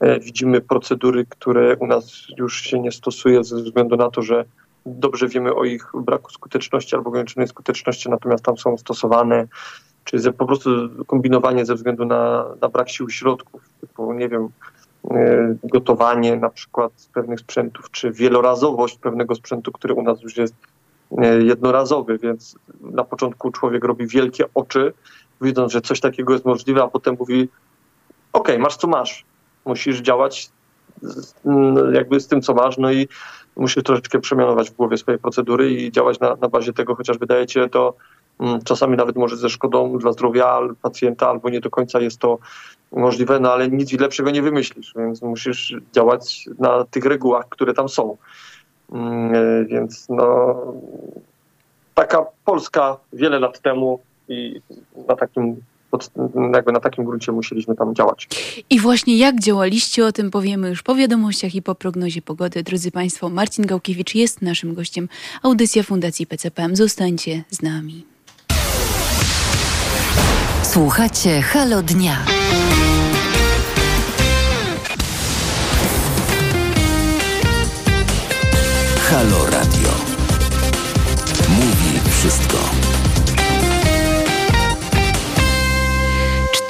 e, 0.00 0.20
widzimy 0.20 0.60
procedury, 0.60 1.26
które 1.28 1.76
u 1.76 1.86
nas 1.86 2.26
już 2.38 2.62
się 2.62 2.80
nie 2.80 2.92
stosuje 2.92 3.44
ze 3.44 3.56
względu 3.56 3.96
na 3.96 4.10
to, 4.10 4.22
że 4.22 4.44
dobrze 4.86 5.28
wiemy 5.28 5.54
o 5.54 5.64
ich 5.64 5.92
braku 5.94 6.30
skuteczności 6.30 6.96
albo 6.96 7.08
ograniczonej 7.08 7.48
skuteczności, 7.48 8.10
natomiast 8.10 8.44
tam 8.44 8.58
są 8.58 8.76
stosowane. 8.76 9.46
czy 10.04 10.32
po 10.32 10.46
prostu 10.46 10.70
kombinowanie 11.06 11.66
ze 11.66 11.74
względu 11.74 12.04
na, 12.04 12.44
na 12.60 12.68
brak 12.68 12.88
sił 12.90 13.10
środków, 13.10 13.62
typu, 13.80 14.12
nie 14.12 14.28
wiem, 14.28 14.48
e, 15.10 15.54
gotowanie 15.64 16.36
na 16.36 16.50
przykład 16.50 16.92
pewnych 17.14 17.40
sprzętów, 17.40 17.90
czy 17.90 18.12
wielorazowość 18.12 18.98
pewnego 18.98 19.34
sprzętu, 19.34 19.72
który 19.72 19.94
u 19.94 20.02
nas 20.02 20.22
już 20.22 20.36
jest 20.36 20.54
e, 21.18 21.42
jednorazowy, 21.42 22.18
więc 22.18 22.56
na 22.80 23.04
początku 23.04 23.50
człowiek 23.50 23.84
robi 23.84 24.06
wielkie 24.06 24.44
oczy, 24.54 24.92
widząc, 25.40 25.72
że 25.72 25.80
coś 25.80 26.00
takiego 26.00 26.32
jest 26.32 26.44
możliwe, 26.44 26.82
a 26.82 26.88
potem 26.88 27.16
mówi, 27.18 27.48
ok, 28.32 28.48
masz 28.58 28.76
co 28.76 28.86
masz, 28.86 29.24
musisz 29.64 30.00
działać 30.00 30.50
jakby 31.92 32.20
z 32.20 32.26
tym, 32.26 32.42
co 32.42 32.54
masz, 32.54 32.78
no 32.78 32.92
i 32.92 33.08
musisz 33.56 33.84
troszeczkę 33.84 34.18
przemianować 34.20 34.70
w 34.70 34.76
głowie 34.76 34.96
swoje 34.96 35.18
procedury 35.18 35.70
i 35.70 35.92
działać 35.92 36.20
na, 36.20 36.36
na 36.40 36.48
bazie 36.48 36.72
tego, 36.72 36.94
chociaż 36.94 37.18
wydaje 37.18 37.46
ci 37.46 37.54
się 37.54 37.68
to 37.68 37.94
mm, 38.40 38.62
czasami 38.62 38.96
nawet 38.96 39.16
może 39.16 39.36
ze 39.36 39.48
szkodą 39.48 39.98
dla 39.98 40.12
zdrowia 40.12 40.58
pacjenta, 40.82 41.28
albo 41.28 41.50
nie 41.50 41.60
do 41.60 41.70
końca 41.70 42.00
jest 42.00 42.18
to 42.18 42.38
możliwe, 42.92 43.40
no 43.40 43.52
ale 43.52 43.68
nic 43.68 44.00
lepszego 44.00 44.30
nie 44.30 44.42
wymyślisz, 44.42 44.94
więc 44.96 45.22
musisz 45.22 45.76
działać 45.92 46.48
na 46.58 46.84
tych 46.84 47.04
regułach, 47.04 47.48
które 47.48 47.74
tam 47.74 47.88
są. 47.88 48.16
Mm, 48.92 49.34
e, 49.34 49.64
więc 49.64 50.08
no, 50.08 50.56
taka 51.94 52.26
Polska 52.44 52.96
wiele 53.12 53.38
lat 53.38 53.60
temu 53.60 54.00
i 54.28 54.60
na 55.08 55.16
takim 55.16 55.56
pod, 55.90 56.10
jakby 56.54 56.72
na 56.72 56.80
takim 56.80 57.04
gruncie 57.04 57.32
musieliśmy 57.32 57.76
tam 57.76 57.94
działać. 57.94 58.28
I 58.70 58.80
właśnie 58.80 59.18
jak 59.18 59.40
działaliście, 59.40 60.04
o 60.04 60.12
tym 60.12 60.30
powiemy 60.30 60.68
już 60.68 60.82
po 60.82 60.94
wiadomościach 60.94 61.54
i 61.54 61.62
po 61.62 61.74
prognozie 61.74 62.22
pogody. 62.22 62.62
Drodzy 62.62 62.90
Państwo, 62.90 63.28
Marcin 63.28 63.66
Gałkiewicz 63.66 64.14
jest 64.14 64.42
naszym 64.42 64.74
gościem. 64.74 65.08
Audycja 65.42 65.82
Fundacji 65.82 66.26
PCPM. 66.26 66.76
Zostańcie 66.76 67.44
z 67.50 67.62
nami. 67.62 68.04
Słuchacie 70.62 71.42
Halo 71.42 71.82
Dnia. 71.82 72.16
Halo 79.10 79.46
Radio. 79.46 79.90
Mówi 81.48 82.10
wszystko. 82.10 82.58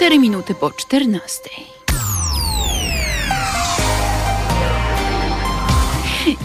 4 0.01 0.19
minuty 0.19 0.55
po 0.55 0.71
14. 0.71 1.70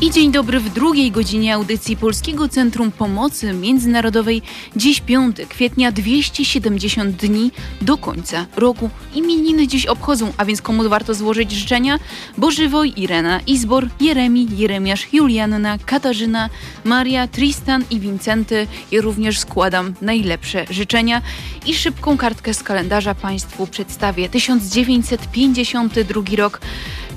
I 0.02 0.12
dzień 0.12 0.32
dobry 0.32 0.60
w 0.60 0.74
drugiej 0.74 1.12
godzinie 1.12 1.54
audycji 1.54 1.98
Polskiego 1.98 2.48
Centrum 2.48 2.92
Pomocy 2.92 3.54
Międzynarodowej. 3.54 4.42
Dziś 4.76 5.02
5 5.02 5.38
kwietnia 5.50 5.92
270 5.92 7.16
dni 7.16 7.52
do 7.82 7.98
końca 7.98 8.46
roku. 8.56 8.90
Imieniny 9.16 9.68
dziś 9.68 9.86
obchodzą, 9.86 10.34
a 10.38 10.46
więc 10.46 10.62
komu 10.62 10.90
warto 10.90 11.14
złożyć 11.14 11.52
życzenia? 11.52 12.00
Bożywoj, 12.38 12.94
Irena, 12.96 13.40
Izbor, 13.48 13.90
Jeremi, 14.02 14.48
Jeremiasz, 14.58 15.14
Julianna, 15.14 15.78
Katarzyna, 15.86 16.50
Maria, 16.84 17.28
Tristan 17.28 17.84
i 17.90 18.00
Wincenty. 18.00 18.68
I 18.92 19.02
również 19.02 19.40
składam 19.40 19.94
najlepsze 20.02 20.66
życzenia 20.70 21.22
i 21.66 21.74
szybką 21.74 22.18
kartkę 22.18 22.54
z 22.54 22.64
kalendarza 22.64 23.16
Państwu 23.16 23.68
przedstawię. 23.68 24.30
1952 24.30 26.22
rok. 26.38 26.62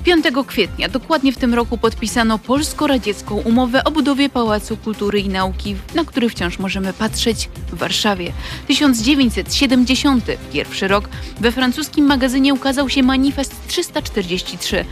5 0.09 0.25
kwietnia, 0.47 0.89
dokładnie 0.89 1.33
w 1.33 1.37
tym 1.37 1.53
roku 1.53 1.77
podpisano 1.77 2.39
polsko-radziecką 2.39 3.35
umowę 3.35 3.83
o 3.83 3.91
budowie 3.91 4.29
Pałacu 4.29 4.77
Kultury 4.77 5.19
i 5.19 5.29
Nauki, 5.29 5.75
na 5.95 6.05
który 6.05 6.29
wciąż 6.29 6.59
możemy 6.59 6.93
patrzeć 6.93 7.49
w 7.71 7.77
Warszawie. 7.77 8.33
1971 8.67 10.89
rok 10.89 11.09
we 11.39 11.51
francuskim 11.51 12.05
magazynie 12.05 12.53
ukazał 12.53 12.89
się 12.89 13.03
manifest 13.03 13.67
343 13.67 14.85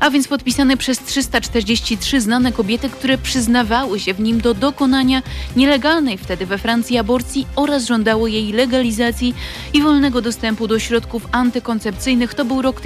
a 0.00 0.10
więc 0.10 0.28
podpisany 0.28 0.76
przez 0.76 0.98
343 0.98 2.20
znane 2.20 2.52
kobiety, 2.52 2.90
które 2.90 3.18
przyznawały 3.18 4.00
się 4.00 4.14
w 4.14 4.20
nim 4.20 4.40
do 4.40 4.54
dokonania 4.54 5.22
nielegalnej 5.56 6.18
wtedy 6.18 6.46
we 6.46 6.58
Francji 6.58 6.98
aborcji 6.98 7.46
oraz 7.56 7.86
żądały 7.86 8.30
jej 8.30 8.52
legalizacji 8.52 9.34
i 9.72 9.82
wolnego 9.82 10.22
dostępu 10.22 10.66
do 10.66 10.78
środków 10.78 11.26
antykoncepcyjnych. 11.32 12.34
To 12.34 12.44
był 12.44 12.62
rok 12.62 12.80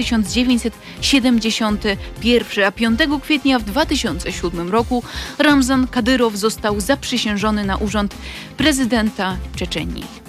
1971, 1.78 2.64
a 2.64 2.72
5 2.72 3.00
kwietnia 3.22 3.58
w 3.58 3.64
2007 3.64 4.70
roku 4.70 5.02
Ramzan 5.38 5.86
Kadyrow 5.86 6.36
został 6.36 6.80
zaprzysiężony 6.80 7.64
na 7.64 7.76
urząd 7.76 8.14
prezydenta 8.56 9.36
Czeczenii. 9.56 10.23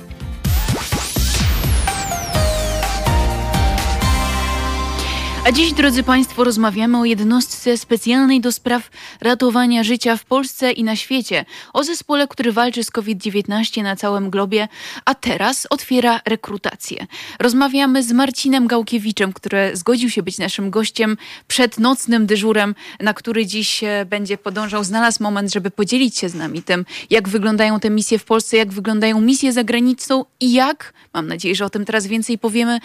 A 5.46 5.52
dziś, 5.52 5.74
drodzy 5.74 6.04
Państwo, 6.04 6.43
rozmawiamy 6.43 7.00
o 7.00 7.06
jednostce 7.06 7.78
specjalnej 7.78 8.41
do 8.41 8.52
spraw 8.52 8.89
ratowania 9.22 9.84
życia 9.84 10.18
w 10.18 10.26
Polsce 10.26 10.72
i 10.72 10.84
na 10.84 10.96
świecie, 10.96 11.46
o 11.74 11.84
zespole, 11.84 12.28
który 12.28 12.52
walczy 12.52 12.84
z 12.84 12.91
COVID-19 12.91 13.84
na 13.84 13.96
całym 13.96 14.30
globie, 14.30 14.68
a 15.06 15.16
teraz 15.16 15.68
otwiera 15.70 16.22
rekrutację. 16.26 17.08
Rozmawiamy 17.39 18.04
z 18.04 18.12
Marcinem 18.12 18.68
Gałkiewiczem, 18.68 19.34
który 19.34 19.72
zgodził 19.74 20.10
się 20.10 20.24
być 20.24 20.38
naszym 20.38 20.70
gościem 20.70 21.18
przed 21.48 21.80
nocnym 21.80 22.26
dyżurem, 22.26 22.76
na 23.00 23.14
który 23.14 23.46
dziś 23.46 23.84
e, 23.84 24.06
będzie 24.06 24.38
podążał. 24.38 24.84
Znalazł 24.84 25.24
moment, 25.24 25.54
żeby 25.54 25.72
podzielić 25.72 26.18
się 26.18 26.30
z 26.30 26.36
nami 26.36 26.64
tym, 26.64 26.86
jak 27.10 27.30
wyglądają 27.30 27.80
te 27.80 27.89
misje 27.89 28.20
w 28.20 28.26
Polsce, 28.26 28.58
jak 28.58 28.74
wyglądają 28.74 29.22
misje 29.22 29.54
za 29.54 29.64
granicą 29.64 30.26
i 30.39 30.54
jak, 30.54 30.93
mam 31.14 31.28
nadzieję, 31.28 31.56
że 31.56 31.66
o 31.66 31.70
tym 31.70 31.86
teraz 31.86 32.08
więcej 32.08 32.38
powiemy, 32.38 32.80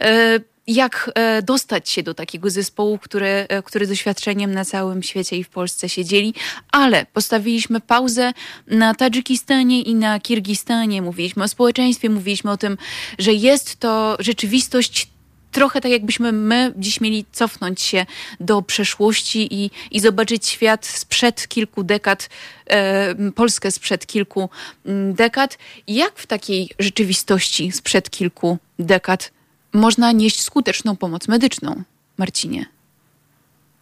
yy, 0.00 0.55
jak 0.66 1.10
e, 1.14 1.42
dostać 1.42 1.88
się 1.88 2.02
do 2.02 2.14
takiego 2.14 2.50
zespołu, 2.50 2.98
który, 2.98 3.26
e, 3.26 3.62
który 3.62 3.86
doświadczeniem 3.86 4.54
na 4.54 4.64
całym 4.64 5.02
świecie 5.02 5.36
i 5.36 5.44
w 5.44 5.48
Polsce 5.48 5.88
się 5.88 6.04
dzieli, 6.04 6.34
ale 6.72 7.06
postawiliśmy 7.12 7.80
pauzę 7.80 8.32
na 8.66 8.94
Tadżykistanie 8.94 9.82
i 9.82 9.94
na 9.94 10.20
Kirgistanie. 10.20 11.02
Mówiliśmy 11.02 11.44
o 11.44 11.48
społeczeństwie, 11.48 12.10
mówiliśmy 12.10 12.50
o 12.50 12.56
tym, 12.56 12.78
że 13.18 13.32
jest 13.32 13.76
to 13.76 14.16
rzeczywistość 14.18 15.08
trochę 15.52 15.80
tak 15.80 15.92
jakbyśmy 15.92 16.32
my 16.32 16.72
dziś 16.76 17.00
mieli 17.00 17.24
cofnąć 17.32 17.82
się 17.82 18.06
do 18.40 18.62
przeszłości 18.62 19.54
i, 19.54 19.70
i 19.90 20.00
zobaczyć 20.00 20.46
świat 20.46 20.86
sprzed 20.86 21.48
kilku 21.48 21.84
dekad, 21.84 22.28
e, 22.66 23.14
Polskę 23.34 23.70
sprzed 23.70 24.06
kilku 24.06 24.50
mm, 24.86 25.14
dekad. 25.14 25.58
Jak 25.88 26.18
w 26.18 26.26
takiej 26.26 26.70
rzeczywistości 26.78 27.72
sprzed 27.72 28.10
kilku 28.10 28.58
dekad 28.78 29.35
można 29.72 30.12
nieść 30.12 30.42
skuteczną 30.42 30.96
pomoc 30.96 31.28
medyczną, 31.28 31.82
Marcinie? 32.18 32.66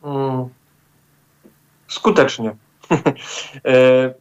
Hmm. 0.03 0.49
Skutecznie. 1.89 2.57
e, 3.65 4.15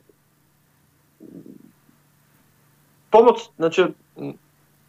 pomoc, 3.12 3.52
znaczy, 3.58 3.94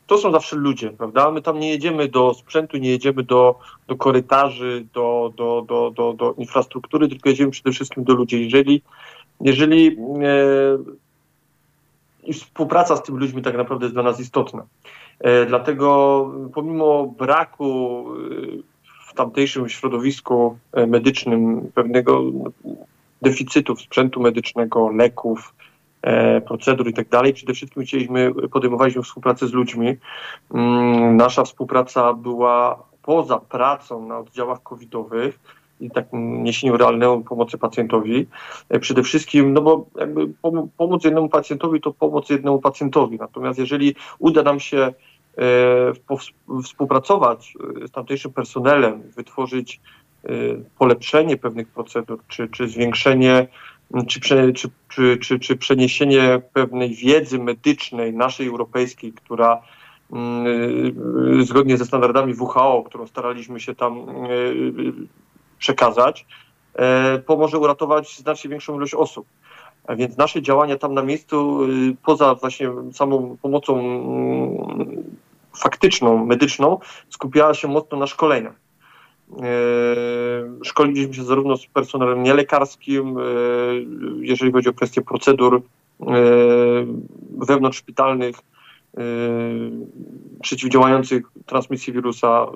to 0.07 0.19
są 0.19 0.33
zawsze 0.33 0.57
ludzie, 0.57 0.91
prawda? 0.91 1.31
My 1.31 1.43
tam 1.43 1.61
nie 1.61 1.71
jedziemy 1.71 2.09
do 2.09 2.35
sprzętu, 2.35 2.77
nie 2.77 2.91
jedziemy 2.91 3.23
do, 3.23 3.59
do 3.89 3.97
korytarzy, 3.97 4.87
do, 4.95 5.33
do, 5.37 5.65
do, 5.69 5.91
do, 5.91 6.13
do 6.13 6.35
infrastruktury, 6.39 7.09
tylko 7.09 7.29
jedziemy 7.29 7.51
przede 7.51 7.73
wszystkim 7.73 8.05
do 8.05 8.15
ludzi. 8.15 8.45
Jeżeli, 8.45 8.83
jeżeli 9.41 9.99
e, 12.29 12.33
współpraca 12.33 12.97
z 12.97 13.03
tymi 13.03 13.19
ludźmi 13.19 13.43
tak 13.43 13.57
naprawdę 13.57 13.85
jest 13.85 13.95
dla 13.95 14.03
nas 14.03 14.21
istotna. 14.21 14.67
E, 15.25 15.47
dlatego 15.47 16.31
pomimo 16.55 17.07
braku 17.07 18.05
e, 18.09 19.11
w 19.11 19.15
tamtejszym 19.15 19.69
środowisku 19.69 20.59
e, 20.73 20.87
medycznym 20.87 21.71
pewnego 21.75 22.23
deficytu 23.23 23.77
sprzętu 23.77 24.21
medycznego, 24.21 24.89
leków, 24.89 25.55
procedur 26.47 26.89
i 26.89 26.95
tak 26.95 27.09
dalej. 27.09 27.33
Przede 27.33 27.55
wszystkim 27.55 27.83
chcieliśmy, 27.83 28.33
podejmowaliśmy 28.53 29.03
współpracę 29.03 29.47
z 29.47 29.53
ludźmi. 29.53 29.97
Mm, 30.55 31.17
nasza 31.17 31.45
współpraca 31.45 32.13
była 32.13 32.83
poza 33.03 33.39
pracą 33.39 34.07
na 34.07 34.19
oddziałach 34.19 34.63
covidowych, 34.63 35.39
i 35.81 35.91
takim 35.91 36.45
niesieniu 36.45 36.77
realnej 36.77 37.25
pomocy 37.29 37.59
pacjentowi. 37.59 38.27
Przede 38.81 39.03
wszystkim, 39.03 39.53
no 39.53 39.63
bo 39.63 39.87
jakby 39.99 40.33
pomóc 40.77 41.05
jednemu 41.05 41.29
pacjentowi 41.29 41.81
to 41.81 41.93
pomoc 41.93 42.31
jednemu 42.31 42.61
pacjentowi. 42.61 43.17
Natomiast 43.17 43.59
jeżeli 43.59 43.95
uda 44.19 44.43
nam 44.43 44.61
się 44.61 44.95
współpracować 46.65 47.55
e, 47.85 47.89
z 47.89 47.91
tamtejszym 47.91 48.33
personelem, 48.33 49.03
wytworzyć 49.17 49.81
polepszenie 50.79 51.37
pewnych 51.37 51.69
procedur, 51.69 52.21
czy, 52.29 52.49
czy 52.49 52.69
zwiększenie, 52.69 53.49
czy, 54.09 54.21
czy, 54.21 54.53
czy, 54.89 55.19
czy, 55.19 55.39
czy 55.39 55.57
przeniesienie 55.57 56.43
pewnej 56.53 56.95
wiedzy 56.95 57.39
medycznej, 57.39 58.13
naszej 58.13 58.49
europejskiej, 58.49 59.13
która 59.13 59.63
zgodnie 61.41 61.77
ze 61.77 61.85
standardami 61.85 62.35
WHO, 62.35 62.85
którą 62.87 63.07
staraliśmy 63.07 63.61
się 63.61 63.75
tam 63.75 64.07
przekazać, 65.59 66.27
e, 66.75 67.19
pomoże 67.19 67.59
uratować 67.59 68.19
znacznie 68.19 68.51
większą 68.51 68.77
ilość 68.77 68.95
osób. 68.95 69.27
A 69.87 69.97
więc 69.97 70.17
nasze 70.17 70.43
działania 70.43 70.79
tam 70.79 70.95
na 70.95 71.03
miejscu, 71.03 71.59
poza 72.05 72.35
właśnie 72.35 72.71
samą 72.93 73.37
pomocą 73.43 73.75
faktyczną, 75.57 76.27
medyczną, 76.27 76.79
skupiała 77.11 77.55
się 77.55 77.69
mocno 77.69 77.99
na 77.99 78.07
szkoleniach. 78.07 78.65
Szkoliliśmy 80.65 81.15
się 81.15 81.25
zarówno 81.25 81.57
z 81.57 81.67
personelem 81.67 82.23
nielekarskim, 82.23 83.17
jeżeli 84.21 84.53
chodzi 84.53 84.69
o 84.69 84.73
kwestie 84.73 85.03
procedur 85.03 85.63
wewnątrzszpitalnych, 87.39 88.37
przeciwdziałających 90.43 91.23
transmisji 91.47 91.93
wirusa 91.93 92.47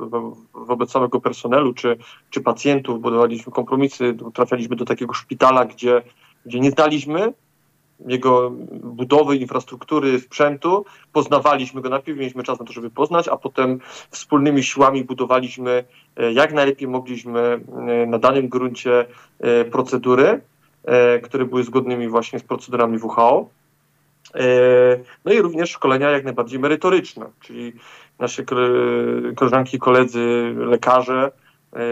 wobec 0.54 0.90
samego 0.90 1.20
personelu 1.20 1.74
czy, 1.74 1.96
czy 2.30 2.40
pacjentów. 2.40 3.00
Budowaliśmy 3.00 3.52
kompromisy, 3.52 4.16
trafialiśmy 4.34 4.76
do 4.76 4.84
takiego 4.84 5.14
szpitala, 5.14 5.64
gdzie, 5.64 6.02
gdzie 6.46 6.60
nie 6.60 6.70
znaliśmy 6.70 7.32
jego 8.06 8.50
budowy, 8.70 9.36
infrastruktury, 9.36 10.20
sprzętu. 10.20 10.84
Poznawaliśmy 11.12 11.80
go 11.80 11.88
najpierw, 11.88 12.18
mieliśmy 12.18 12.42
czas 12.42 12.60
na 12.60 12.66
to, 12.66 12.72
żeby 12.72 12.90
poznać, 12.90 13.28
a 13.28 13.36
potem 13.36 13.80
wspólnymi 14.10 14.62
siłami 14.62 15.04
budowaliśmy 15.04 15.84
e, 16.16 16.32
jak 16.32 16.52
najlepiej 16.52 16.88
mogliśmy 16.88 17.40
e, 17.40 18.06
na 18.06 18.18
danym 18.18 18.48
gruncie 18.48 19.06
e, 19.40 19.64
procedury, 19.64 20.40
które 21.22 21.44
były 21.44 21.64
zgodnymi 21.64 22.08
właśnie 22.08 22.38
z 22.38 22.42
procedurami 22.42 22.98
WHO. 22.98 23.48
No 25.24 25.32
i 25.32 25.42
również 25.42 25.70
szkolenia 25.70 26.10
jak 26.10 26.24
najbardziej 26.24 26.58
merytoryczne, 26.58 27.26
czyli 27.40 27.72
nasze 28.18 28.44
koleżanki 29.36 29.76
i 29.76 29.80
koledzy, 29.80 30.54
lekarze, 30.56 31.30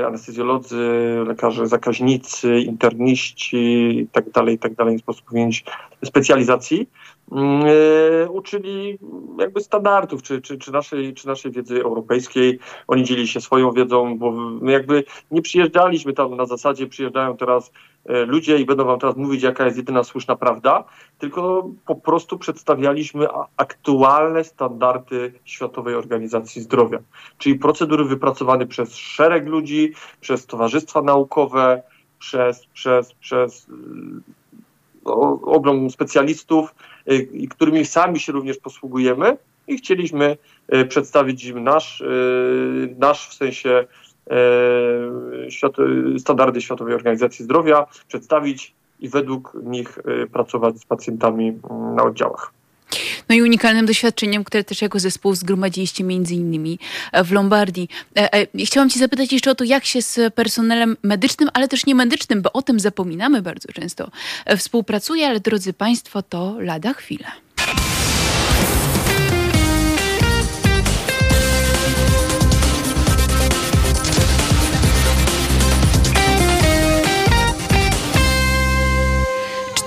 anestezjolodzy, 0.06 0.86
lekarze 1.26 1.66
zakaźnicy, 1.66 2.60
interniści 2.60 3.96
itd., 3.98 4.30
tak 4.32 4.46
itd., 4.50 4.76
tak 4.76 4.88
nie 4.92 4.98
sposób 4.98 5.30
wymienić 5.30 5.64
specjalizacji, 6.04 6.80
e, 6.80 6.86
uczyli 8.28 8.98
jakby 9.38 9.60
standardów, 9.60 10.22
czy, 10.22 10.40
czy, 10.40 10.58
czy, 10.58 10.72
naszej, 10.72 11.14
czy 11.14 11.26
naszej 11.26 11.52
wiedzy 11.52 11.82
europejskiej. 11.82 12.58
Oni 12.86 13.04
dzielili 13.04 13.28
się 13.28 13.40
swoją 13.40 13.72
wiedzą, 13.72 14.18
bo 14.18 14.30
my 14.30 14.72
jakby 14.72 15.04
nie 15.30 15.42
przyjeżdżaliśmy 15.42 16.12
tam 16.12 16.36
na 16.36 16.46
zasadzie, 16.46 16.86
przyjeżdżają 16.86 17.36
teraz 17.36 17.72
e, 18.04 18.24
ludzie 18.24 18.58
i 18.58 18.64
będą 18.64 18.84
wam 18.84 18.98
teraz 18.98 19.16
mówić, 19.16 19.42
jaka 19.42 19.64
jest 19.64 19.76
jedyna 19.76 20.04
słuszna 20.04 20.36
prawda, 20.36 20.84
tylko 21.18 21.70
po 21.86 21.96
prostu 21.96 22.38
przedstawialiśmy 22.38 23.26
aktualne 23.56 24.44
standardy 24.44 25.32
Światowej 25.44 25.94
Organizacji 25.94 26.62
Zdrowia, 26.62 26.98
czyli 27.38 27.58
procedury 27.58 28.04
wypracowane 28.04 28.66
przez 28.66 28.94
szereg 28.94 29.46
ludzi, 29.46 29.92
przez 30.20 30.46
towarzystwa 30.46 31.02
naukowe, 31.02 31.82
przez, 32.18 32.66
przez, 32.66 33.14
przez 33.14 33.66
ogrom 35.42 35.90
specjalistów, 35.90 36.74
y, 37.10 37.48
którymi 37.50 37.84
sami 37.84 38.20
się 38.20 38.32
również 38.32 38.58
posługujemy 38.58 39.36
i 39.66 39.76
chcieliśmy 39.76 40.36
y, 40.74 40.84
przedstawić 40.84 41.44
im 41.44 41.64
nasz, 41.64 42.00
y, 42.00 42.94
nasz 42.98 43.28
w 43.28 43.34
sensie 43.34 43.84
standardy 46.18 46.60
Światowej 46.60 46.94
Organizacji 46.94 47.44
Zdrowia, 47.44 47.86
przedstawić 48.08 48.74
i 49.00 49.08
według 49.08 49.52
nich 49.62 49.98
pracować 50.32 50.78
z 50.78 50.84
pacjentami 50.84 51.48
mm, 51.48 51.94
na 51.94 52.02
oddziałach. 52.02 52.55
No 53.28 53.34
i 53.34 53.42
unikalnym 53.42 53.86
doświadczeniem, 53.86 54.44
które 54.44 54.64
też 54.64 54.82
jako 54.82 55.00
zespół 55.00 55.34
zgromadziliście 55.34 56.04
między 56.04 56.34
innymi 56.34 56.78
e, 57.12 57.24
w 57.24 57.32
Lombardii. 57.32 57.88
E, 58.16 58.34
e, 58.34 58.64
chciałam 58.64 58.90
Cię 58.90 58.98
zapytać 58.98 59.32
jeszcze 59.32 59.50
o 59.50 59.54
to, 59.54 59.64
jak 59.64 59.84
się 59.84 60.02
z 60.02 60.34
personelem 60.34 60.96
medycznym, 61.02 61.48
ale 61.54 61.68
też 61.68 61.86
niemedycznym, 61.86 62.42
bo 62.42 62.52
o 62.52 62.62
tym 62.62 62.80
zapominamy 62.80 63.42
bardzo 63.42 63.72
często, 63.72 64.10
współpracuje, 64.56 65.28
ale 65.28 65.40
drodzy 65.40 65.72
Państwo, 65.72 66.22
to 66.22 66.56
lada 66.60 66.92
chwilę. 66.92 67.45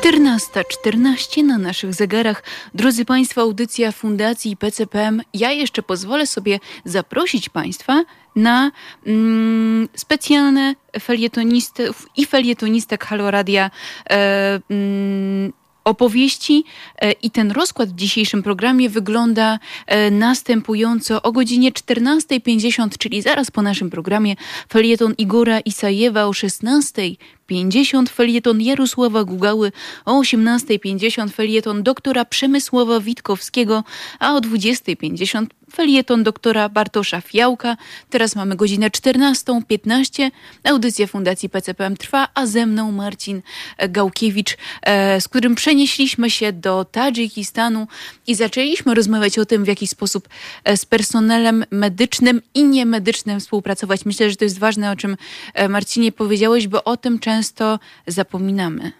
14.14 0.10 1.44
na 1.44 1.58
naszych 1.58 1.94
zegarach. 1.94 2.44
Drodzy 2.74 3.06
Państwo, 3.06 3.42
audycja 3.42 3.92
Fundacji 3.92 4.58
PCPM. 4.58 5.22
Ja 5.34 5.52
jeszcze 5.52 5.84
pozwolę 5.84 6.28
sobie 6.28 6.60
zaprosić 6.86 7.50
Państwa 7.50 8.04
na 8.36 8.72
mm, 9.06 9.90
specjalne 9.96 10.76
felietonistów 11.00 12.08
i 12.18 12.26
felietonistek 12.26 13.06
Haloradia 13.06 13.72
e, 14.10 14.60
mm, 14.70 15.54
opowieści 15.90 16.64
e, 17.02 17.12
i 17.12 17.32
ten 17.32 17.52
rozkład 17.52 17.90
w 17.90 17.96
dzisiejszym 17.96 18.44
programie 18.44 18.90
wygląda 18.90 19.60
e, 19.86 20.12
następująco. 20.12 21.22
O 21.22 21.32
godzinie 21.32 21.72
14.50, 21.72 22.98
czyli 22.98 23.22
zaraz 23.22 23.52
po 23.52 23.62
naszym 23.62 23.90
programie, 23.90 24.36
felieton 24.70 25.14
Igora 25.18 25.60
Isajewa 25.60 26.26
o 26.26 26.32
16.00 26.32 27.16
50 27.50 28.10
felieton 28.10 28.62
Jarosława 28.62 29.24
Gugały, 29.24 29.72
o 30.06 30.22
18.50 30.22 31.30
felieton 31.30 31.84
doktora 31.84 32.26
Przemysława 32.26 33.00
Witkowskiego, 33.00 33.84
a 34.20 34.36
o 34.36 34.40
20.50 34.40 35.46
felieton 35.74 36.24
doktora 36.24 36.70
Bartosza 36.70 37.22
Fiałka. 37.22 37.78
Teraz 38.10 38.36
mamy 38.36 38.56
godzinę 38.56 38.90
14.15. 38.90 40.32
Audycja 40.64 41.08
Fundacji 41.08 41.50
PCPM 41.50 41.98
trwa, 41.98 42.28
a 42.34 42.46
ze 42.46 42.66
mną 42.66 42.92
Marcin 42.92 43.42
Gałkiewicz, 43.90 44.58
e, 44.82 45.22
z 45.22 45.28
którym 45.28 45.56
przenieśliśmy 45.56 46.30
się 46.30 46.54
do 46.54 46.86
Tadżykistanu 46.86 47.88
i 48.28 48.36
zaczęliśmy 48.36 48.94
rozmawiać 48.96 49.40
o 49.40 49.46
tym, 49.46 49.64
w 49.64 49.68
jaki 49.68 49.88
sposób 49.88 50.30
e, 50.64 50.78
z 50.78 50.86
personelem 50.86 51.66
medycznym 51.72 52.42
i 52.54 52.64
niemedycznym 52.64 53.40
współpracować. 53.40 54.06
Myślę, 54.06 54.30
że 54.30 54.36
to 54.36 54.46
jest 54.46 54.60
ważne, 54.60 54.92
o 54.92 54.96
czym 54.96 55.18
e, 55.54 55.70
Marcinie 55.70 56.12
powiedziałeś, 56.12 56.68
bo 56.68 56.84
o 56.84 56.98
tym 56.98 57.20
często 57.20 57.80
zapominamy. 58.08 58.92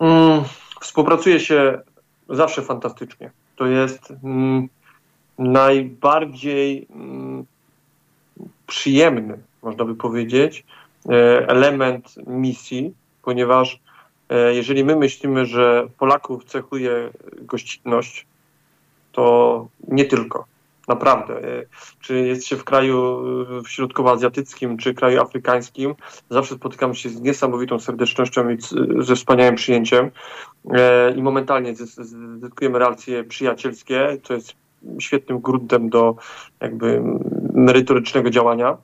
Mm, 0.00 0.44
współpracuje 0.80 1.40
się 1.40 1.78
zawsze 2.28 2.62
fantastycznie. 2.62 3.30
To 3.56 3.66
jest 3.66 4.12
mm, 4.24 4.68
najbardziej 5.38 6.86
mm, 6.90 7.44
przyjemny, 8.66 9.38
można 9.62 9.84
by 9.84 9.94
powiedzieć, 9.94 10.64
e, 11.08 11.12
element 11.48 12.14
misji, 12.26 12.94
ponieważ 13.22 13.80
e, 14.28 14.54
jeżeli 14.54 14.84
my 14.84 14.96
myślimy, 14.96 15.46
że 15.46 15.88
Polaków 15.98 16.44
cechuje 16.44 17.10
gościnność, 17.42 18.26
to 19.12 19.66
nie 19.88 20.04
tylko. 20.04 20.46
Naprawdę. 20.88 21.34
E, 21.34 21.66
czy 22.00 22.20
jest 22.20 22.46
się 22.46 22.56
w 22.56 22.64
kraju 22.64 23.22
środkowoazjatyckim, 23.68 24.76
czy 24.76 24.94
kraju 24.94 25.20
afrykańskim, 25.20 25.94
zawsze 26.30 26.54
spotykamy 26.54 26.94
się 26.94 27.08
z 27.08 27.20
niesamowitą 27.20 27.80
serdecznością 27.80 28.50
i 28.50 28.56
ze 28.98 29.14
wspaniałym 29.16 29.54
przyjęciem 29.54 30.10
e, 30.70 31.12
i 31.12 31.22
momentalnie 31.22 31.74
zyskujemy 32.40 32.78
relacje 32.78 33.24
przyjacielskie, 33.24 34.16
co 34.22 34.34
jest 34.34 34.54
świetnym 35.00 35.40
gruntem 35.40 35.88
do 35.90 36.16
jakby 36.60 37.02
merytorycznego 37.54 38.30
działania. 38.30 38.76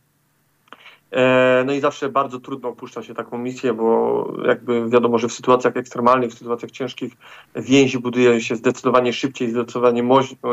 E, 1.13 1.63
no 1.67 1.73
i 1.73 1.81
zawsze 1.81 2.09
bardzo 2.09 2.41
trudno 2.41 2.69
opuszcza 2.69 3.03
się 3.03 3.15
taką 3.15 3.39
misję, 3.39 3.75
bo 3.75 4.27
jakby 4.47 4.89
wiadomo, 4.89 5.19
że 5.19 5.29
w 5.29 5.33
sytuacjach 5.33 5.77
ekstremalnych, 5.77 6.31
w 6.31 6.39
sytuacjach 6.39 6.71
ciężkich 6.71 7.13
więzi 7.57 7.99
buduje 7.99 8.41
się 8.41 8.57
zdecydowanie 8.57 9.13
szybciej, 9.13 9.51
zdecydowanie 9.51 10.03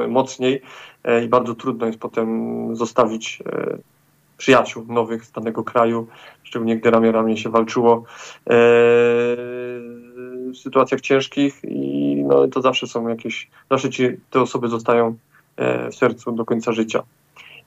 mocniej 0.09 0.61
e, 1.03 1.23
i 1.23 1.27
bardzo 1.27 1.55
trudno 1.55 1.87
jest 1.87 1.99
potem 1.99 2.75
zostawić 2.75 3.43
e, 3.45 3.77
przyjaciół 4.37 4.85
nowych 4.87 5.25
z 5.25 5.31
danego 5.31 5.63
kraju, 5.63 6.07
szczególnie 6.43 6.77
gdy 6.77 6.91
ramię 6.91 7.11
ramię 7.11 7.37
się 7.37 7.49
walczyło 7.49 8.03
w 10.53 10.57
sytuacjach 10.57 11.01
ciężkich 11.01 11.61
i 11.63 12.15
no, 12.27 12.47
to 12.47 12.61
zawsze 12.61 12.87
są 12.87 13.07
jakieś, 13.07 13.49
zawsze 13.71 13.89
ci, 13.89 14.07
te 14.29 14.41
osoby 14.41 14.67
zostają 14.67 15.15
w 15.91 15.95
sercu 15.95 16.31
do 16.31 16.45
końca 16.45 16.71
życia. 16.71 17.03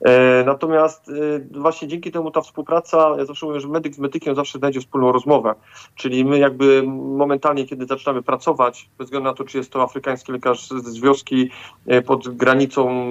E, 0.05 0.43
natomiast 0.45 1.09
e, 1.09 1.59
właśnie 1.59 1.87
dzięki 1.87 2.11
temu 2.11 2.31
ta 2.31 2.41
współpraca, 2.41 3.15
ja 3.17 3.25
zawsze 3.25 3.45
mówię, 3.45 3.59
że 3.59 3.67
medyk 3.67 3.95
z 3.95 3.99
medykiem 3.99 4.35
zawsze 4.35 4.59
znajdzie 4.59 4.79
wspólną 4.79 5.11
rozmowę. 5.11 5.55
Czyli 5.95 6.25
my 6.25 6.39
jakby 6.39 6.83
momentalnie, 6.87 7.65
kiedy 7.65 7.85
zaczynamy 7.85 8.23
pracować, 8.23 8.89
bez 8.97 9.07
względu 9.07 9.29
na 9.29 9.35
to, 9.35 9.43
czy 9.43 9.57
jest 9.57 9.71
to 9.71 9.83
afrykański 9.83 10.31
lekarz 10.31 10.69
z 10.69 10.99
wioski 10.99 11.49
e, 11.87 12.01
pod 12.01 12.35
granicą 12.35 13.03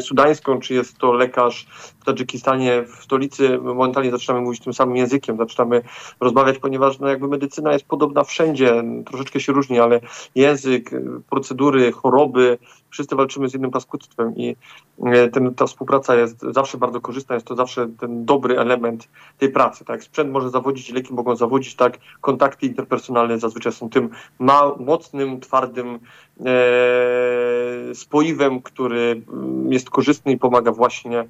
sudańską, 0.00 0.60
czy 0.60 0.74
jest 0.74 0.98
to 0.98 1.12
lekarz 1.12 1.66
w 2.00 2.04
Tadżykistanie, 2.04 2.82
w 2.82 3.02
stolicy, 3.04 3.58
momentalnie 3.58 4.10
zaczynamy 4.10 4.44
mówić 4.44 4.64
tym 4.64 4.72
samym 4.72 4.96
językiem, 4.96 5.36
zaczynamy 5.36 5.82
rozmawiać, 6.20 6.58
ponieważ 6.58 6.98
no 6.98 7.08
jakby 7.08 7.28
medycyna 7.28 7.72
jest 7.72 7.84
podobna 7.84 8.24
wszędzie, 8.24 8.82
troszeczkę 9.06 9.40
się 9.40 9.52
różni, 9.52 9.80
ale 9.80 10.00
język, 10.34 10.90
procedury, 11.30 11.92
choroby, 11.92 12.58
wszyscy 12.90 13.16
walczymy 13.16 13.48
z 13.48 13.52
jednym 13.52 13.70
paskudztwem 13.70 14.36
i 14.36 14.56
e, 15.04 15.28
ten, 15.28 15.54
ta 15.54 15.66
współpraca 15.66 16.14
jest 16.14 16.42
zawsze 16.50 16.78
bardzo 16.78 17.00
korzystna, 17.00 17.34
jest 17.34 17.46
to 17.46 17.56
zawsze 17.56 17.88
ten 18.00 18.24
dobry 18.24 18.58
element 18.58 19.08
tej 19.38 19.48
pracy. 19.48 19.84
Tak? 19.84 20.02
Sprzęt 20.02 20.30
może 20.32 20.50
zawodzić, 20.50 20.92
leki 20.92 21.14
mogą 21.14 21.36
zawodzić, 21.36 21.74
tak? 21.74 21.98
kontakty 22.20 22.66
interpersonalne 22.66 23.38
zazwyczaj 23.38 23.72
są 23.72 23.90
tym 23.90 24.10
ma, 24.38 24.72
mocnym, 24.78 25.40
twardym 25.40 25.98
e, 26.46 27.94
spoiwem, 27.94 28.62
który 28.62 29.22
mm, 29.32 29.72
jest 29.72 29.90
korzystny 29.90 30.32
i 30.32 30.38
pomaga 30.38 30.72
właśnie 30.72 31.20
e, 31.20 31.26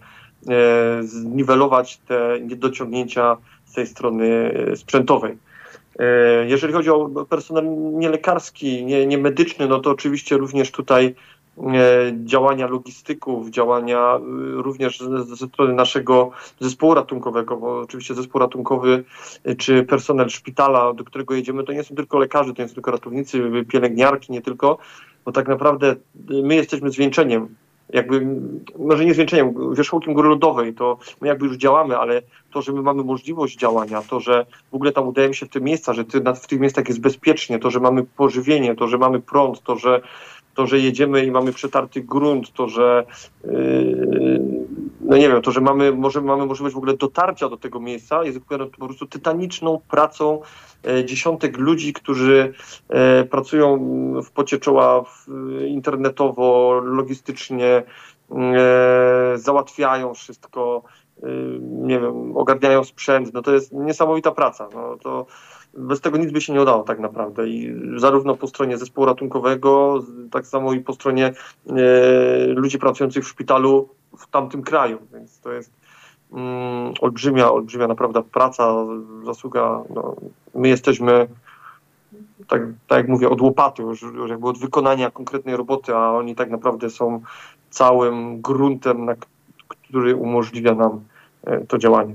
zniwelować 1.02 1.96
te 1.96 2.40
niedociągnięcia 2.40 3.36
z 3.64 3.72
tej 3.72 3.86
strony 3.86 4.54
e, 4.72 4.76
sprzętowej. 4.76 5.38
E, 5.98 6.46
jeżeli 6.46 6.72
chodzi 6.72 6.90
o 6.90 7.08
personel 7.28 7.64
nielekarski, 7.92 8.84
nie, 8.84 9.06
nie 9.06 9.18
medyczny, 9.18 9.68
no 9.68 9.80
to 9.80 9.90
oczywiście 9.90 10.36
również 10.36 10.70
tutaj 10.70 11.14
działania 12.24 12.66
logistyków, 12.66 13.50
działania 13.50 14.16
e, 14.16 14.20
również 14.62 15.00
ze 15.24 15.46
strony 15.46 15.74
naszego 15.74 16.30
zespołu 16.60 16.94
ratunkowego, 16.94 17.56
bo 17.56 17.80
oczywiście 17.80 18.14
zespół 18.14 18.40
ratunkowy 18.40 19.04
czy 19.58 19.82
personel 19.82 20.28
szpitala, 20.28 20.92
do 20.92 21.04
którego 21.04 21.34
jedziemy, 21.34 21.64
to 21.64 21.72
nie 21.72 21.84
są 21.84 21.94
tylko 21.94 22.18
lekarze, 22.18 22.54
to 22.54 22.62
nie 22.62 22.68
są 22.68 22.74
tylko 22.74 22.90
ratownicy, 22.90 23.42
pielęgniarki, 23.68 24.32
nie 24.32 24.42
tylko, 24.42 24.78
bo 25.24 25.32
tak 25.32 25.48
naprawdę 25.48 25.96
my 26.42 26.54
jesteśmy 26.54 26.90
zwieńczeniem 26.90 27.56
jakby, 27.92 28.26
może 28.78 29.04
nie 29.04 29.14
zwieńczeniem, 29.14 29.74
wierzchołkiem 29.74 30.14
góry 30.14 30.28
lodowej, 30.28 30.74
to 30.74 30.98
my 31.20 31.28
jakby 31.28 31.46
już 31.46 31.56
działamy, 31.56 31.98
ale 31.98 32.22
to, 32.50 32.62
że 32.62 32.72
my 32.72 32.82
mamy 32.82 33.04
możliwość 33.04 33.58
działania, 33.58 34.02
to, 34.02 34.20
że 34.20 34.46
w 34.72 34.74
ogóle 34.74 34.92
tam 34.92 35.08
udajemy 35.08 35.34
się 35.34 35.46
w 35.46 35.48
te 35.48 35.60
miejsca, 35.60 35.92
że 35.92 36.04
w 36.34 36.46
tych 36.46 36.60
miejscach 36.60 36.88
jest 36.88 37.00
bezpiecznie, 37.00 37.58
to, 37.58 37.70
że 37.70 37.80
mamy 37.80 38.04
pożywienie, 38.04 38.74
to, 38.74 38.88
że 38.88 38.98
mamy 38.98 39.20
prąd, 39.20 39.62
to, 39.62 39.76
że 39.76 40.00
to, 40.58 40.66
że 40.66 40.78
jedziemy 40.78 41.24
i 41.24 41.30
mamy 41.30 41.52
przetarty 41.52 42.00
grunt, 42.00 42.52
to, 42.52 42.68
że 42.68 43.06
yy, 43.44 44.58
no 45.00 45.16
nie 45.16 45.28
wiem, 45.28 45.42
to, 45.42 45.50
że 45.50 45.60
mamy, 45.60 45.92
może, 45.92 46.20
mamy 46.20 46.46
możliwość 46.46 46.74
w 46.74 46.78
ogóle 46.78 46.96
dotarcia 46.96 47.48
do 47.48 47.56
tego 47.56 47.80
miejsca, 47.80 48.24
jest 48.24 48.38
po 48.78 48.86
prostu 48.86 49.06
tytaniczną 49.06 49.80
pracą 49.90 50.40
e, 50.86 51.04
dziesiątek 51.04 51.58
ludzi, 51.58 51.92
którzy 51.92 52.52
e, 52.88 53.24
pracują 53.24 53.78
w 54.22 54.30
pocie 54.30 54.58
czoła 54.58 55.04
internetowo, 55.66 56.80
logistycznie, 56.84 57.82
e, 58.30 59.32
załatwiają 59.34 60.14
wszystko, 60.14 60.82
nie 61.60 62.00
wiem, 62.00 62.36
ogarniają 62.36 62.84
sprzęt, 62.84 63.34
no 63.34 63.42
to 63.42 63.52
jest 63.52 63.72
niesamowita 63.72 64.30
praca. 64.30 64.68
No 64.74 64.96
to 65.02 65.26
bez 65.78 66.00
tego 66.00 66.18
nic 66.18 66.32
by 66.32 66.40
się 66.40 66.52
nie 66.52 66.62
udało 66.62 66.82
tak 66.82 66.98
naprawdę 66.98 67.48
i 67.48 67.74
zarówno 67.96 68.36
po 68.36 68.46
stronie 68.46 68.78
zespołu 68.78 69.06
ratunkowego, 69.06 70.02
tak 70.30 70.46
samo 70.46 70.72
i 70.72 70.80
po 70.80 70.92
stronie 70.92 71.26
e, 71.26 72.46
ludzi 72.46 72.78
pracujących 72.78 73.24
w 73.24 73.28
szpitalu 73.28 73.88
w 74.18 74.26
tamtym 74.26 74.62
kraju, 74.62 74.98
więc 75.12 75.40
to 75.40 75.52
jest 75.52 75.72
mm, 76.32 76.94
olbrzymia, 77.00 77.50
olbrzymia 77.50 77.88
naprawdę 77.88 78.22
praca, 78.22 78.74
zasługa, 79.24 79.82
no, 79.94 80.16
my 80.54 80.68
jesteśmy 80.68 81.28
tak, 82.48 82.62
tak 82.86 82.98
jak 82.98 83.08
mówię, 83.08 83.28
od 83.28 83.40
łopaty, 83.40 83.82
już, 83.82 84.02
już 84.02 84.30
jakby 84.30 84.48
od 84.48 84.58
wykonania 84.58 85.10
konkretnej 85.10 85.56
roboty, 85.56 85.94
a 85.94 86.10
oni 86.10 86.34
tak 86.34 86.50
naprawdę 86.50 86.90
są 86.90 87.22
całym 87.70 88.40
gruntem, 88.40 89.04
na, 89.04 89.14
który 89.68 90.16
umożliwia 90.16 90.74
nam 90.74 91.00
e, 91.46 91.60
to 91.60 91.78
działanie. 91.78 92.14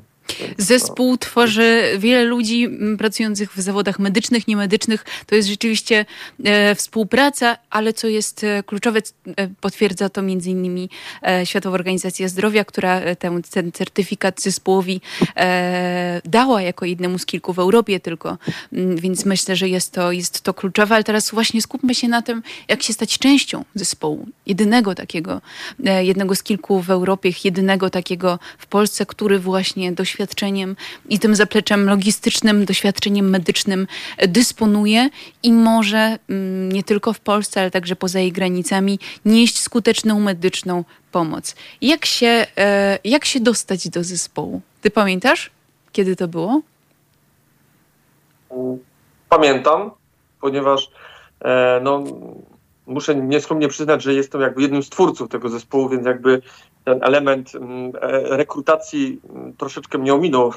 Zespół 0.57 1.17
tworzy 1.17 1.83
wiele 1.99 2.23
ludzi 2.23 2.69
pracujących 2.97 3.53
w 3.53 3.61
zawodach 3.61 3.99
medycznych, 3.99 4.47
niemedycznych. 4.47 5.05
To 5.25 5.35
jest 5.35 5.47
rzeczywiście 5.47 6.05
e, 6.43 6.75
współpraca, 6.75 7.57
ale 7.69 7.93
co 7.93 8.07
jest 8.07 8.43
e, 8.43 8.63
kluczowe, 8.63 8.99
e, 9.37 9.47
potwierdza 9.61 10.09
to 10.09 10.21
między 10.21 10.49
innymi 10.49 10.89
e, 11.27 11.45
Światowa 11.45 11.75
Organizacja 11.75 12.27
Zdrowia, 12.27 12.65
która 12.65 13.15
ten, 13.15 13.41
ten 13.41 13.71
certyfikat 13.71 14.41
zespołowi 14.41 15.01
e, 15.35 16.21
dała 16.25 16.61
jako 16.61 16.85
jednemu 16.85 17.17
z 17.17 17.25
kilku 17.25 17.53
w 17.53 17.59
Europie 17.59 17.99
tylko. 17.99 18.37
Więc 18.95 19.25
myślę, 19.25 19.55
że 19.55 19.69
jest 19.69 19.91
to, 19.91 20.11
jest 20.11 20.41
to 20.41 20.53
kluczowe, 20.53 20.95
ale 20.95 21.03
teraz 21.03 21.31
właśnie 21.31 21.61
skupmy 21.61 21.95
się 21.95 22.07
na 22.07 22.21
tym, 22.21 22.43
jak 22.67 22.83
się 22.83 22.93
stać 22.93 23.19
częścią 23.19 23.65
zespołu. 23.75 24.27
Jedynego 24.45 24.95
takiego, 24.95 25.41
jednego 26.01 26.35
z 26.35 26.43
kilku 26.43 26.81
w 26.81 26.89
Europie, 26.89 27.31
jedynego 27.43 27.89
takiego 27.89 28.39
w 28.57 28.67
Polsce, 28.67 29.05
który 29.05 29.39
właśnie 29.39 29.91
doświadczył 29.91 30.12
doświadczeniem 30.13 30.75
i 31.09 31.19
tym 31.19 31.35
zapleczem 31.35 31.85
logistycznym, 31.85 32.65
doświadczeniem 32.65 33.29
medycznym 33.29 33.87
dysponuje 34.27 35.09
i 35.43 35.53
może 35.53 36.17
mm, 36.29 36.71
nie 36.71 36.83
tylko 36.83 37.13
w 37.13 37.19
Polsce, 37.19 37.61
ale 37.61 37.71
także 37.71 37.95
poza 37.95 38.19
jej 38.19 38.31
granicami 38.31 38.99
nieść 39.25 39.59
skuteczną 39.59 40.19
medyczną 40.19 40.83
pomoc. 41.11 41.55
Jak 41.81 42.05
się, 42.05 42.45
e, 42.57 42.99
jak 43.03 43.25
się 43.25 43.39
dostać 43.39 43.89
do 43.89 44.03
zespołu? 44.03 44.61
Ty 44.81 44.91
pamiętasz, 44.91 45.51
kiedy 45.91 46.15
to 46.15 46.27
było? 46.27 46.61
Pamiętam, 49.29 49.91
ponieważ 50.41 50.89
e, 51.41 51.79
no, 51.83 52.03
muszę 52.87 53.15
nieskromnie 53.15 53.67
przyznać, 53.67 54.03
że 54.03 54.13
jestem 54.13 54.41
jakby 54.41 54.61
jednym 54.61 54.83
z 54.83 54.89
twórców 54.89 55.29
tego 55.29 55.49
zespołu, 55.49 55.89
więc 55.89 56.05
jakby 56.05 56.41
ten 56.85 56.99
element 57.03 57.55
mm, 57.55 57.91
e, 58.01 58.37
rekrutacji 58.37 59.21
mm, 59.29 59.53
troszeczkę 59.53 59.97
mnie 59.97 60.13
ominął, 60.13 60.51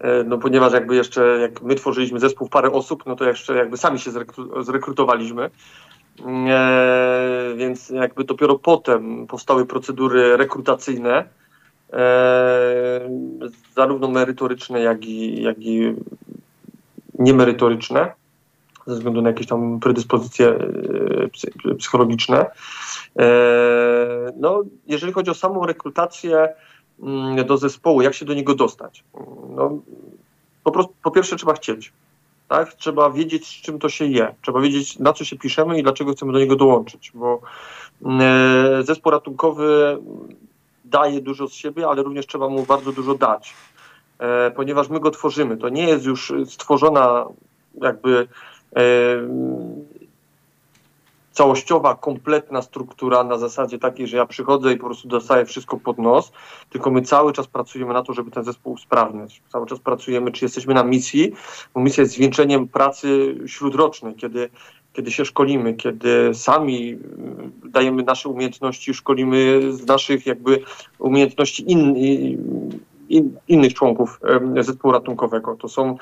e, 0.00 0.24
no 0.24 0.38
ponieważ 0.38 0.72
jakby 0.72 0.96
jeszcze 0.96 1.38
jak 1.40 1.62
my 1.62 1.74
tworzyliśmy 1.74 2.20
zespół 2.20 2.48
parę 2.48 2.72
osób, 2.72 3.06
no 3.06 3.16
to 3.16 3.24
jeszcze 3.24 3.56
jakby 3.56 3.76
sami 3.76 3.98
się 3.98 4.10
zrekrutowaliśmy. 4.60 5.50
Mm, 6.20 6.46
e, 6.50 7.56
więc 7.56 7.90
jakby 7.90 8.24
dopiero 8.24 8.58
potem 8.58 9.26
powstały 9.26 9.66
procedury 9.66 10.36
rekrutacyjne, 10.36 11.28
zarówno 13.76 14.08
merytoryczne, 14.08 14.80
jak 14.80 15.04
i, 15.04 15.42
jak 15.42 15.56
i 15.58 15.94
niemerytoryczne 17.18 18.12
ze 18.86 18.94
względu 18.94 19.22
na 19.22 19.28
jakieś 19.28 19.46
tam 19.46 19.80
predyspozycje 19.80 20.48
e, 21.68 21.74
psychologiczne. 21.74 22.46
E, 23.18 23.26
no, 24.36 24.62
jeżeli 24.86 25.12
chodzi 25.12 25.30
o 25.30 25.34
samą 25.34 25.66
rekrutację 25.66 26.48
mm, 27.02 27.46
do 27.46 27.56
zespołu, 27.56 28.02
jak 28.02 28.14
się 28.14 28.24
do 28.24 28.34
niego 28.34 28.54
dostać? 28.54 29.04
No, 29.56 29.78
po, 30.64 30.70
prostu, 30.70 30.94
po 31.02 31.10
pierwsze 31.10 31.36
trzeba 31.36 31.54
chcieć. 31.54 31.92
Tak? 32.48 32.74
Trzeba 32.74 33.10
wiedzieć, 33.10 33.46
z 33.46 33.62
czym 33.62 33.78
to 33.78 33.88
się 33.88 34.04
je. 34.04 34.34
Trzeba 34.42 34.60
wiedzieć, 34.60 34.98
na 34.98 35.12
co 35.12 35.24
się 35.24 35.36
piszemy 35.36 35.78
i 35.78 35.82
dlaczego 35.82 36.12
chcemy 36.12 36.32
do 36.32 36.38
niego 36.38 36.56
dołączyć, 36.56 37.12
bo 37.14 37.40
mm, 38.02 38.20
e, 38.20 38.82
zespół 38.82 39.12
ratunkowy 39.12 39.98
daje 40.84 41.20
dużo 41.20 41.48
z 41.48 41.52
siebie, 41.52 41.88
ale 41.88 42.02
również 42.02 42.26
trzeba 42.26 42.48
mu 42.48 42.62
bardzo 42.62 42.92
dużo 42.92 43.14
dać, 43.14 43.54
ponieważ 44.56 44.88
my 44.88 45.00
go 45.00 45.10
tworzymy. 45.10 45.56
To 45.56 45.68
nie 45.68 45.88
jest 45.88 46.04
już 46.04 46.32
stworzona 46.46 47.26
jakby 47.82 48.28
całościowa, 51.32 51.94
kompletna 51.94 52.62
struktura 52.62 53.24
na 53.24 53.38
zasadzie 53.38 53.78
takiej, 53.78 54.06
że 54.06 54.16
ja 54.16 54.26
przychodzę 54.26 54.72
i 54.72 54.76
po 54.76 54.86
prostu 54.86 55.08
dostaję 55.08 55.44
wszystko 55.44 55.76
pod 55.76 55.98
nos, 55.98 56.32
tylko 56.70 56.90
my 56.90 57.02
cały 57.02 57.32
czas 57.32 57.46
pracujemy 57.46 57.94
na 57.94 58.02
to, 58.02 58.12
żeby 58.12 58.30
ten 58.30 58.44
zespół 58.44 58.72
usprawniać. 58.72 59.42
Cały 59.52 59.66
czas 59.66 59.78
pracujemy, 59.78 60.32
czy 60.32 60.44
jesteśmy 60.44 60.74
na 60.74 60.84
misji, 60.84 61.32
bo 61.74 61.80
misja 61.80 62.02
jest 62.02 62.14
zwieńczeniem 62.14 62.68
pracy 62.68 63.38
śródrocznej, 63.46 64.14
kiedy 64.14 64.50
kiedy 64.96 65.10
się 65.10 65.24
szkolimy, 65.24 65.74
kiedy 65.74 66.34
sami 66.34 66.98
dajemy 67.64 68.02
nasze 68.02 68.28
umiejętności, 68.28 68.94
szkolimy 68.94 69.60
z 69.72 69.86
naszych 69.86 70.26
jakby 70.26 70.60
umiejętności 70.98 71.72
in, 71.72 71.96
in, 73.08 73.36
innych 73.48 73.74
członków 73.74 74.20
zespołu 74.60 74.92
ratunkowego. 74.92 75.56
To 75.56 75.68
są 75.68 75.96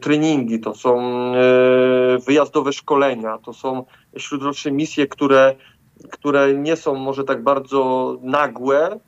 treningi, 0.00 0.60
to 0.60 0.74
są 0.74 1.00
e, 1.34 2.18
wyjazdowe 2.26 2.72
szkolenia, 2.72 3.38
to 3.38 3.52
są 3.52 3.84
śródroczne 4.16 4.70
misje, 4.70 5.06
które, 5.06 5.54
które 6.10 6.54
nie 6.54 6.76
są 6.76 6.94
może 6.94 7.24
tak 7.24 7.42
bardzo 7.42 8.16
nagłe 8.22 8.86
mm, 8.86 9.00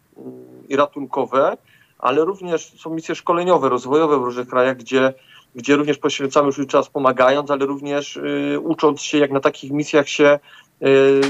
i 0.69 0.77
ratunkowe, 0.77 1.57
ale 1.99 2.25
również 2.25 2.73
są 2.81 2.91
misje 2.91 3.15
szkoleniowe, 3.15 3.69
rozwojowe 3.69 4.19
w 4.19 4.23
różnych 4.23 4.49
krajach, 4.49 4.77
gdzie, 4.77 5.15
gdzie 5.55 5.77
również 5.77 5.99
poświęcamy 5.99 6.47
już 6.47 6.67
czas 6.67 6.89
pomagając, 6.89 7.51
ale 7.51 7.67
również 7.67 8.17
y, 8.17 8.61
ucząc 8.63 9.01
się, 9.01 9.19
jak 9.19 9.31
na 9.31 9.41
takich 9.41 9.71
misjach 9.71 10.09
się 10.09 10.39
y, 10.83 11.21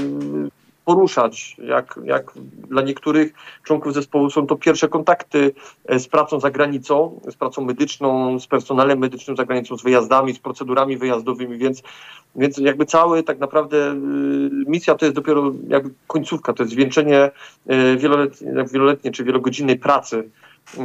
poruszać. 0.87 1.57
Jak, 1.63 1.99
jak 2.03 2.31
dla 2.69 2.81
niektórych 2.81 3.33
członków 3.63 3.93
zespołu 3.93 4.29
są 4.29 4.47
to 4.47 4.55
pierwsze 4.55 4.87
kontakty 4.87 5.53
e, 5.85 5.99
z 5.99 6.07
pracą 6.07 6.39
za 6.39 6.51
granicą, 6.51 7.19
z 7.29 7.35
pracą 7.35 7.65
medyczną, 7.65 8.39
z 8.39 8.47
personelem 8.47 8.99
medycznym 8.99 9.37
za 9.37 9.45
granicą, 9.45 9.77
z 9.77 9.83
wyjazdami, 9.83 10.33
z 10.33 10.39
procedurami 10.39 10.97
wyjazdowymi, 10.97 11.57
więc, 11.57 11.83
więc 12.35 12.57
jakby 12.57 12.85
cały 12.85 13.23
tak 13.23 13.39
naprawdę 13.39 13.91
e, 13.91 13.95
misja 14.67 14.95
to 14.95 15.05
jest 15.05 15.15
dopiero 15.15 15.51
jakby 15.67 15.89
końcówka, 16.07 16.53
to 16.53 16.63
jest 16.63 16.73
zwieńczenie 16.73 17.31
e, 17.67 17.97
wieloletnie, 17.97 18.65
wieloletnie 18.71 19.11
czy 19.11 19.23
wielogodzinnej 19.23 19.79
pracy 19.79 20.29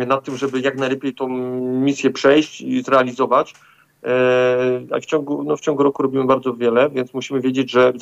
nad 0.06 0.24
tym, 0.24 0.36
żeby 0.36 0.60
jak 0.60 0.76
najlepiej 0.76 1.14
tą 1.14 1.28
misję 1.58 2.10
przejść 2.10 2.60
i 2.60 2.82
zrealizować. 2.82 3.54
A 4.90 5.00
w 5.00 5.04
ciągu, 5.04 5.42
no 5.44 5.56
w 5.56 5.60
ciągu 5.60 5.82
roku 5.82 6.02
robimy 6.02 6.24
bardzo 6.24 6.54
wiele, 6.54 6.90
więc 6.90 7.14
musimy 7.14 7.40
wiedzieć, 7.40 7.70
że 7.70 7.92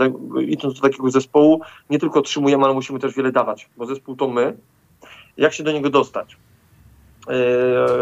idąc 0.40 0.74
do 0.74 0.80
takiego 0.80 1.10
zespołu, 1.10 1.60
nie 1.90 1.98
tylko 1.98 2.18
otrzymujemy, 2.18 2.64
ale 2.64 2.74
musimy 2.74 2.98
też 2.98 3.14
wiele 3.14 3.32
dawać, 3.32 3.68
bo 3.76 3.86
zespół 3.86 4.16
to 4.16 4.28
my. 4.28 4.56
Jak 5.36 5.52
się 5.52 5.64
do 5.64 5.72
niego 5.72 5.90
dostać? 5.90 6.36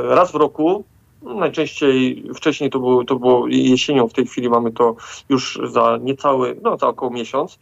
Raz 0.08 0.32
w 0.32 0.34
roku 0.34 0.84
no, 1.22 1.34
najczęściej 1.34 2.24
wcześniej 2.34 2.70
to 2.70 2.78
było, 2.78 3.04
to 3.04 3.16
było 3.16 3.48
jesienią, 3.48 4.08
w 4.08 4.12
tej 4.12 4.26
chwili 4.26 4.48
mamy 4.48 4.72
to 4.72 4.96
już 5.28 5.60
za 5.64 5.98
niecały, 6.00 6.56
no 6.62 6.78
za 6.78 6.86
około 6.88 7.10
miesiąc. 7.10 7.58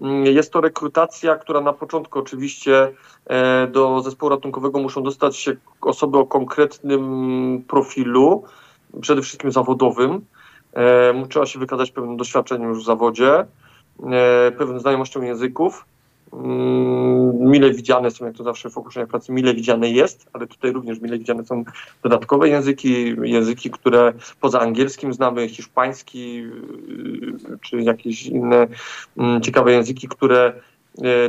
Mm, 0.00 0.24
jest 0.26 0.52
to 0.52 0.60
rekrutacja, 0.60 1.36
która 1.36 1.60
na 1.60 1.72
początku 1.72 2.18
oczywiście 2.18 2.92
e, 3.26 3.66
do 3.66 4.00
zespołu 4.00 4.30
ratunkowego 4.30 4.78
muszą 4.78 5.02
dostać 5.02 5.36
się 5.36 5.56
osoby 5.80 6.18
o 6.18 6.26
konkretnym 6.26 7.64
profilu, 7.68 8.44
przede 9.00 9.22
wszystkim 9.22 9.52
zawodowym. 9.52 10.20
E, 10.76 11.26
trzeba 11.28 11.46
się 11.46 11.58
wykazać 11.58 11.90
pewnym 11.90 12.16
doświadczeniem 12.16 12.68
już 12.68 12.82
w 12.82 12.86
zawodzie, 12.86 13.46
e, 14.12 14.52
pewną 14.58 14.78
znajomością 14.78 15.22
języków. 15.22 15.84
Mm, 16.32 17.50
mile 17.50 17.70
widziane 17.70 18.10
są, 18.10 18.26
jak 18.26 18.36
to 18.36 18.44
zawsze 18.44 18.70
w 18.70 18.78
ogłoszeniach 18.78 19.08
pracy, 19.08 19.32
mile 19.32 19.54
widziane 19.54 19.90
jest, 19.90 20.26
ale 20.32 20.46
tutaj 20.46 20.72
również 20.72 21.00
mile 21.00 21.18
widziane 21.18 21.44
są 21.44 21.64
dodatkowe 22.02 22.48
języki, 22.48 23.14
języki, 23.22 23.70
które 23.70 24.12
poza 24.40 24.60
angielskim 24.60 25.12
znamy, 25.12 25.48
hiszpański 25.48 26.44
y, 27.52 27.58
czy 27.60 27.82
jakieś 27.82 28.26
inne 28.26 28.66
mm, 29.18 29.40
ciekawe 29.40 29.72
języki, 29.72 30.08
które 30.08 30.52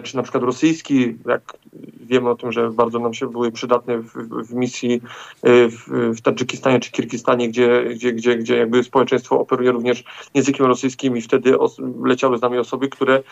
czy 0.04 0.16
na 0.16 0.24
przykład 0.24 0.44
rosyjski, 0.44 1.18
jak 1.26 1.58
wiemy 2.00 2.30
o 2.30 2.36
tym, 2.36 2.52
że 2.52 2.72
bardzo 2.72 3.00
nam 3.00 3.14
się 3.14 3.32
były 3.32 3.52
przydatne 3.52 3.98
w, 3.98 4.14
w 4.48 4.54
misji 4.54 5.02
e, 5.44 5.70
w, 5.70 5.88
w 6.18 6.22
Tadżykistanie 6.22 6.80
czy 6.80 6.92
Kirgistanie, 6.92 7.50
gdzie, 7.50 7.84
gdzie, 7.96 8.14
gdzie, 8.14 8.36
gdzie 8.36 8.58
jakby 8.58 8.84
społeczeństwo 8.84 9.40
operuje 9.40 9.72
również 9.72 10.04
językiem 10.34 10.66
rosyjskim 10.66 11.18
i 11.18 11.22
wtedy 11.22 11.60
os- 11.60 11.80
leciały 12.04 12.38
z 12.38 12.42
nami 12.42 12.58
osoby, 12.58 12.90
które 12.90 13.24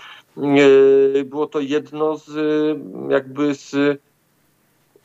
e, 1.17 1.23
było 1.23 1.47
to 1.47 1.59
jedno 1.59 2.17
z 2.17 2.31
jakby 3.09 3.55
z 3.55 4.01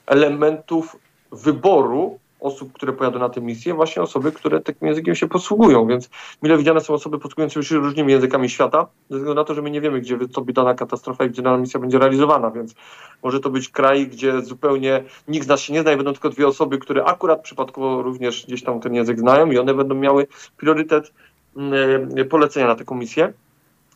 elementów 0.06 0.96
wyboru 1.32 2.18
osób, 2.40 2.72
które 2.72 2.92
pojadą 2.92 3.18
na 3.18 3.28
tę 3.28 3.40
misję, 3.40 3.74
właśnie 3.74 4.02
osoby, 4.02 4.32
które 4.32 4.60
takim 4.60 4.88
językiem 4.88 5.14
się 5.14 5.28
posługują, 5.28 5.86
więc 5.86 6.10
mile 6.42 6.58
widziane 6.58 6.80
są 6.80 6.94
osoby 6.94 7.18
posługujące 7.18 7.62
się 7.62 7.76
różnymi 7.76 8.12
językami 8.12 8.48
świata, 8.48 8.86
ze 9.10 9.16
względu 9.16 9.34
na 9.34 9.44
to, 9.44 9.54
że 9.54 9.62
my 9.62 9.70
nie 9.70 9.80
wiemy, 9.80 10.00
gdzie 10.00 10.18
sobie 10.34 10.52
dana 10.52 10.74
katastrofa 10.74 11.24
i 11.24 11.30
gdzie 11.30 11.42
dana 11.42 11.58
misja 11.58 11.80
będzie 11.80 11.98
realizowana, 11.98 12.50
więc 12.50 12.74
może 13.22 13.40
to 13.40 13.50
być 13.50 13.68
kraj, 13.68 14.06
gdzie 14.06 14.42
zupełnie 14.42 15.04
nikt 15.28 15.44
z 15.44 15.48
nas 15.48 15.60
się 15.60 15.72
nie 15.72 15.82
zna 15.82 15.92
i 15.92 15.96
będą 15.96 16.12
tylko 16.12 16.30
dwie 16.30 16.48
osoby, 16.48 16.78
które 16.78 17.04
akurat 17.04 17.42
przypadkowo 17.42 18.02
również 18.02 18.46
gdzieś 18.46 18.62
tam 18.62 18.80
ten 18.80 18.94
język 18.94 19.18
znają 19.18 19.50
i 19.50 19.58
one 19.58 19.74
będą 19.74 19.94
miały 19.94 20.26
priorytet 20.56 21.12
mm, 21.56 22.28
polecenia 22.28 22.66
na 22.66 22.74
taką 22.74 22.94
misję. 22.94 23.32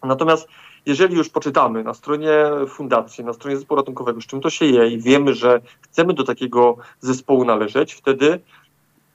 Natomiast 0.02 0.48
jeżeli 0.86 1.16
już 1.16 1.28
poczytamy 1.28 1.84
na 1.84 1.94
stronie 1.94 2.34
fundacji, 2.68 3.24
na 3.24 3.32
stronie 3.32 3.56
zespołu 3.56 3.76
ratunkowego, 3.76 4.20
z 4.20 4.26
czym 4.26 4.40
to 4.40 4.50
się 4.50 4.66
je 4.66 4.88
i 4.88 4.98
wiemy, 4.98 5.34
że 5.34 5.60
chcemy 5.80 6.14
do 6.14 6.24
takiego 6.24 6.76
zespołu 7.00 7.44
należeć, 7.44 7.94
wtedy 7.94 8.40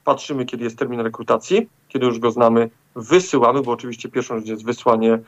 patrzymy, 0.04 0.46
kiedy 0.46 0.64
jest 0.64 0.78
termin 0.78 1.00
rekrutacji, 1.00 1.70
kiedy 1.88 2.06
już 2.06 2.20
go 2.20 2.32
znamy, 2.32 2.70
wysyłamy, 2.96 3.62
bo 3.62 3.72
oczywiście 3.72 4.10
pierwszą 4.10 4.40
rzecz 4.40 4.48
jest 4.48 4.66
wysłanie 4.66 5.20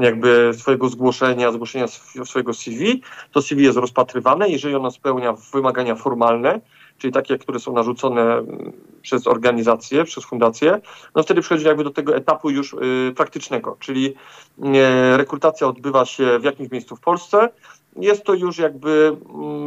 jakby 0.00 0.50
swojego 0.54 0.88
zgłoszenia, 0.88 1.52
zgłoszenia 1.52 1.86
swojego 2.24 2.54
CV. 2.54 3.02
To 3.32 3.42
CV 3.42 3.64
jest 3.64 3.78
rozpatrywane, 3.78 4.48
jeżeli 4.48 4.74
ono 4.74 4.90
spełnia 4.90 5.34
wymagania 5.52 5.94
formalne, 5.94 6.60
czyli 7.00 7.12
takie, 7.12 7.38
które 7.38 7.60
są 7.60 7.72
narzucone 7.72 8.22
mm, 8.22 8.72
przez 9.02 9.26
organizację, 9.26 10.04
przez 10.04 10.24
fundację, 10.24 10.80
no 11.14 11.22
wtedy 11.22 11.40
przechodzi 11.40 11.66
jakby 11.66 11.84
do 11.84 11.90
tego 11.90 12.16
etapu 12.16 12.50
już 12.50 12.72
y, 12.72 13.12
praktycznego, 13.16 13.76
czyli 13.80 14.06
y, 14.06 15.16
rekrutacja 15.16 15.66
odbywa 15.66 16.04
się 16.04 16.38
w 16.38 16.44
jakimś 16.44 16.70
miejscu 16.70 16.96
w 16.96 17.00
Polsce. 17.00 17.48
Jest 17.96 18.24
to 18.24 18.34
już 18.34 18.58
jakby 18.58 19.16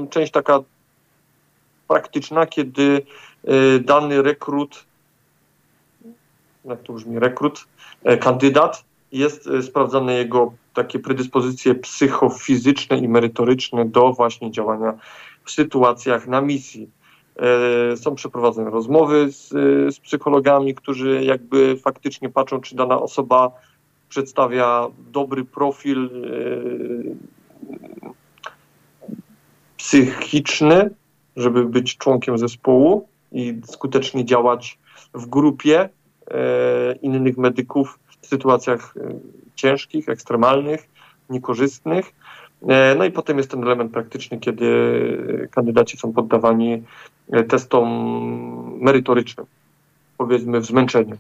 y, 0.05 0.09
część 0.09 0.31
taka 0.31 0.59
praktyczna, 1.87 2.45
kiedy 2.45 3.01
y, 3.49 3.79
dany 3.79 4.21
rekrut, 4.21 4.85
jak 6.65 6.83
to 6.83 6.93
brzmi, 6.93 7.19
rekrut, 7.19 7.65
e, 8.03 8.17
kandydat, 8.17 8.83
jest 9.11 9.47
y, 9.47 9.63
sprawdzane 9.63 10.13
jego 10.13 10.53
takie 10.73 10.99
predyspozycje 10.99 11.75
psychofizyczne 11.75 12.97
i 12.97 13.07
merytoryczne 13.07 13.85
do 13.85 14.13
właśnie 14.13 14.51
działania 14.51 14.93
w 15.43 15.51
sytuacjach 15.51 16.27
na 16.27 16.41
misji. 16.41 16.89
E, 17.39 17.97
są 17.97 18.15
przeprowadzane 18.15 18.69
rozmowy 18.69 19.31
z, 19.31 19.49
z 19.95 19.99
psychologami, 19.99 20.75
którzy 20.75 21.23
jakby 21.23 21.77
faktycznie 21.77 22.29
patrzą, 22.29 22.61
czy 22.61 22.75
dana 22.75 23.01
osoba 23.01 23.51
przedstawia 24.09 24.87
dobry 25.11 25.45
profil 25.45 26.05
e, 26.05 26.09
psychiczny, 29.77 30.89
żeby 31.35 31.65
być 31.65 31.97
członkiem 31.97 32.37
zespołu 32.37 33.07
i 33.31 33.61
skutecznie 33.65 34.25
działać 34.25 34.79
w 35.13 35.25
grupie 35.25 35.89
e, 36.31 36.93
innych 36.95 37.37
medyków 37.37 37.99
w 38.21 38.27
sytuacjach 38.27 38.95
ciężkich, 39.55 40.09
ekstremalnych, 40.09 40.89
niekorzystnych. 41.29 42.13
E, 42.67 42.95
no 42.95 43.05
i 43.05 43.11
potem 43.11 43.37
jest 43.37 43.51
ten 43.51 43.63
element 43.63 43.91
praktyczny, 43.91 44.39
kiedy 44.39 44.67
kandydaci 45.51 45.97
są 45.97 46.13
poddawani 46.13 46.73
e, 46.73 46.81
testom 47.49 47.87
merytorycznym, 48.79 49.45
powiedzmy 50.17 50.59
w 50.59 50.65
zmęczeniu. 50.65 51.17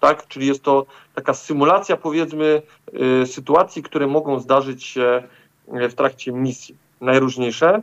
Tak? 0.00 0.26
Czyli 0.28 0.46
jest 0.46 0.62
to 0.62 0.86
taka 1.14 1.34
symulacja, 1.34 1.96
powiedzmy, 1.96 2.62
e, 3.22 3.26
sytuacji, 3.26 3.82
które 3.82 4.06
mogą 4.06 4.40
zdarzyć 4.40 4.84
się 4.84 5.22
w 5.68 5.94
trakcie 5.94 6.32
misji. 6.32 6.76
Najróżniejsze. 7.00 7.82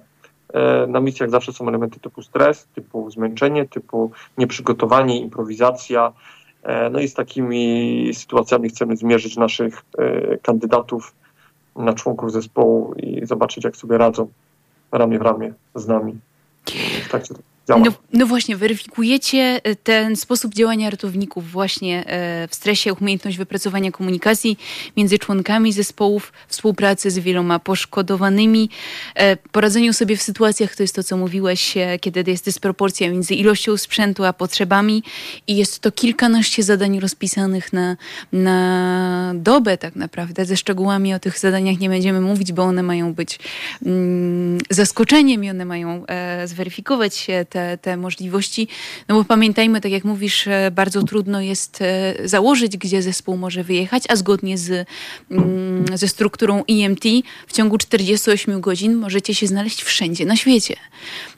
Na 0.88 1.00
misjach 1.00 1.30
zawsze 1.30 1.54
są 1.54 1.68
elementy 1.68 2.00
typu 2.00 2.22
stres, 2.22 2.68
typu 2.76 3.12
zmęczenie, 3.12 3.66
typu 3.66 4.12
nieprzygotowanie, 4.38 5.20
improwizacja. 5.20 6.14
No 6.92 7.00
i 7.00 7.08
z 7.08 7.14
takimi 7.14 8.12
sytuacjami 8.14 8.70
chcemy 8.70 8.98
zmierzyć 8.98 9.38
naszych 9.38 9.86
kandydatów 10.42 11.14
na 11.76 11.94
członków 11.94 12.32
zespołu 12.32 12.94
i 12.94 13.26
zobaczyć, 13.26 13.64
jak 13.64 13.76
sobie 13.76 13.98
radzą 13.98 14.28
ramię 14.92 15.20
w 15.20 15.22
ramię 15.22 15.54
z 15.76 15.88
nami. 15.88 16.20
Tak 17.12 17.24
no, 17.68 17.84
no, 18.14 18.26
właśnie, 18.26 18.56
weryfikujecie 18.56 19.62
e, 19.64 19.76
ten 19.76 20.16
sposób 20.16 20.54
działania 20.54 20.90
ratowników 20.90 21.52
właśnie 21.52 22.06
e, 22.08 22.48
w 22.48 22.56
stresie, 22.56 22.94
umiejętność 22.94 23.38
wypracowania 23.38 23.92
komunikacji 23.92 24.58
między 24.98 25.20
członkami 25.20 25.74
zespołów, 25.74 26.34
współpracy 26.48 27.12
z 27.12 27.20
wieloma 27.20 27.60
poszkodowanymi, 27.60 28.70
e, 29.16 29.38
poradzeniu 29.38 29.94
sobie 29.94 30.18
w 30.18 30.22
sytuacjach, 30.22 30.76
to 30.76 30.84
jest 30.84 30.96
to, 30.96 31.04
co 31.04 31.18
mówiłeś, 31.18 31.74
kiedy 32.02 32.24
jest 32.28 32.46
dysproporcja 32.46 33.12
między 33.12 33.34
ilością 33.34 33.78
sprzętu 33.78 34.24
a 34.24 34.34
potrzebami. 34.34 35.04
I 35.48 35.56
jest 35.56 35.80
to 35.80 35.92
kilkanaście 35.92 36.64
zadań 36.64 37.00
rozpisanych 37.00 37.74
na, 37.74 37.98
na 38.34 39.34
dobę 39.36 39.78
tak 39.78 39.96
naprawdę. 39.96 40.46
Ze 40.46 40.58
szczegółami 40.58 41.14
o 41.14 41.20
tych 41.20 41.40
zadaniach 41.40 41.80
nie 41.80 41.90
będziemy 41.90 42.22
mówić, 42.22 42.54
bo 42.54 42.64
one 42.64 42.84
mają 42.84 43.14
być 43.14 43.40
mm, 43.86 44.58
zaskoczeniem 44.70 45.44
i 45.44 45.50
one 45.50 45.66
mają 45.66 46.06
e, 46.06 46.48
zweryfikować 46.48 47.16
się 47.16 47.46
te, 47.56 47.78
te 47.78 47.98
możliwości. 47.98 48.68
No 49.08 49.16
bo 49.16 49.24
pamiętajmy, 49.24 49.82
tak 49.82 49.92
jak 49.92 50.04
mówisz, 50.04 50.48
e, 50.48 50.72
bardzo 50.72 51.04
trudno 51.04 51.42
jest 51.42 51.82
e, 51.82 52.16
założyć, 52.26 52.78
gdzie 52.78 53.02
zespół 53.02 53.38
może 53.38 53.64
wyjechać, 53.64 54.04
a 54.10 54.16
zgodnie 54.16 54.58
z, 54.58 54.88
mm, 55.32 55.86
ze 55.98 56.08
strukturą 56.08 56.64
EMT 56.70 57.04
w 57.48 57.54
ciągu 57.54 57.78
48 57.78 58.62
godzin 58.62 58.96
możecie 58.96 59.36
się 59.36 59.48
znaleźć 59.48 59.84
wszędzie 59.84 60.26
na 60.26 60.36
świecie. 60.36 60.76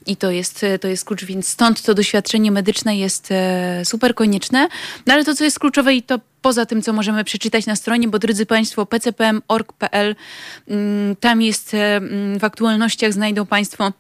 I 0.05 0.15
to 0.15 0.31
jest, 0.31 0.63
e, 0.63 0.79
to 0.79 0.87
jest 0.87 1.05
klucz, 1.05 1.25
więc 1.25 1.47
stąd 1.47 1.81
to 1.81 1.93
doświadczenie 1.93 2.51
medyczne 2.51 2.97
jest 2.97 3.29
super 3.83 4.15
konieczne. 4.15 4.67
No 5.05 5.13
ale 5.13 5.25
to, 5.25 5.35
co 5.35 5.43
jest 5.43 5.59
kluczowe 5.59 5.95
i 5.95 6.03
to 6.03 6.19
poza 6.41 6.65
tym, 6.65 6.81
co 6.81 6.93
możemy 6.93 7.23
przeczytać 7.23 7.65
na 7.65 7.75
stronie, 7.75 8.07
bo 8.07 8.19
drodzy 8.19 8.45
Państwo, 8.45 8.85
pcpm.org.pl, 8.85 10.15
mm, 10.67 11.15
tam 11.15 11.41
jest 11.41 11.71
w 12.39 12.43
aktualnościach 12.43 13.13
znajdą 13.13 13.45
Państwo 13.45 13.91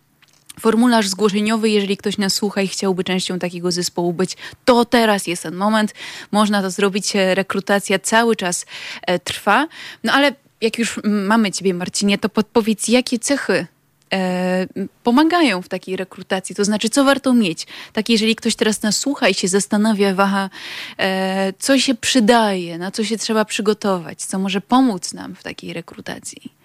formularz 0.59 1.07
zgłoszeniowy, 1.07 1.69
jeżeli 1.69 1.97
ktoś 1.97 2.17
nas 2.17 2.33
słucha 2.33 2.61
i 2.61 2.67
chciałby 2.67 3.03
częścią 3.03 3.39
takiego 3.39 3.71
zespołu 3.71 4.13
być, 4.13 4.37
to 4.65 4.85
teraz 4.85 5.27
jest 5.27 5.43
ten 5.43 5.55
moment. 5.55 5.93
Można 6.31 6.61
to 6.61 6.71
zrobić. 6.71 7.15
E, 7.15 7.35
rekrutacja 7.35 7.99
cały 7.99 8.35
czas 8.35 8.65
e, 9.01 9.19
trwa. 9.19 9.67
No 10.03 10.13
ale 10.13 10.33
jak 10.61 10.79
już 10.79 10.99
mamy 11.03 11.51
Ciebie, 11.51 11.73
Marcinie, 11.73 12.17
to 12.17 12.29
podpowiedz, 12.29 12.87
jakie 12.87 13.19
cechy 13.19 13.67
e, 14.13 14.67
pomagają 15.03 15.61
w 15.61 15.69
takiej 15.69 15.95
rekrutacji? 15.95 16.55
To 16.55 16.65
znaczy, 16.65 16.89
co 16.89 17.03
warto 17.03 17.33
mieć? 17.33 17.67
Tak, 17.93 18.09
jeżeli 18.09 18.35
ktoś 18.35 18.55
teraz 18.55 18.81
nas 18.81 18.97
słucha 18.97 19.29
i 19.29 19.33
się 19.33 19.47
zastanawia, 19.47 20.13
waha, 20.13 20.49
e, 20.97 21.53
co 21.59 21.79
się 21.79 21.95
przydaje, 21.95 22.77
na 22.77 22.91
co 22.91 23.03
się 23.03 23.17
trzeba 23.17 23.45
przygotować, 23.45 24.25
co 24.25 24.39
może 24.39 24.61
pomóc 24.61 25.13
nam 25.13 25.35
w 25.35 25.43
takiej 25.43 25.73
rekrutacji? 25.73 26.56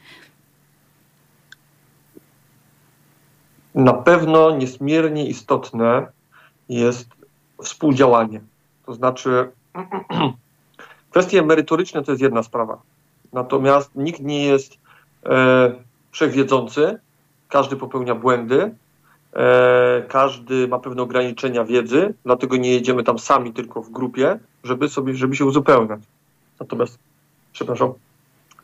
Na 3.74 3.92
pewno 3.92 4.56
niesmiernie 4.56 5.26
istotne 5.26 6.06
jest 6.68 7.08
współdziałanie. 7.62 8.40
To 8.86 8.94
znaczy 8.94 9.50
kwestie 11.10 11.42
merytoryczne 11.42 12.02
to 12.02 12.12
jest 12.12 12.22
jedna 12.22 12.42
sprawa. 12.42 12.82
Natomiast 13.32 13.90
nikt 13.94 14.20
nie 14.20 14.44
jest 14.44 14.78
e, 15.26 15.72
każdy 17.48 17.76
popełnia 17.76 18.14
błędy, 18.14 18.74
e, 19.32 20.02
każdy 20.08 20.68
ma 20.68 20.78
pewne 20.78 21.02
ograniczenia 21.02 21.64
wiedzy, 21.64 22.14
dlatego 22.24 22.56
nie 22.56 22.70
jedziemy 22.70 23.04
tam 23.04 23.18
sami, 23.18 23.52
tylko 23.52 23.82
w 23.82 23.90
grupie, 23.90 24.38
żeby 24.64 24.88
sobie, 24.88 25.14
żeby 25.14 25.36
się 25.36 25.44
uzupełniać. 25.44 26.00
Natomiast, 26.60 26.98
przepraszam, 27.52 27.92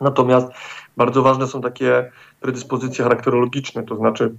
natomiast 0.01 0.47
bardzo 0.97 1.21
ważne 1.21 1.47
są 1.47 1.61
takie 1.61 2.11
predyspozycje 2.39 3.03
charakterologiczne, 3.03 3.83
to 3.83 3.95
znaczy 3.95 4.33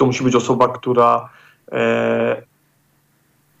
to 0.00 0.06
musi 0.06 0.24
być 0.24 0.34
osoba, 0.34 0.68
która 0.68 1.28
e, 1.72 2.42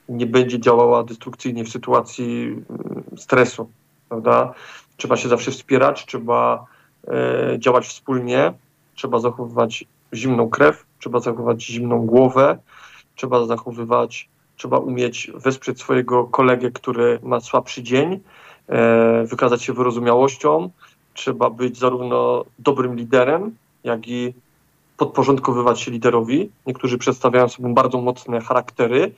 nie 0.08 0.26
będzie 0.26 0.60
działała 0.60 1.04
destrukcyjnie 1.04 1.64
w 1.64 1.68
sytuacji 1.68 2.42
mm, 2.44 3.04
stresu, 3.16 3.70
prawda? 4.08 4.54
Trzeba 4.96 5.16
się 5.16 5.28
zawsze 5.28 5.50
wspierać, 5.50 6.06
trzeba 6.06 6.66
e, 7.08 7.56
działać 7.58 7.86
wspólnie, 7.86 8.52
trzeba 8.94 9.18
zachowywać 9.18 9.84
zimną 10.14 10.48
krew, 10.48 10.84
trzeba 10.98 11.20
zachowywać 11.20 11.62
zimną 11.62 12.06
głowę, 12.06 12.58
trzeba 13.14 13.46
zachowywać, 13.46 14.28
trzeba 14.56 14.78
umieć 14.78 15.30
wesprzeć 15.34 15.80
swojego 15.80 16.24
kolegę, 16.24 16.70
który 16.70 17.18
ma 17.22 17.40
słabszy 17.40 17.82
dzień, 17.82 18.20
e, 18.68 19.24
wykazać 19.24 19.62
się 19.62 19.72
wyrozumiałością, 19.72 20.70
trzeba 21.14 21.50
być 21.50 21.78
zarówno 21.78 22.44
dobrym 22.58 22.96
liderem, 22.96 23.56
jak 23.84 24.08
i 24.08 24.34
podporządkowywać 25.00 25.80
się 25.80 25.90
liderowi. 25.90 26.50
Niektórzy 26.66 26.98
przedstawiają 26.98 27.48
sobie 27.48 27.74
bardzo 27.74 28.00
mocne 28.00 28.40
charaktery 28.40 29.12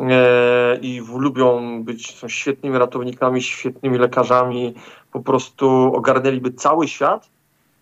e, 0.00 0.78
i 0.82 1.02
lubią 1.16 1.82
być, 1.84 2.18
są 2.18 2.28
świetnymi 2.28 2.78
ratownikami, 2.78 3.42
świetnymi 3.42 3.98
lekarzami, 3.98 4.74
po 5.12 5.20
prostu 5.20 5.68
ogarnęliby 5.94 6.52
cały 6.52 6.88
świat, 6.88 7.28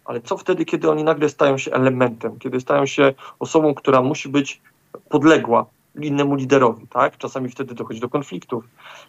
ale 0.04 0.20
co 0.20 0.36
wtedy, 0.36 0.64
kiedy 0.64 0.90
oni 0.90 1.04
nagle 1.04 1.28
stają 1.28 1.58
się 1.58 1.72
elementem, 1.72 2.38
kiedy 2.38 2.60
stają 2.60 2.86
się 2.86 3.14
osobą, 3.38 3.74
która 3.74 4.02
musi 4.02 4.28
być 4.28 4.60
podległa 5.08 5.66
innemu 6.00 6.34
liderowi, 6.34 6.86
tak? 6.86 7.18
Czasami 7.18 7.48
wtedy 7.48 7.74
dochodzi 7.74 8.00
do 8.00 8.08
konfliktów, 8.08 8.64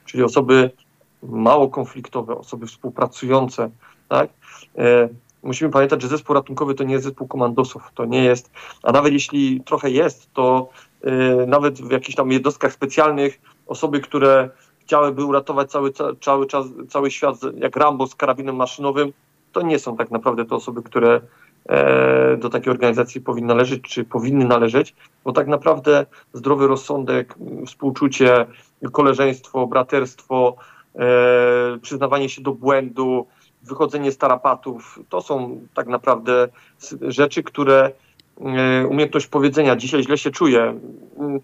czyli 0.06 0.24
osoby 0.24 0.72
mało 1.24 1.70
konfliktowe, 1.70 2.38
osoby 2.38 2.68
współpracujące, 2.68 3.70
tak? 4.10 4.30
E, 5.44 5.48
musimy 5.48 5.72
pamiętać, 5.72 6.02
że 6.02 6.08
zespół 6.08 6.34
ratunkowy 6.34 6.76
to 6.76 6.84
nie 6.84 6.94
jest 6.94 7.06
zespół 7.06 7.28
komandosów, 7.28 7.92
to 7.96 8.06
nie 8.06 8.24
jest, 8.24 8.52
a 8.84 8.92
nawet 8.92 9.14
jeśli 9.14 9.62
trochę 9.62 9.90
jest, 9.90 10.34
to 10.34 10.70
e, 11.04 11.12
nawet 11.46 11.82
w 11.82 11.92
jakichś 11.92 12.16
tam 12.16 12.32
jednostkach 12.32 12.74
specjalnych 12.74 13.42
osoby, 13.68 14.00
które 14.00 14.50
chciałyby 14.80 15.26
uratować 15.26 15.72
cały, 15.72 15.92
cały, 16.22 16.46
czas, 16.46 16.66
cały 16.90 17.12
świat 17.12 17.36
jak 17.58 17.76
Rambo 17.76 18.08
z 18.08 18.16
karabinem 18.16 18.56
maszynowym, 18.56 19.14
to 19.52 19.62
nie 19.62 19.80
są 19.80 19.98
tak 19.98 20.12
naprawdę 20.12 20.46
te 20.46 20.56
osoby, 20.56 20.84
które 20.84 21.22
e, 21.66 22.38
do 22.38 22.50
takiej 22.50 22.72
organizacji 22.72 23.22
powinny 23.22 23.48
należeć, 23.48 23.82
czy 23.82 24.04
powinny 24.04 24.46
należeć, 24.46 24.96
bo 25.24 25.32
tak 25.32 25.48
naprawdę 25.48 26.06
zdrowy 26.34 26.68
rozsądek, 26.68 27.36
współczucie, 27.66 28.46
koleżeństwo, 28.92 29.68
braterstwo, 29.68 30.56
przyznawanie 31.82 32.30
się 32.30 32.42
do 32.42 32.52
błędu, 32.52 33.28
wychodzenie 33.70 34.12
z 34.12 34.18
tarapatów, 34.18 35.00
to 35.10 35.22
są 35.22 35.60
tak 35.74 35.88
naprawdę 35.88 36.48
rzeczy, 37.02 37.44
które 37.44 37.92
e, 38.42 38.88
umiejętność 38.88 39.28
powiedzenia, 39.28 39.76
dzisiaj 39.76 40.04
źle 40.04 40.18
się 40.18 40.32
czuję, 40.32 40.80
mm, 41.20 41.40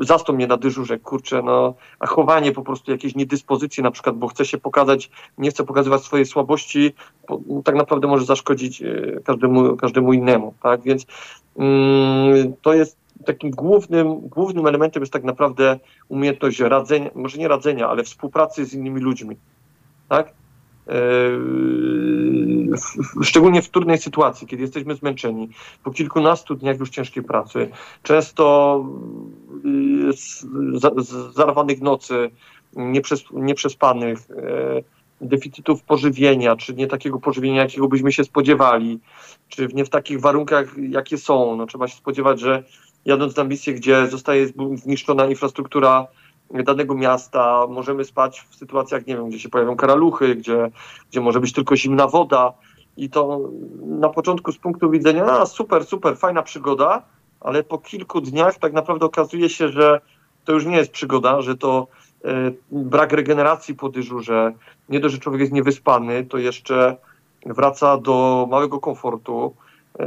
zastąp 0.00 0.36
mnie 0.36 0.46
na 0.46 0.56
dyżurze, 0.56 0.98
kurczę, 0.98 1.42
no, 1.42 1.74
a 1.98 2.06
chowanie 2.06 2.52
po 2.52 2.62
prostu 2.62 2.90
jakiejś 2.90 3.14
niedyspozycji 3.14 3.82
na 3.82 3.90
przykład, 3.90 4.16
bo 4.16 4.28
chce 4.28 4.44
się 4.44 4.58
pokazać, 4.58 5.10
nie 5.38 5.50
chce 5.50 5.64
pokazywać 5.64 6.02
swojej 6.02 6.26
słabości, 6.26 6.92
tak 7.64 7.74
naprawdę 7.74 8.08
może 8.08 8.24
zaszkodzić 8.24 8.82
e, 8.82 9.20
każdemu, 9.24 9.76
każdemu 9.76 10.12
innemu, 10.12 10.54
tak, 10.62 10.82
więc 10.82 11.06
mm, 11.56 12.52
to 12.62 12.74
jest 12.74 12.96
takim 13.24 13.50
głównym, 13.50 14.20
głównym 14.20 14.66
elementem 14.66 15.02
jest 15.02 15.12
tak 15.12 15.24
naprawdę 15.24 15.78
umiejętność 16.08 16.60
radzenia, 16.60 17.10
może 17.14 17.38
nie 17.38 17.48
radzenia, 17.48 17.88
ale 17.88 18.04
współpracy 18.04 18.64
z 18.64 18.74
innymi 18.74 19.00
ludźmi, 19.00 19.36
tak, 20.08 20.32
szczególnie 23.22 23.62
w 23.62 23.68
trudnej 23.68 23.98
sytuacji, 23.98 24.46
kiedy 24.46 24.62
jesteśmy 24.62 24.94
zmęczeni, 24.94 25.48
po 25.84 25.90
kilkunastu 25.90 26.54
dniach 26.54 26.78
już 26.78 26.90
ciężkiej 26.90 27.22
pracy, 27.22 27.70
często 28.02 28.84
y, 29.64 31.32
zarwanych 31.32 31.80
nocy, 31.80 32.30
nieprzes, 32.76 33.24
nieprzespanych, 33.32 34.18
e, 34.30 34.82
deficytów 35.20 35.82
pożywienia, 35.82 36.56
czy 36.56 36.74
nie 36.74 36.86
takiego 36.86 37.20
pożywienia, 37.20 37.62
jakiego 37.62 37.88
byśmy 37.88 38.12
się 38.12 38.24
spodziewali, 38.24 39.00
czy 39.48 39.68
nie 39.74 39.84
w 39.84 39.90
takich 39.90 40.20
warunkach, 40.20 40.78
jakie 40.78 41.18
są. 41.18 41.56
No, 41.56 41.66
trzeba 41.66 41.88
się 41.88 41.96
spodziewać, 41.96 42.40
że 42.40 42.62
jadąc 43.04 43.36
na 43.36 43.44
misję, 43.44 43.74
gdzie 43.74 44.06
zostaje 44.06 44.46
zniszczona 44.74 45.26
infrastruktura 45.26 46.06
danego 46.50 46.94
miasta, 46.94 47.66
możemy 47.68 48.04
spać 48.04 48.46
w 48.50 48.56
sytuacjach, 48.56 49.06
nie 49.06 49.16
wiem, 49.16 49.28
gdzie 49.28 49.38
się 49.38 49.48
pojawią 49.48 49.76
karaluchy, 49.76 50.34
gdzie, 50.34 50.70
gdzie 51.10 51.20
może 51.20 51.40
być 51.40 51.52
tylko 51.52 51.76
zimna 51.76 52.06
woda. 52.06 52.52
I 52.96 53.10
to 53.10 53.40
na 53.86 54.08
początku 54.08 54.52
z 54.52 54.58
punktu 54.58 54.90
widzenia, 54.90 55.24
a 55.24 55.46
super, 55.46 55.84
super, 55.84 56.16
fajna 56.16 56.42
przygoda, 56.42 57.02
ale 57.40 57.62
po 57.62 57.78
kilku 57.78 58.20
dniach 58.20 58.58
tak 58.58 58.72
naprawdę 58.72 59.06
okazuje 59.06 59.48
się, 59.48 59.68
że 59.68 60.00
to 60.44 60.52
już 60.52 60.66
nie 60.66 60.76
jest 60.76 60.90
przygoda, 60.90 61.42
że 61.42 61.56
to 61.56 61.86
e, 62.24 62.52
brak 62.72 63.12
regeneracji 63.12 63.74
po 63.74 63.88
dyżurze, 63.88 64.52
nie 64.88 65.00
dość, 65.00 65.14
że 65.14 65.20
człowiek 65.20 65.40
jest 65.40 65.52
niewyspany, 65.52 66.24
to 66.24 66.38
jeszcze 66.38 66.96
wraca 67.46 67.96
do 67.98 68.46
małego 68.50 68.80
komfortu, 68.80 69.54
e, 69.98 70.06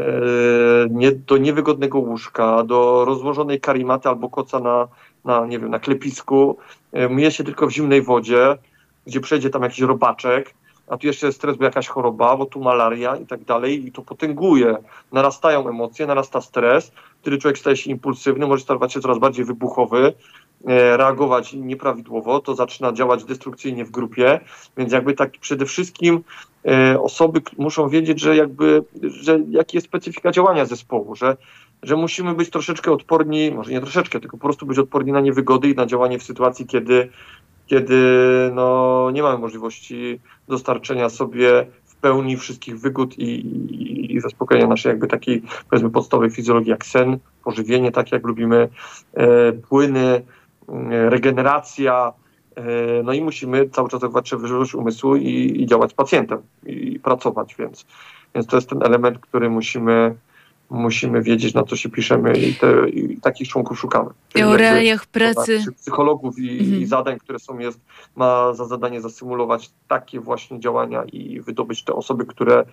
nie, 0.90 1.12
do 1.12 1.38
niewygodnego 1.38 2.00
łóżka, 2.00 2.64
do 2.64 3.06
rozłożonej 3.06 3.60
karimaty 3.60 4.10
albo 4.10 4.30
koca 4.30 4.60
na, 4.60 4.88
na, 5.26 5.46
nie 5.46 5.60
wiem, 5.60 5.70
na 5.70 5.80
klepisku, 5.80 6.58
e, 6.92 7.10
myje 7.10 7.32
się 7.32 7.44
tylko 7.44 7.68
w 7.68 7.72
zimnej 7.72 8.02
wodzie, 8.02 8.58
gdzie 9.08 9.20
przejdzie 9.20 9.50
tam 9.50 9.64
jakiś 9.64 9.80
robaczek, 9.80 10.54
a 10.88 10.98
tu 10.98 11.08
jeszcze 11.08 11.26
jest 11.26 11.38
stres, 11.38 11.58
bo 11.58 11.64
jakaś 11.64 11.88
choroba, 11.88 12.38
bo 12.38 12.46
tu 12.46 12.60
malaria 12.60 13.16
i 13.16 13.26
tak 13.26 13.44
dalej 13.44 13.88
i 13.88 13.92
to 13.92 14.02
potęguje. 14.02 14.78
Narastają 15.12 15.70
emocje, 15.70 16.08
narasta 16.08 16.42
stres, 16.42 16.92
wtedy 17.22 17.38
człowiek 17.38 17.58
staje 17.58 17.78
się 17.78 17.92
impulsywny, 17.92 18.48
może 18.48 18.64
stawać 18.64 18.94
się 18.94 19.02
coraz 19.02 19.20
bardziej 19.20 19.46
wybuchowy, 19.46 20.14
e, 20.68 20.98
reagować 20.98 21.54
nieprawidłowo, 21.54 22.40
to 22.40 22.56
zaczyna 22.56 22.92
działać 22.92 23.24
destrukcyjnie 23.24 23.86
w 23.86 23.92
grupie, 23.92 24.40
więc 24.78 24.94
jakby 24.94 25.14
tak 25.14 25.32
przede 25.32 25.66
wszystkim 25.66 26.24
e, 26.66 27.02
osoby 27.02 27.42
muszą 27.58 27.90
wiedzieć, 27.90 28.20
że 28.20 28.36
jakby, 28.36 28.84
że 29.04 29.40
jaka 29.50 29.70
jest 29.74 29.88
specyfika 29.88 30.32
działania 30.32 30.66
zespołu, 30.66 31.16
że 31.16 31.38
że 31.84 31.96
musimy 31.96 32.34
być 32.36 32.50
troszeczkę 32.50 32.92
odporni, 32.92 33.52
może 33.52 33.72
nie 33.72 33.82
troszeczkę, 33.82 34.20
tylko 34.20 34.38
po 34.38 34.44
prostu 34.44 34.66
być 34.66 34.80
odporni 34.80 35.12
na 35.12 35.20
niewygody 35.20 35.70
i 35.70 35.76
na 35.76 35.86
działanie 35.86 36.20
w 36.20 36.24
sytuacji, 36.24 36.66
kiedy, 36.66 37.10
kiedy 37.68 37.98
no, 38.54 39.10
nie 39.14 39.24
mamy 39.24 39.38
możliwości 39.38 40.20
dostarczenia 40.48 41.10
sobie 41.10 41.68
w 41.86 41.96
pełni 41.96 42.38
wszystkich 42.38 42.80
wygód 42.80 43.20
i, 43.20 43.24
i, 43.24 44.16
i 44.16 44.20
zaspokojenia 44.20 44.68
naszej 44.68 44.90
jakby 44.90 45.08
takiej 45.08 45.44
powiedzmy 45.70 45.90
podstawowej 45.90 46.32
fizjologii 46.32 46.70
jak 46.70 46.86
sen, 46.86 47.18
pożywienie, 47.44 47.92
tak 47.92 48.12
jak 48.12 48.24
lubimy, 48.24 48.70
e, 49.14 49.54
płyny, 49.54 50.22
e, 50.70 51.10
regeneracja, 51.10 52.14
e, 52.56 52.64
no 53.04 53.14
i 53.14 53.22
musimy 53.22 53.70
cały 53.70 53.90
czas 53.90 54.02
zachować 54.02 54.26
trzeźwość 54.26 54.76
umysłu 54.76 55.16
i, 55.16 55.62
i 55.62 55.66
działać 55.66 55.92
z 55.92 55.94
pacjentem 55.94 56.42
i 56.66 57.00
pracować, 57.00 57.56
więc, 57.56 57.86
więc 58.36 58.48
to 58.48 58.58
jest 58.58 58.70
ten 58.70 58.84
element, 58.84 59.20
który 59.20 59.50
musimy 59.50 60.16
musimy 60.74 61.22
wiedzieć, 61.22 61.54
na 61.54 61.64
co 61.64 61.76
się 61.76 61.90
piszemy 61.90 62.34
i, 62.38 62.56
te, 62.56 62.90
i 62.90 63.18
takich 63.18 63.50
członków 63.50 63.80
szukamy. 63.80 64.10
Czyli 64.30 64.44
o 64.44 64.58
realiach 64.58 65.06
pracy. 65.06 65.64
Psychologów 65.76 66.40
i, 66.40 66.60
mhm. 66.60 66.82
i, 66.82 66.86
zadań, 66.86 67.20
które 67.20 67.40
są, 67.40 67.60
jest, 67.60 67.80
ma 68.16 68.54
za 68.54 68.66
zadanie 68.66 69.02
zasymulować 69.02 69.72
takie 69.88 70.20
właśnie 70.20 70.60
działania 70.60 71.04
i 71.04 71.42
wydobyć 71.42 71.84
te 71.84 71.94
osoby, 71.94 72.26
które 72.26 72.66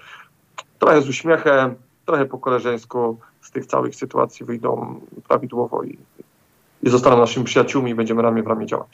trochę 0.79 1.03
z 1.03 1.09
uśmiechem, 1.09 1.75
trochę 2.07 2.27
po 2.27 2.39
koleżeńsku 2.39 3.19
z 3.41 3.51
tych 3.51 3.67
całych 3.67 3.97
sytuacji 3.97 4.47
wyjdą 4.47 5.01
prawidłowo 5.29 5.83
i, 5.83 5.99
i 6.83 6.91
zostaną 6.91 7.18
naszymi 7.18 7.47
przyjaciółmi 7.47 7.91
i 7.91 7.95
będziemy 7.95 8.22
ramię 8.22 8.43
w 8.43 8.47
ramię 8.47 8.66
działać. 8.66 8.89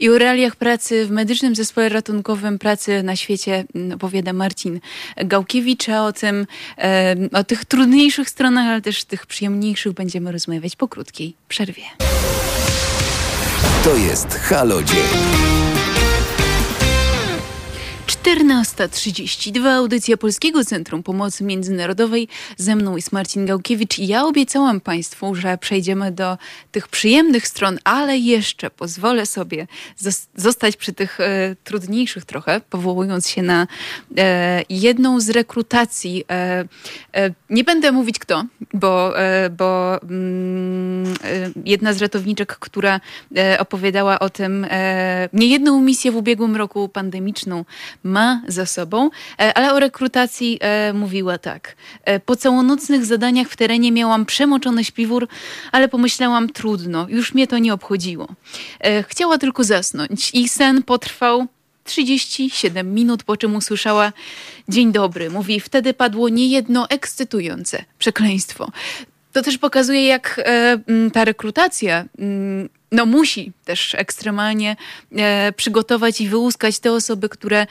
I 0.00 0.10
o 0.10 0.18
realiach 0.18 0.56
pracy 0.56 1.06
w 1.06 1.10
medycznym 1.10 1.54
zespole 1.54 1.88
ratunkowym 1.88 2.58
pracy 2.58 3.02
na 3.02 3.16
świecie 3.16 3.64
mm, 3.74 3.92
opowiada 3.92 4.32
Marcin 4.32 4.80
Gałkiewicz, 5.16 5.88
a 5.88 6.06
o 6.06 6.12
tym, 6.12 6.46
o 7.32 7.44
tych 7.44 7.64
trudniejszych 7.64 8.30
stronach, 8.30 8.66
ale 8.66 8.80
też 8.80 9.04
tych 9.04 9.26
przyjemniejszych 9.26 9.92
będziemy 9.92 10.32
rozmawiać 10.32 10.76
po 10.76 10.88
krótkiej 10.88 11.34
przerwie. 11.48 11.82
To 13.84 13.96
jest 13.96 14.34
Halo 14.34 14.82
Dzień. 14.82 15.89
14.32, 18.22 19.66
audycja 19.68 20.16
Polskiego 20.16 20.64
Centrum 20.64 21.02
Pomocy 21.02 21.44
Międzynarodowej. 21.44 22.28
Ze 22.56 22.76
mną 22.76 22.96
jest 22.96 23.12
Marcin 23.12 23.46
Gałkiewicz 23.46 23.98
i 23.98 24.06
ja 24.06 24.24
obiecałam 24.24 24.80
Państwu, 24.80 25.34
że 25.34 25.58
przejdziemy 25.58 26.12
do 26.12 26.38
tych 26.72 26.88
przyjemnych 26.88 27.48
stron, 27.48 27.78
ale 27.84 28.18
jeszcze 28.18 28.70
pozwolę 28.70 29.26
sobie 29.26 29.66
zostać 30.36 30.76
przy 30.76 30.92
tych 30.92 31.20
e, 31.20 31.56
trudniejszych 31.64 32.24
trochę, 32.24 32.60
powołując 32.70 33.28
się 33.28 33.42
na 33.42 33.66
e, 34.18 34.62
jedną 34.68 35.20
z 35.20 35.30
rekrutacji. 35.30 36.24
E, 36.30 36.64
e 37.14 37.30
nie 37.50 37.64
będę 37.64 37.92
mówić 37.92 38.18
kto, 38.18 38.44
bo, 38.74 39.18
e, 39.18 39.50
bo 39.50 40.02
mm, 40.02 41.14
e, 41.24 41.50
jedna 41.64 41.92
z 41.92 41.98
ratowniczek, 41.98 42.56
która 42.58 43.00
opowiadała 43.58 44.18
o 44.18 44.30
tym 44.30 44.66
niejedną 45.32 45.82
misję 45.82 46.12
w 46.12 46.16
ubiegłym 46.16 46.56
roku 46.56 46.88
pandemiczną, 46.88 47.64
ma 48.10 48.42
za 48.48 48.66
sobą, 48.66 49.10
e, 49.38 49.54
ale 49.54 49.72
o 49.72 49.80
rekrutacji 49.80 50.58
e, 50.60 50.92
mówiła 50.92 51.38
tak. 51.38 51.76
E, 52.04 52.20
po 52.20 52.36
całonocnych 52.36 53.04
zadaniach 53.04 53.48
w 53.48 53.56
terenie 53.56 53.92
miałam 53.92 54.26
przemoczony 54.26 54.84
śpiwór, 54.84 55.28
ale 55.72 55.88
pomyślałam 55.88 56.48
trudno, 56.48 57.06
już 57.08 57.34
mnie 57.34 57.46
to 57.46 57.58
nie 57.58 57.74
obchodziło. 57.74 58.28
Chciała 59.08 59.38
tylko 59.38 59.64
zasnąć 59.64 60.30
i 60.34 60.48
sen 60.48 60.82
potrwał 60.82 61.46
37 61.84 62.94
minut, 62.94 63.22
po 63.22 63.36
czym 63.36 63.56
usłyszała 63.56 64.12
dzień 64.68 64.92
dobry. 64.92 65.30
Mówi, 65.30 65.60
wtedy 65.60 65.94
padło 65.94 66.28
niejedno 66.28 66.88
ekscytujące 66.88 67.84
przekleństwo. 67.98 68.70
To 69.32 69.42
też 69.42 69.58
pokazuje, 69.58 70.06
jak 70.06 70.40
ta 71.12 71.24
rekrutacja 71.24 72.04
no 72.92 73.06
musi 73.06 73.52
też 73.64 73.94
ekstremalnie 73.94 74.76
e, 75.16 75.52
przygotować 75.52 76.20
i 76.20 76.28
wyłuskać 76.28 76.78
te 76.78 76.92
osoby, 76.92 77.28
które 77.28 77.66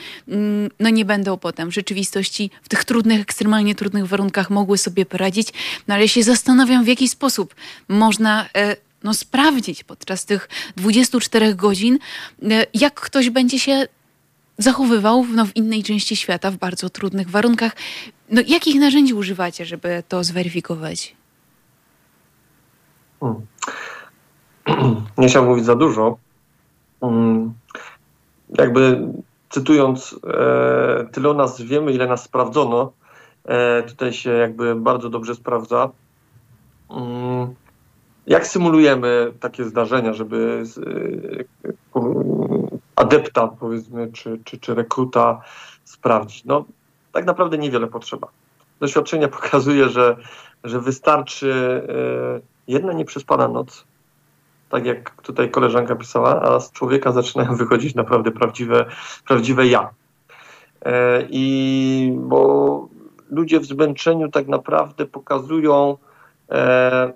no 0.80 0.90
nie 0.90 1.06
będą 1.06 1.38
potem 1.38 1.72
w 1.72 1.74
rzeczywistości 1.74 2.52
w 2.64 2.70
tych 2.70 2.84
trudnych, 2.84 3.22
ekstremalnie 3.22 3.76
trudnych 3.76 4.08
warunkach 4.08 4.50
mogły 4.50 4.78
sobie 4.78 5.06
poradzić. 5.06 5.48
No 5.88 5.96
ale 5.96 6.08
się 6.08 6.24
zastanawiam, 6.24 6.84
w 6.84 6.88
jaki 6.88 7.10
sposób 7.10 7.56
można 7.88 8.50
e, 8.56 8.76
no, 9.04 9.14
sprawdzić 9.14 9.84
podczas 9.84 10.26
tych 10.26 10.50
24 10.76 11.56
godzin, 11.56 12.00
e, 12.44 12.66
jak 12.74 13.02
ktoś 13.02 13.30
będzie 13.30 13.60
się 13.60 13.88
zachowywał 14.58 15.26
no, 15.26 15.46
w 15.46 15.56
innej 15.56 15.84
części 15.84 16.16
świata, 16.16 16.52
w 16.52 16.58
bardzo 16.58 16.90
trudnych 16.90 17.30
warunkach. 17.30 17.76
No, 18.30 18.42
jakich 18.48 18.76
narzędzi 18.76 19.14
używacie, 19.14 19.66
żeby 19.66 20.04
to 20.08 20.24
zweryfikować? 20.24 21.19
Hmm 23.20 23.46
nie 25.20 25.28
chciałbym 25.28 25.50
mówić 25.50 25.66
za 25.66 25.76
dużo. 25.76 26.18
Mm, 27.02 27.54
jakby 28.58 29.08
cytując, 29.50 30.20
e, 30.28 31.08
tyle 31.12 31.30
o 31.30 31.34
nas 31.34 31.62
wiemy, 31.62 31.92
ile 31.92 32.08
nas 32.08 32.24
sprawdzono. 32.24 32.92
E, 33.46 33.84
tutaj 33.84 34.14
się 34.14 34.30
jakby 34.30 34.76
bardzo 34.76 35.10
dobrze 35.10 35.36
sprawdza. 35.36 35.90
Mm, 36.90 37.56
jak 38.28 38.48
symulujemy 38.48 39.34
takie 39.40 39.64
zdarzenia, 39.64 40.14
żeby 40.14 40.64
e, 41.96 42.02
adepta, 42.96 43.48
powiedzmy, 43.48 44.12
czy, 44.14 44.40
czy, 44.44 44.58
czy 44.58 44.76
rekruta 44.76 45.42
sprawdzić? 45.84 46.46
No, 46.46 46.66
tak 47.12 47.26
naprawdę 47.26 47.58
niewiele 47.58 47.88
potrzeba. 47.88 48.28
Doświadczenie 48.80 49.28
pokazuje, 49.38 49.90
że, 49.90 50.16
że 50.64 50.80
wystarczy 50.80 51.84
jedna 52.70 52.94
nieprzespana 52.94 53.48
noc, 53.48 53.86
tak 54.70 54.86
jak 54.86 55.22
tutaj 55.22 55.52
koleżanka 55.52 55.96
pisała, 55.96 56.42
a 56.42 56.60
z 56.60 56.72
człowieka 56.72 57.12
zaczynają 57.12 57.56
wychodzić 57.64 57.96
naprawdę 57.96 58.32
prawdziwe, 58.32 58.86
prawdziwe 59.28 59.68
ja. 59.68 59.90
E, 60.86 61.28
I 61.30 62.14
bo 62.18 62.88
ludzie 63.30 63.60
w 63.60 63.66
zmęczeniu 63.66 64.32
tak 64.32 64.48
naprawdę 64.48 65.06
pokazują 65.06 65.98
e, 66.52 67.14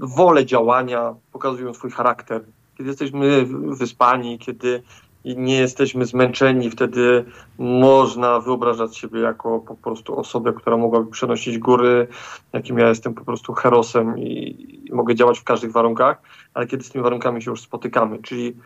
wolę 0.00 0.46
działania, 0.46 1.14
pokazują 1.32 1.74
swój 1.74 1.90
charakter. 1.90 2.44
Kiedy 2.78 2.90
jesteśmy 2.90 3.46
wyspani, 3.76 4.38
kiedy 4.38 4.82
i 5.24 5.36
nie 5.36 5.56
jesteśmy 5.56 6.06
zmęczeni, 6.06 6.70
wtedy 6.70 7.24
można 7.58 8.40
wyobrażać 8.40 8.96
siebie 8.96 9.20
jako 9.20 9.58
po 9.60 9.74
prostu 9.74 10.18
osobę, 10.18 10.52
która 10.52 10.76
mogłaby 10.76 11.10
przenosić 11.10 11.58
góry, 11.58 12.08
jakim 12.52 12.78
ja 12.78 12.88
jestem 12.88 13.14
po 13.14 13.24
prostu 13.24 13.52
herosem 13.52 14.18
i, 14.18 14.56
i 14.88 14.92
mogę 14.92 15.14
działać 15.14 15.38
w 15.38 15.44
każdych 15.44 15.72
warunkach, 15.72 16.22
ale 16.54 16.66
kiedy 16.66 16.84
z 16.84 16.90
tymi 16.90 17.04
warunkami 17.04 17.42
się 17.42 17.50
już 17.50 17.60
spotykamy, 17.60 18.18
czyli 18.18 18.56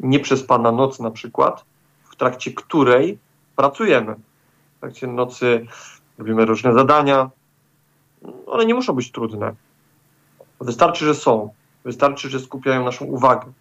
nie 0.00 0.20
przez 0.20 0.42
Pana 0.42 0.72
noc 0.72 1.00
na 1.00 1.10
przykład, 1.10 1.64
w 2.10 2.16
trakcie 2.16 2.52
której 2.52 3.18
pracujemy. 3.56 4.14
W 4.76 4.80
trakcie 4.80 5.06
nocy 5.06 5.66
robimy 6.18 6.44
różne 6.44 6.74
zadania. 6.74 7.30
One 8.46 8.66
nie 8.66 8.74
muszą 8.74 8.92
być 8.92 9.12
trudne. 9.12 9.54
Wystarczy, 10.60 11.04
że 11.04 11.14
są. 11.14 11.50
Wystarczy, 11.84 12.30
że 12.30 12.40
skupiają 12.40 12.84
naszą 12.84 13.04
uwagę. 13.04 13.52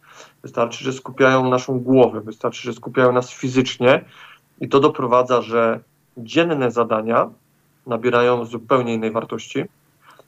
Wystarczy, 0.44 0.84
że 0.84 0.94
skupiają 0.94 1.50
naszą 1.50 1.80
głowę, 1.80 2.22
wystarczy, 2.22 2.62
że 2.62 2.74
skupiają 2.74 3.12
nas 3.12 3.32
fizycznie 3.32 4.06
i 4.62 4.70
to 4.70 4.80
doprowadza, 4.80 5.42
że 5.42 5.80
dzienne 6.18 6.72
zadania 6.72 7.30
nabierają 7.88 8.46
zupełnie 8.46 8.94
innej 8.94 9.12
wartości, 9.12 9.64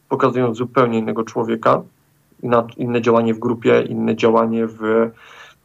pokazują 0.09 0.55
zupełnie 0.55 0.99
innego 0.99 1.23
człowieka, 1.23 1.81
inne 2.77 3.01
działanie 3.01 3.33
w 3.33 3.39
grupie, 3.39 3.81
inne 3.81 4.15
działanie 4.15 4.67
w, 4.67 5.11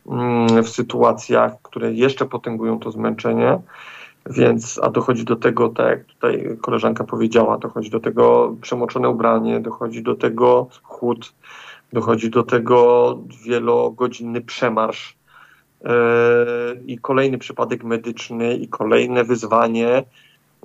mm, 0.06 0.62
w 0.62 0.68
sytuacjach, 0.68 1.52
które 1.62 1.92
jeszcze 1.92 2.26
potęgują 2.26 2.78
to 2.78 2.90
zmęczenie. 2.90 3.58
Więc, 4.30 4.80
a 4.82 4.90
dochodzi 4.90 5.24
do 5.24 5.36
tego, 5.36 5.68
tak 5.68 5.88
jak 5.88 6.04
tutaj 6.04 6.58
koleżanka 6.60 7.04
powiedziała, 7.04 7.58
dochodzi 7.58 7.90
do 7.90 8.00
tego 8.00 8.54
przemoczone 8.60 9.08
ubranie, 9.08 9.60
dochodzi 9.60 10.02
do 10.02 10.14
tego 10.14 10.66
chłód, 10.82 11.32
Dochodzi 11.92 12.30
do 12.30 12.42
tego 12.42 13.18
wielogodzinny 13.44 14.40
przemarsz 14.40 15.16
e, 15.84 15.94
i 16.86 16.98
kolejny 16.98 17.38
przypadek 17.38 17.84
medyczny, 17.84 18.56
i 18.56 18.68
kolejne 18.68 19.24
wyzwanie, 19.24 20.02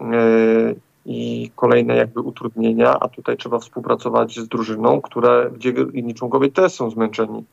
e, 0.01 0.75
i 1.05 1.51
kolejne 1.55 1.95
jakby 1.95 2.19
utrudnienia, 2.19 2.99
a 2.99 3.07
tutaj 3.07 3.37
trzeba 3.37 3.59
współpracować 3.59 4.39
z 4.39 4.47
drużyną, 4.47 5.01
która, 5.01 5.49
gdzie 5.49 5.73
inni 5.93 6.13
członkowie 6.13 6.51
też 6.51 6.73
są 6.73 6.89
zmęczeni 6.89 7.43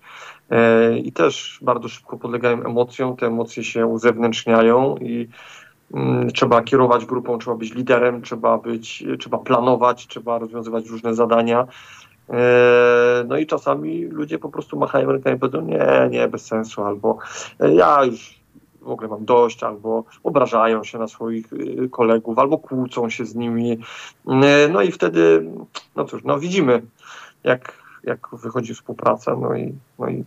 e, 0.51 0.99
i 0.99 1.13
też 1.13 1.59
bardzo 1.63 1.89
szybko 1.89 2.17
podlegają 2.19 2.65
emocjom, 2.65 3.17
te 3.17 3.27
emocje 3.27 3.65
się 3.65 3.87
uzewnętrzniają 3.87 4.97
i 4.97 5.29
mm, 5.95 6.31
trzeba 6.31 6.63
kierować 6.63 7.07
grupą, 7.07 7.39
trzeba 7.39 7.57
być 7.57 7.75
liderem, 7.75 8.23
trzeba 8.23 8.59
być, 8.59 9.05
trzeba 9.19 9.39
planować, 9.39 10.07
trzeba 10.07 10.39
rozwiązywać 10.39 10.87
różne 10.87 11.15
zadania, 11.15 11.67
no 13.29 13.37
i 13.37 13.47
czasami 13.47 14.05
ludzie 14.05 14.39
po 14.39 14.49
prostu 14.49 14.79
machają 14.79 15.13
rękami 15.13 15.37
i 15.37 15.39
powiedzą, 15.39 15.61
nie, 15.61 16.09
nie, 16.11 16.29
bez 16.29 16.47
sensu, 16.47 16.83
albo 16.83 17.19
e, 17.61 17.75
ja 17.75 18.05
już 18.05 18.39
w 18.81 18.91
ogóle 18.91 19.09
mam 19.09 19.25
dość, 19.25 19.63
albo 19.63 20.05
obrażają 20.23 20.85
się 20.85 20.99
na 20.99 21.09
swoich 21.09 21.53
y, 21.53 21.89
kolegów, 21.91 22.39
albo 22.39 22.59
kłócą 22.59 23.11
się 23.11 23.25
z 23.25 23.35
nimi. 23.35 23.79
E, 24.29 24.69
no 24.69 24.83
i 24.83 24.93
wtedy, 24.93 25.51
no 25.97 26.05
cóż, 26.05 26.25
no 26.25 26.39
widzimy, 26.39 26.83
jak, 27.45 27.73
jak 28.05 28.29
wychodzi 28.33 28.75
współpraca, 28.75 29.37
no 29.37 29.57
i, 29.57 29.75
no 29.99 30.09
i 30.09 30.25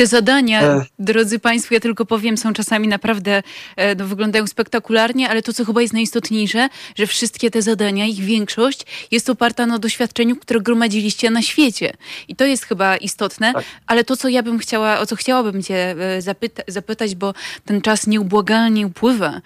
te 0.00 0.06
zadania, 0.06 0.62
e. 0.62 0.84
drodzy 0.98 1.38
Państwo, 1.38 1.74
ja 1.74 1.80
tylko 1.80 2.06
powiem, 2.06 2.36
są 2.36 2.52
czasami 2.52 2.88
naprawdę, 2.88 3.42
e, 3.76 3.94
no, 3.94 4.06
wyglądają 4.06 4.46
spektakularnie, 4.46 5.28
ale 5.28 5.42
to, 5.42 5.52
co 5.52 5.64
chyba 5.64 5.82
jest 5.82 5.94
najistotniejsze, 5.94 6.68
że 6.96 7.06
wszystkie 7.06 7.50
te 7.50 7.62
zadania, 7.62 8.06
ich 8.06 8.20
większość 8.20 8.86
jest 9.10 9.30
oparta 9.30 9.66
na 9.66 9.78
doświadczeniu, 9.78 10.36
które 10.36 10.60
gromadziliście 10.60 11.30
na 11.30 11.42
świecie. 11.42 11.92
I 12.28 12.36
to 12.36 12.44
jest 12.44 12.64
chyba 12.64 12.96
istotne, 12.96 13.52
tak. 13.52 13.64
ale 13.86 14.04
to, 14.04 14.16
co 14.16 14.28
ja 14.28 14.42
bym 14.42 14.58
chciała, 14.58 14.98
o 14.98 15.06
co 15.06 15.16
chciałabym 15.16 15.62
Cię 15.62 15.96
e, 15.98 16.22
zapyta 16.22 16.62
zapytać, 16.68 17.14
bo 17.14 17.34
ten 17.64 17.80
czas 17.80 18.06
nieubłagalnie 18.06 18.86
upływa, 18.86 19.40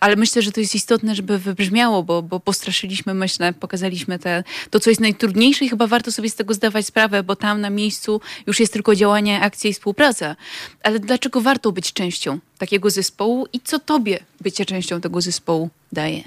ale 0.00 0.16
myślę, 0.16 0.42
że 0.42 0.52
to 0.52 0.60
jest 0.60 0.74
istotne, 0.74 1.14
żeby 1.14 1.38
wybrzmiało, 1.38 2.02
bo, 2.02 2.22
bo 2.22 2.40
postraszyliśmy, 2.40 3.14
myślę, 3.14 3.52
pokazaliśmy 3.52 4.18
te, 4.18 4.44
to, 4.70 4.80
co 4.80 4.90
jest 4.90 5.00
najtrudniejsze 5.00 5.64
i 5.64 5.68
chyba 5.68 5.86
warto 5.86 6.12
sobie 6.12 6.30
z 6.30 6.34
tego 6.34 6.54
zdawać 6.54 6.86
sprawę, 6.86 7.22
bo 7.22 7.36
tam 7.36 7.60
na 7.60 7.70
miejscu 7.70 8.20
już 8.46 8.60
jest 8.60 8.72
tylko 8.72 8.94
działanie, 8.94 9.40
akcja 9.40 9.73
i 9.74 9.76
współpraca. 9.76 10.36
Ale 10.82 10.98
dlaczego 10.98 11.40
warto 11.40 11.72
być 11.72 11.92
częścią 11.92 12.38
takiego 12.58 12.90
zespołu 12.90 13.46
i 13.52 13.60
co 13.60 13.78
tobie 13.78 14.18
bycie 14.40 14.64
częścią 14.64 15.00
tego 15.00 15.20
zespołu 15.20 15.70
daje? 15.92 16.22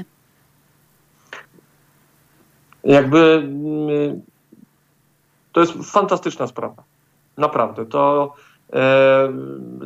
Jakby 2.83 3.19
mm, 3.43 4.21
to 5.51 5.61
jest 5.61 5.73
fantastyczna 5.91 6.47
sprawa. 6.47 6.83
Naprawdę. 7.37 7.85
To 7.85 8.33
e, 8.73 9.33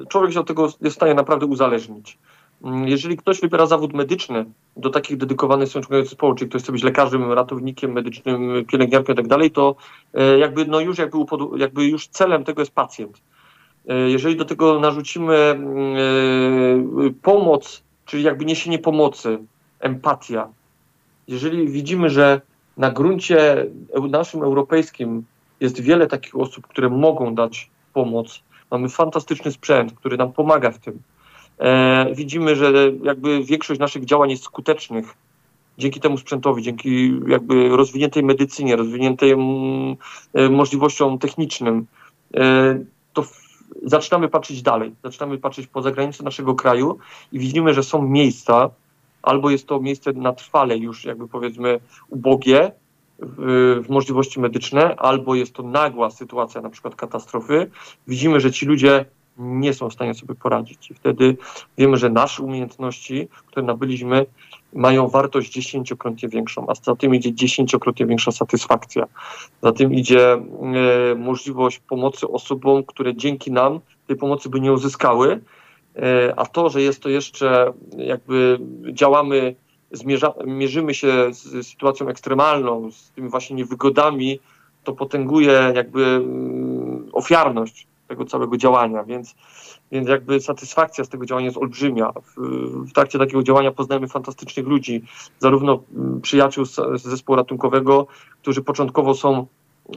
człowiek 0.09 0.34
się 0.34 0.39
od 0.39 0.47
tego 0.47 0.64
jest 0.64 0.95
w 0.95 0.99
stanie 0.99 1.14
naprawdę 1.14 1.45
uzależnić. 1.45 2.18
Mm, 2.64 2.88
jeżeli 2.88 3.18
ktoś 3.18 3.41
wybiera 3.41 3.66
zawód 3.66 3.93
medyczny, 3.93 4.45
do 4.78 4.89
takich 4.89 5.18
dedykowanych 5.18 5.70
są 5.70 5.82
członkowie 5.82 6.03
zespołu, 6.03 6.36
czyli 6.36 6.49
ktoś 6.49 6.64
chce 6.64 6.72
być 6.72 6.84
lekarzem, 6.84 7.32
ratownikiem 7.32 7.91
medycznym, 7.91 8.66
pielęgniarką 8.66 9.14
i 9.14 9.16
tak 9.16 9.28
dalej, 9.28 9.52
to 9.52 9.76
e, 10.14 10.38
jakby, 10.38 10.65
no 10.65 10.80
już, 10.80 10.98
jakby, 10.98 11.18
jakby 11.57 11.86
już 11.86 12.07
celem 12.07 12.44
tego 12.44 12.61
jest 12.61 12.72
pacjent. 12.72 13.22
Jeżeli 14.07 14.35
do 14.35 14.45
tego 14.45 14.80
narzucimy 14.80 15.59
pomoc, 17.22 17.84
czyli 18.05 18.23
jakby 18.23 18.45
niesienie 18.45 18.80
pomocy, 18.80 19.38
empatia, 19.80 20.47
jeżeli 21.27 21.68
widzimy, 21.68 22.09
że 22.09 22.41
na 22.77 22.91
gruncie 22.91 23.65
naszym 24.09 24.43
europejskim 24.43 25.23
jest 25.59 25.81
wiele 25.81 26.07
takich 26.07 26.35
osób, 26.35 26.68
które 26.68 26.89
mogą 26.89 27.35
dać 27.35 27.69
pomoc, 27.93 28.41
mamy 28.72 28.89
fantastyczny 28.89 29.51
sprzęt, 29.51 29.93
który 29.93 30.18
nam 30.18 30.34
pomaga 30.34 30.72
w 30.72 30.80
tym. 30.80 30.99
E, 31.59 32.15
widzimy, 32.15 32.55
że 32.55 32.72
jakby 33.03 33.43
większość 33.43 33.80
naszych 33.80 34.05
działań 34.05 34.30
jest 34.30 34.43
skutecznych 34.43 35.13
dzięki 35.77 35.99
temu 35.99 36.18
sprzętowi, 36.18 36.61
dzięki 36.61 37.13
jakby 37.27 37.69
rozwiniętej 37.69 38.23
medycynie, 38.23 38.76
rozwiniętej 38.76 39.31
mm, 39.31 39.95
e, 40.34 40.49
możliwościom 40.49 41.19
technicznym, 41.19 41.85
e, 42.34 42.80
to 43.13 43.23
zaczynamy 43.84 44.30
patrzeć 44.30 44.61
dalej, 44.61 44.95
zaczynamy 45.03 45.38
patrzeć 45.38 45.68
poza 45.68 45.91
granice 45.91 46.23
naszego 46.23 46.56
kraju 46.56 46.98
i 47.31 47.39
widzimy, 47.39 47.73
że 47.73 47.84
są 47.84 48.02
miejsca, 48.02 48.69
albo 49.22 49.49
jest 49.49 49.68
to 49.68 49.80
miejsce 49.80 50.14
na 50.14 50.34
trwale 50.34 50.77
już 50.77 51.06
jakby 51.06 51.27
powiedzmy 51.27 51.80
ubogie 52.10 52.72
w, 53.19 53.81
w 53.85 53.89
możliwości 53.89 54.39
medyczne, 54.39 54.95
albo 54.95 55.35
jest 55.35 55.53
to 55.53 55.64
nagła 55.64 56.10
sytuacja, 56.10 56.61
na 56.61 56.69
przykład 56.69 56.95
katastrofy. 56.95 57.72
Widzimy, 58.07 58.39
że 58.39 58.52
ci 58.52 58.65
ludzie 58.65 59.06
nie 59.38 59.73
są 59.73 59.89
w 59.89 59.93
stanie 59.93 60.14
sobie 60.14 60.35
poradzić. 60.35 60.91
I 60.91 60.93
wtedy 60.93 61.38
wiemy, 61.77 61.98
że 61.98 62.10
nasze 62.10 62.43
umiejętności, 62.43 63.27
które 63.48 63.65
nabyliśmy, 63.65 64.26
mają 64.73 65.07
wartość 65.07 65.52
dziesięciokrotnie 65.52 66.30
większą, 66.30 66.65
a 66.68 66.76
za 66.76 66.95
tym 66.95 67.15
idzie 67.15 67.34
dziesięciokrotnie 67.34 68.06
większa 68.06 68.31
satysfakcja. 68.31 69.06
Za 69.64 69.72
tym 69.72 69.93
idzie 69.93 70.34
e, 70.34 70.41
możliwość 71.15 71.80
pomocy 71.80 72.27
osobom, 72.27 72.84
które 72.84 73.15
dzięki 73.15 73.52
nam 73.52 73.80
tej 74.07 74.15
pomocy 74.15 74.49
by 74.49 74.60
nie 74.60 74.73
uzyskały, 74.73 75.41
e, 75.95 76.34
a 76.38 76.45
to, 76.45 76.69
że 76.69 76.81
jest 76.81 77.03
to 77.03 77.10
jeszcze 77.10 77.73
jakby 77.98 78.60
działamy, 78.93 79.56
zmierza, 79.91 80.34
mierzymy 80.45 80.93
się 80.93 81.34
z 81.34 81.68
sytuacją 81.68 82.07
ekstremalną, 82.07 82.91
z 82.91 83.11
tymi 83.11 83.30
właśnie 83.30 83.56
niewygodami, 83.56 84.39
to 84.84 84.93
potęguje 84.93 85.72
jakby 85.76 86.06
mm, 86.06 87.10
ofiarność 87.14 87.88
tego 88.12 88.26
całego 88.26 88.58
działania, 88.58 89.04
więc, 89.04 89.36
więc 89.92 90.08
jakby 90.08 90.40
satysfakcja 90.40 91.04
z 91.04 91.10
tego 91.10 91.26
działania 91.26 91.46
jest 91.46 91.58
olbrzymia. 91.58 92.12
W, 92.12 92.42
w 92.90 92.94
trakcie 92.94 93.20
takiego 93.20 93.44
działania 93.44 93.72
poznajemy 93.72 94.08
fantastycznych 94.08 94.68
ludzi, 94.68 95.04
zarówno 95.40 95.84
mm, 95.96 96.22
przyjaciół 96.22 96.66
z, 96.66 96.76
z 96.76 97.02
zespołu 97.02 97.38
ratunkowego, 97.38 98.08
którzy 98.42 98.62
początkowo 98.62 99.16
są 99.16 99.48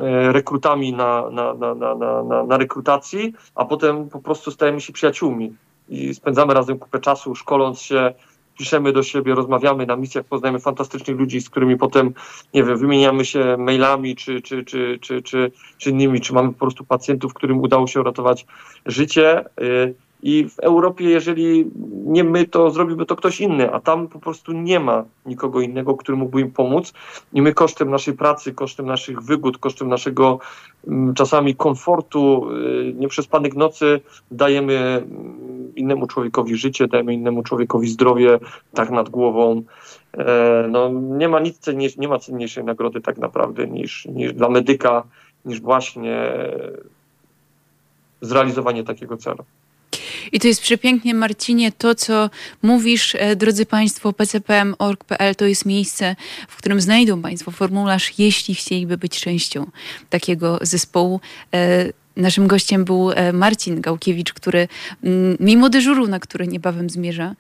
e, 0.01 0.33
rekrutami 0.33 0.93
na, 0.93 1.31
na, 1.31 1.55
na, 1.55 1.75
na, 1.75 1.95
na, 1.95 2.45
na 2.45 2.57
rekrutacji, 2.57 3.35
a 3.55 3.65
potem 3.65 4.09
po 4.09 4.21
prostu 4.21 4.51
stajemy 4.51 4.81
się 4.81 4.93
przyjaciółmi 4.93 5.55
i 5.89 6.15
spędzamy 6.15 6.55
razem 6.55 6.79
kupę 6.79 7.01
czasu, 7.01 7.35
szkoląc 7.35 7.81
się, 7.81 8.15
piszemy 8.59 8.93
do 8.93 9.03
siebie, 9.03 9.35
rozmawiamy 9.35 9.87
na 9.87 9.97
misjach, 9.97 10.25
poznajemy 10.25 10.59
fantastycznych 10.59 11.19
ludzi, 11.19 11.41
z 11.41 11.51
którymi 11.51 11.77
potem, 11.77 12.13
nie 12.55 12.65
wiem, 12.65 12.79
wymieniamy 12.79 13.25
się 13.25 13.57
mailami 13.59 14.17
czy, 14.17 14.43
czy, 14.43 14.65
czy, 14.65 14.99
czy, 15.01 15.23
czy, 15.23 15.53
czy 15.79 15.91
innymi, 15.91 16.21
czy 16.21 16.35
mamy 16.35 16.53
po 16.53 16.59
prostu 16.59 16.85
pacjentów, 16.85 17.35
którym 17.35 17.61
udało 17.61 17.87
się 17.87 18.01
uratować 18.01 18.47
życie. 18.87 19.45
Y, 19.61 19.95
I 20.23 20.49
w 20.49 20.59
Europie, 20.59 21.05
jeżeli 21.05 21.71
nie 22.07 22.25
my, 22.25 22.45
to 22.45 22.71
zrobiłby 22.71 23.07
to 23.07 23.17
ktoś 23.17 23.41
inny, 23.41 23.73
a 23.73 23.81
tam 23.81 24.09
po 24.09 24.19
prostu 24.19 24.53
nie 24.53 24.81
ma 24.81 25.05
nikogo 25.27 25.61
innego, 25.61 25.95
który 25.97 26.19
mógłby 26.19 26.41
im 26.41 26.51
pomóc. 26.51 26.93
I 27.33 27.43
my 27.43 27.55
kosztem 27.55 27.91
naszej 27.91 28.15
pracy, 28.15 28.53
kosztem 28.53 28.87
naszych 28.87 29.21
wygód, 29.21 29.59
kosztem 29.59 29.89
naszego 29.89 30.39
mm, 30.89 31.15
czasami 31.15 31.55
komfortu, 31.55 32.51
y, 32.51 32.95
nieprzespanych 32.97 33.55
nocy 33.55 34.01
dajemy 34.31 34.75
mm, 34.75 35.54
innemu 35.77 36.07
człowiekowi 36.07 36.57
życie, 36.57 36.89
dajemy 36.89 37.15
innemu 37.15 37.43
człowiekowi 37.43 37.89
zdrowie, 37.89 38.39
tak 38.75 38.91
nad 38.91 39.09
głową. 39.09 39.63
E, 40.19 40.67
no, 40.71 40.91
nie 40.93 41.29
ma 41.29 41.41
nic 41.41 41.59
cenniejszej, 41.59 42.01
nie 42.01 42.09
ma 42.09 42.19
cenniejszej 42.19 42.65
nagrody 42.65 43.01
tak 43.01 43.19
naprawdę 43.19 43.67
niż, 43.67 44.07
niż 44.07 44.33
dla 44.33 44.49
medyka, 44.49 45.03
niż 45.45 45.61
właśnie 45.61 46.33
zrealizowanie 48.21 48.85
takiego 48.85 49.17
celu. 49.17 49.45
I 50.33 50.41
to 50.41 50.49
jest 50.49 50.63
przepięknie, 50.63 51.15
Marcinie, 51.15 51.73
to 51.73 51.95
co 51.95 52.31
mówisz, 52.63 53.15
e, 53.15 53.37
drodzy 53.37 53.67
Państwo, 53.67 54.13
pcpm.org.pl 54.13 55.35
to 55.35 55.45
jest 55.45 55.67
miejsce, 55.67 56.17
w 56.49 56.57
którym 56.57 56.81
znajdą 56.81 57.23
Państwo 57.23 57.51
formularz, 57.51 58.19
jeśli 58.19 58.55
chcieliby 58.55 58.99
być 58.99 59.21
częścią 59.21 59.67
takiego 60.11 60.59
zespołu. 60.63 61.21
E, 62.17 62.21
naszym 62.21 62.47
gościem 62.47 62.85
był 62.85 63.11
e, 63.11 63.33
Marcin 63.33 63.81
Gałkiewicz, 63.81 64.33
który 64.33 64.69
mm, 65.05 65.37
mimo 65.41 65.69
dyżuru, 65.69 66.07
na 66.09 66.21
który 66.21 66.47
niebawem 66.47 66.91
zmierza, 66.91 67.35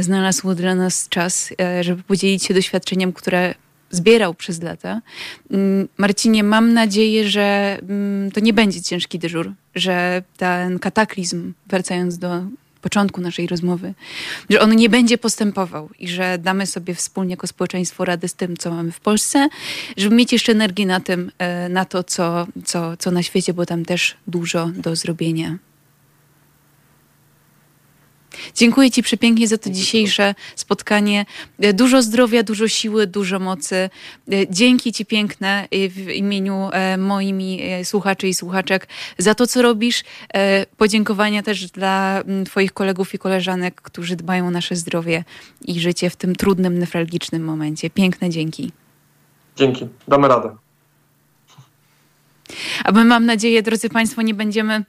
znalazł 0.00 0.54
dla 0.54 0.74
nas 0.74 1.08
czas, 1.08 1.52
żeby 1.80 2.02
podzielić 2.02 2.44
się 2.44 2.54
doświadczeniem, 2.54 3.12
które 3.12 3.54
zbierał 3.90 4.34
przez 4.34 4.62
lata. 4.62 5.00
Mm, 5.50 5.88
Marcinie, 5.98 6.44
mam 6.44 6.72
nadzieję, 6.72 7.28
że 7.28 7.78
mm, 7.82 8.30
to 8.30 8.40
nie 8.40 8.52
będzie 8.52 8.82
ciężki 8.82 9.18
dyżur, 9.18 9.52
że 9.74 10.22
ten 10.36 10.78
kataklizm, 10.78 11.52
wracając 11.66 12.18
do 12.18 12.42
początku 12.84 13.20
naszej 13.20 13.46
rozmowy, 13.46 13.94
że 14.50 14.60
on 14.60 14.76
nie 14.76 14.88
będzie 14.88 15.18
postępował 15.18 15.88
i 15.98 16.08
że 16.08 16.38
damy 16.38 16.66
sobie 16.66 16.94
wspólnie 16.94 17.30
jako 17.30 17.46
społeczeństwo 17.46 18.04
radę 18.04 18.28
z 18.28 18.34
tym, 18.34 18.56
co 18.56 18.70
mamy 18.70 18.92
w 18.92 19.00
Polsce, 19.00 19.48
żeby 19.96 20.16
mieć 20.16 20.32
jeszcze 20.32 20.52
energię 20.52 20.86
na 20.86 21.00
tym, 21.00 21.30
e, 21.38 21.68
na 21.68 21.84
to, 21.84 22.04
co, 22.04 22.46
co, 22.64 22.96
co 22.96 23.10
na 23.10 23.22
świecie, 23.22 23.54
bo 23.54 23.66
tam 23.66 23.84
też 23.84 24.16
dużo 24.26 24.70
do 24.76 24.96
zrobienia. 24.96 25.58
Dziękuję 28.54 28.90
Ci 28.90 29.02
przepięknie 29.02 29.48
za 29.48 29.58
to 29.58 29.70
dzisiejsze 29.70 30.34
spotkanie. 30.56 31.26
E, 31.60 31.72
dużo 31.72 32.02
zdrowia, 32.02 32.42
dużo 32.42 32.68
siły, 32.68 33.06
dużo 33.06 33.38
mocy. 33.38 33.76
E, 33.76 33.90
dzięki 34.50 34.92
Ci 34.92 35.06
piękne 35.06 35.68
e, 35.70 35.88
w 35.88 36.10
imieniu 36.10 36.70
moimi 36.98 37.60
słuchaczy 37.84 38.28
i 38.28 38.34
słuchaczek 38.34 38.88
za 39.18 39.34
to, 39.34 39.46
co 39.46 39.62
robisz. 39.62 40.04
Podziękowania 40.76 41.42
też 41.42 41.70
dla 41.70 42.22
Twoich 42.46 42.72
kolegów 42.72 43.14
i 43.14 43.18
koleżanek, 43.18 43.80
którzy 43.80 44.16
dbają 44.16 44.46
o 44.46 44.50
nasze 44.50 44.76
zdrowie 44.76 45.24
i 45.64 45.80
życie 45.80 46.10
w 46.10 46.16
tym 46.16 46.36
trudnym, 46.36 46.78
nefralgicznym 46.78 47.44
momencie. 47.44 47.90
Piękne 47.90 48.30
dzięki. 48.30 48.72
Dzięki. 49.56 49.88
Damy 50.08 50.28
radę. 50.28 50.56
A 52.84 52.92
my 52.92 53.04
mam 53.04 53.26
nadzieję, 53.26 53.62
drodzy 53.62 53.88
Państwo, 53.88 54.22
nie 54.22 54.34
będziemy 54.34 54.84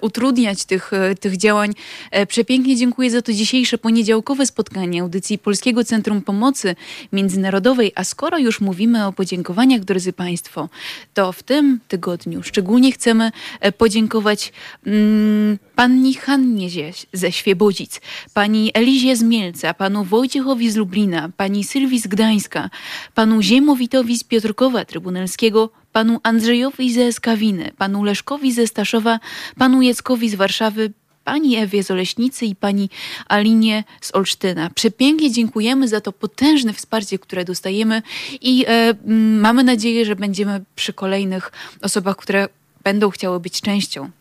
utrudniać 0.00 0.64
tych, 0.64 0.92
e, 0.92 1.14
tych 1.14 1.36
działań. 1.36 1.72
E, 2.10 2.26
przepięknie 2.26 2.76
dziękuję 2.76 3.10
za 3.10 3.22
to 3.22 3.32
dzisiejsze 3.32 3.78
poniedziałkowe 3.78 4.46
spotkanie 4.46 5.02
audycji 5.02 5.38
Polskiego 5.38 5.84
Centrum 5.84 6.22
Pomocy 6.22 6.76
Międzynarodowej. 7.12 7.92
A 7.94 8.04
skoro 8.04 8.38
już 8.38 8.60
mówimy 8.60 9.06
o 9.06 9.12
podziękowaniach, 9.12 9.80
drodzy 9.80 10.12
Państwo, 10.12 10.68
to 11.14 11.32
w 11.32 11.42
tym 11.42 11.80
tygodniu 11.88 12.42
szczególnie 12.42 12.92
chcemy 12.92 13.32
podziękować 13.78 14.52
mm, 14.86 15.58
pani 15.74 16.14
Hannie 16.14 16.68
ze 17.12 17.32
Świebodzic, 17.32 18.00
pani 18.34 18.70
Elizie 18.74 19.16
z 19.16 19.22
Mielca, 19.22 19.74
panu 19.74 20.04
Wojciechowi 20.04 20.70
z 20.70 20.76
Lublina, 20.76 21.30
pani 21.36 21.64
Sylwii 21.64 22.00
z 22.00 22.06
Gdańska, 22.06 22.70
panu 23.14 23.42
Ziemowitowi 23.42 24.18
z 24.18 24.24
Piotrkowa 24.24 24.84
Trybunalskiego, 24.84 25.70
panu 25.98 26.20
Andrzejowi 26.22 26.92
ze 26.92 27.12
Skawiny, 27.12 27.72
panu 27.78 28.04
Leszkowi 28.04 28.52
ze 28.52 28.66
Staszowa, 28.66 29.20
panu 29.58 29.82
Jackowi 29.82 30.30
z 30.30 30.34
Warszawy, 30.34 30.92
pani 31.24 31.56
Ewie 31.56 31.82
z 31.84 31.90
Oleśnicy 31.90 32.46
i 32.46 32.56
pani 32.56 32.90
Alinie 33.28 33.84
z 34.00 34.14
Olsztyna. 34.14 34.70
Przepięknie 34.74 35.30
dziękujemy 35.30 35.88
za 35.88 36.00
to 36.00 36.12
potężne 36.12 36.72
wsparcie, 36.72 37.18
które 37.18 37.44
dostajemy 37.44 38.02
i 38.40 38.64
e, 38.68 38.94
mamy 39.40 39.64
nadzieję, 39.64 40.04
że 40.04 40.16
będziemy 40.16 40.64
przy 40.76 40.92
kolejnych 40.92 41.52
osobach, 41.82 42.16
które 42.16 42.48
będą 42.84 43.10
chciały 43.10 43.40
być 43.40 43.60
częścią 43.60 44.02
Mm, 44.02 44.17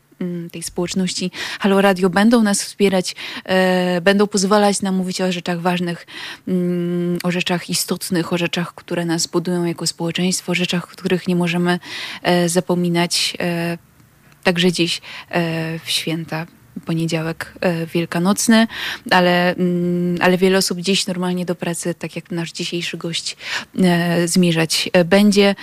tej 0.52 0.64
społeczności. 0.64 1.32
Halo 1.60 1.82
Radio 1.82 2.10
będą 2.10 2.44
nas 2.44 2.64
wspierać, 2.64 3.16
e, 3.46 4.02
będą 4.02 4.28
pozwalać 4.28 4.82
nam 4.82 4.96
mówić 4.96 5.22
o 5.22 5.32
rzeczach 5.32 5.62
ważnych, 5.62 6.08
mm, 6.48 7.18
o 7.24 7.32
rzeczach 7.32 7.70
istotnych, 7.70 8.34
o 8.34 8.38
rzeczach, 8.38 8.76
które 8.76 9.06
nas 9.06 9.28
budują 9.28 9.64
jako 9.64 9.88
społeczeństwo, 9.88 10.52
o 10.52 10.56
rzeczach, 10.56 10.88
których 10.88 11.28
nie 11.28 11.36
możemy 11.36 11.80
e, 12.24 12.50
zapominać 12.50 13.34
e, 13.40 13.78
także 14.44 14.72
dziś 14.72 15.02
w 15.84 15.90
święta 15.92 16.46
poniedziałek 16.86 17.54
e, 17.62 17.86
wielkanocny, 17.86 18.68
ale, 19.12 19.56
mm, 19.56 20.18
ale 20.22 20.38
wiele 20.38 20.58
osób 20.58 20.80
dziś 20.80 21.08
normalnie 21.08 21.46
do 21.46 21.56
pracy, 21.56 21.94
tak 21.94 22.16
jak 22.16 22.32
nasz 22.32 22.52
dzisiejszy 22.52 22.98
gość, 22.98 23.38
e, 23.80 24.28
zmierzać 24.28 24.90
e, 24.94 25.06
będzie. 25.06 25.56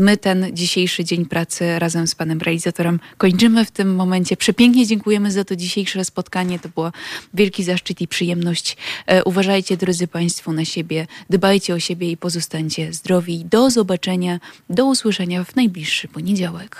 My 0.00 0.16
ten 0.16 0.46
dzisiejszy 0.52 1.04
dzień 1.04 1.26
pracy 1.26 1.78
razem 1.78 2.06
z 2.06 2.14
panem 2.14 2.38
realizatorem 2.38 3.00
kończymy 3.18 3.64
w 3.64 3.70
tym 3.70 3.94
momencie. 3.94 4.36
Przepięknie 4.36 4.86
dziękujemy 4.86 5.32
za 5.32 5.44
to 5.44 5.56
dzisiejsze 5.56 6.04
spotkanie. 6.04 6.58
To 6.58 6.68
było 6.68 6.92
wielki 7.34 7.64
zaszczyt 7.64 8.00
i 8.00 8.08
przyjemność. 8.08 8.76
Uważajcie, 9.24 9.76
drodzy 9.76 10.06
Państwo, 10.06 10.52
na 10.52 10.64
siebie, 10.64 11.06
dbajcie 11.30 11.74
o 11.74 11.80
siebie 11.80 12.10
i 12.10 12.16
pozostańcie 12.16 12.92
zdrowi. 12.92 13.44
Do 13.44 13.70
zobaczenia, 13.70 14.40
do 14.70 14.86
usłyszenia 14.86 15.44
w 15.44 15.56
najbliższy 15.56 16.08
poniedziałek. 16.08 16.76